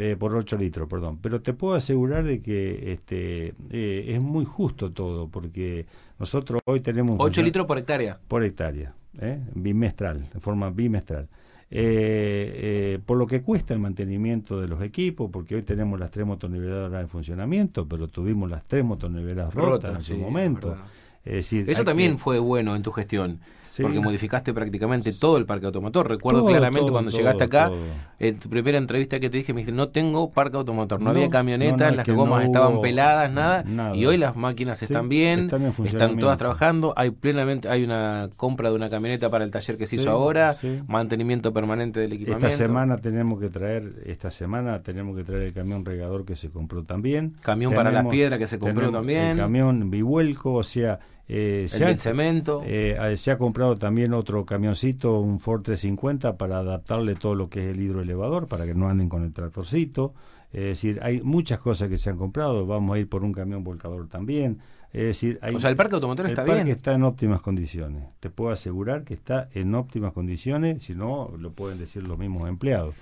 Eh, 0.00 0.14
por 0.16 0.32
8 0.32 0.56
litros, 0.56 0.88
perdón. 0.88 1.18
Pero 1.20 1.42
te 1.42 1.52
puedo 1.52 1.74
asegurar 1.74 2.22
de 2.22 2.40
que 2.40 2.92
este 2.92 3.54
eh, 3.70 4.04
es 4.06 4.20
muy 4.20 4.44
justo 4.44 4.92
todo, 4.92 5.26
porque 5.28 5.86
nosotros 6.20 6.60
hoy 6.66 6.80
tenemos... 6.80 7.16
8 7.18 7.42
litros 7.42 7.66
por 7.66 7.78
hectárea. 7.78 8.20
Por 8.28 8.44
hectárea, 8.44 8.94
¿eh? 9.20 9.40
bimestral, 9.54 10.28
en 10.32 10.40
forma 10.40 10.70
bimestral. 10.70 11.28
Eh, 11.70 13.00
por 13.04 13.18
lo 13.18 13.26
que 13.26 13.42
cuesta 13.42 13.74
el 13.74 13.80
mantenimiento 13.80 14.60
de 14.60 14.68
los 14.68 14.80
equipos, 14.82 15.30
porque 15.32 15.56
hoy 15.56 15.62
tenemos 15.62 15.98
las 15.98 16.12
tres 16.12 16.24
motoniveladoras 16.24 17.02
en 17.02 17.08
funcionamiento, 17.08 17.88
pero 17.88 18.06
tuvimos 18.06 18.48
las 18.48 18.64
tres 18.68 18.84
motoniveladoras 18.84 19.52
rotas 19.52 19.96
en 19.96 20.02
su 20.02 20.16
momento. 20.16 20.76
Eso 21.24 21.84
también 21.84 22.18
fue 22.18 22.38
bueno 22.38 22.76
en 22.76 22.82
tu 22.82 22.92
gestión, 22.92 23.40
porque 23.82 24.00
modificaste 24.00 24.52
prácticamente 24.52 25.12
todo 25.12 25.36
el 25.36 25.46
parque 25.46 25.66
automotor. 25.66 26.08
Recuerdo 26.08 26.46
claramente 26.46 26.90
cuando 26.90 27.10
llegaste 27.10 27.44
acá, 27.44 27.70
en 28.18 28.38
tu 28.38 28.48
primera 28.48 28.78
entrevista 28.78 29.20
que 29.20 29.30
te 29.30 29.38
dije, 29.38 29.52
me 29.52 29.60
dijiste, 29.60 29.76
no 29.76 29.88
tengo 29.88 30.30
parque 30.30 30.56
automotor, 30.56 31.00
no, 31.00 31.10
había 31.10 31.28
camionetas, 31.28 31.94
las 31.94 32.06
gomas 32.08 32.44
estaban 32.44 32.80
peladas, 32.80 33.32
nada, 33.32 33.94
y 33.94 34.06
hoy 34.06 34.16
las 34.16 34.36
máquinas 34.36 34.82
están 34.82 35.08
bien, 35.08 35.50
están, 35.84 36.18
todas 36.18 36.38
trabajando, 36.38 36.92
hay 36.96 37.10
plenamente, 37.10 37.68
hay 37.68 37.84
una 37.84 38.30
compra 38.36 38.70
de 38.70 38.76
una 38.76 38.90
camioneta 38.90 39.30
para 39.30 39.44
el 39.44 39.50
taller 39.50 39.76
que 39.78 39.86
se 39.86 39.96
hizo 39.96 40.10
ahora, 40.10 40.54
mantenimiento 40.86 41.52
permanente 41.52 42.00
del 42.00 42.12
equipamiento. 42.12 42.46
Esta 42.46 42.64
semana 42.64 42.98
tenemos 42.98 43.40
que 43.40 43.50
traer, 43.50 44.02
esta 44.06 44.30
semana 44.30 44.82
tenemos 44.82 45.16
que 45.16 45.24
traer 45.24 45.42
el 45.42 45.52
camión 45.52 45.84
regador 45.84 46.24
que 46.24 46.36
se 46.36 46.50
compró 46.50 46.84
también. 46.84 47.36
Camión 47.42 47.72
para 47.74 47.90
las 47.90 48.06
piedras 48.06 48.38
que 48.38 48.46
se 48.46 48.58
compró 48.58 48.90
también. 48.90 49.28
El 49.28 49.36
camión 49.38 49.90
bivuelco, 49.90 50.54
o 50.54 50.62
sea, 50.62 50.98
eh, 51.28 51.66
se 51.68 51.84
ha, 51.84 51.96
cemento. 51.98 52.62
Eh, 52.64 53.14
se 53.16 53.30
ha 53.30 53.38
comprado 53.38 53.76
también 53.76 54.14
otro 54.14 54.46
camioncito, 54.46 55.20
un 55.20 55.40
Ford 55.40 55.62
350, 55.62 56.38
para 56.38 56.58
adaptarle 56.58 57.14
todo 57.14 57.34
lo 57.34 57.50
que 57.50 57.60
es 57.60 57.74
el 57.74 57.82
hidroelevador, 57.82 58.48
para 58.48 58.64
que 58.64 58.74
no 58.74 58.88
anden 58.88 59.08
con 59.08 59.22
el 59.22 59.32
tractorcito. 59.32 60.14
Es 60.52 60.62
decir, 60.62 60.98
hay 61.02 61.20
muchas 61.20 61.58
cosas 61.58 61.88
que 61.88 61.98
se 61.98 62.08
han 62.08 62.16
comprado. 62.16 62.66
Vamos 62.66 62.96
a 62.96 62.98
ir 62.98 63.08
por 63.08 63.22
un 63.22 63.32
camión 63.32 63.62
volcador 63.62 64.08
también. 64.08 64.60
Es 64.92 65.02
decir, 65.02 65.38
o 65.42 65.58
sea, 65.58 65.68
el 65.68 65.76
parque 65.76 65.96
automotor 65.96 66.26
está 66.26 66.44
bien. 66.44 66.60
El 66.60 66.68
está 66.68 66.94
en 66.94 67.02
óptimas 67.02 67.42
condiciones. 67.42 68.04
Te 68.20 68.30
puedo 68.30 68.50
asegurar 68.50 69.04
que 69.04 69.12
está 69.12 69.50
en 69.52 69.74
óptimas 69.74 70.14
condiciones, 70.14 70.82
si 70.82 70.94
no, 70.94 71.30
lo 71.38 71.52
pueden 71.52 71.78
decir 71.78 72.08
los 72.08 72.16
mismos 72.16 72.48
empleados. 72.48 72.94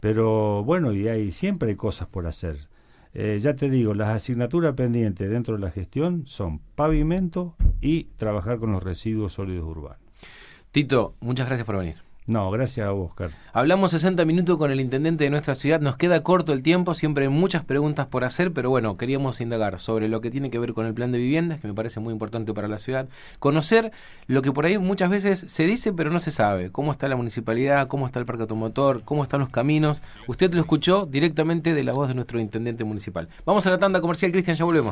Pero 0.00 0.62
bueno, 0.64 0.92
y 0.92 1.08
hay 1.08 1.32
siempre 1.32 1.70
hay 1.70 1.76
cosas 1.76 2.08
por 2.08 2.26
hacer. 2.26 2.68
Eh, 3.14 3.38
ya 3.40 3.54
te 3.54 3.68
digo, 3.68 3.94
las 3.94 4.08
asignaturas 4.08 4.72
pendientes 4.72 5.28
dentro 5.28 5.56
de 5.56 5.60
la 5.60 5.70
gestión 5.70 6.26
son 6.26 6.60
pavimento 6.74 7.56
y 7.80 8.04
trabajar 8.16 8.58
con 8.58 8.72
los 8.72 8.82
residuos 8.82 9.34
sólidos 9.34 9.66
urbanos. 9.66 10.00
Tito, 10.70 11.14
muchas 11.20 11.46
gracias 11.46 11.66
por 11.66 11.76
venir. 11.76 12.01
No, 12.24 12.52
gracias 12.52 12.86
a 12.86 12.92
vos, 12.92 13.10
Oscar. 13.10 13.30
Hablamos 13.52 13.90
60 13.90 14.24
minutos 14.24 14.56
con 14.56 14.70
el 14.70 14.80
intendente 14.80 15.24
de 15.24 15.30
nuestra 15.30 15.56
ciudad. 15.56 15.80
Nos 15.80 15.96
queda 15.96 16.22
corto 16.22 16.52
el 16.52 16.62
tiempo, 16.62 16.94
siempre 16.94 17.24
hay 17.24 17.30
muchas 17.30 17.64
preguntas 17.64 18.06
por 18.06 18.22
hacer, 18.22 18.52
pero 18.52 18.70
bueno, 18.70 18.96
queríamos 18.96 19.40
indagar 19.40 19.80
sobre 19.80 20.08
lo 20.08 20.20
que 20.20 20.30
tiene 20.30 20.48
que 20.48 20.60
ver 20.60 20.72
con 20.72 20.86
el 20.86 20.94
plan 20.94 21.10
de 21.10 21.18
viviendas, 21.18 21.58
que 21.60 21.66
me 21.66 21.74
parece 21.74 21.98
muy 21.98 22.12
importante 22.12 22.54
para 22.54 22.68
la 22.68 22.78
ciudad. 22.78 23.08
Conocer 23.40 23.90
lo 24.28 24.40
que 24.40 24.52
por 24.52 24.66
ahí 24.66 24.78
muchas 24.78 25.10
veces 25.10 25.44
se 25.48 25.64
dice, 25.64 25.92
pero 25.92 26.10
no 26.10 26.20
se 26.20 26.30
sabe. 26.30 26.70
Cómo 26.70 26.92
está 26.92 27.08
la 27.08 27.16
municipalidad, 27.16 27.88
cómo 27.88 28.06
está 28.06 28.20
el 28.20 28.24
parque 28.24 28.42
automotor, 28.42 29.02
cómo 29.02 29.24
están 29.24 29.40
los 29.40 29.48
caminos. 29.48 30.00
Usted 30.28 30.54
lo 30.54 30.60
escuchó 30.60 31.06
directamente 31.06 31.74
de 31.74 31.82
la 31.82 31.92
voz 31.92 32.06
de 32.06 32.14
nuestro 32.14 32.38
intendente 32.38 32.84
municipal. 32.84 33.28
Vamos 33.44 33.66
a 33.66 33.70
la 33.70 33.78
tanda 33.78 34.00
comercial, 34.00 34.30
Cristian, 34.30 34.56
ya 34.56 34.64
volvemos. 34.64 34.90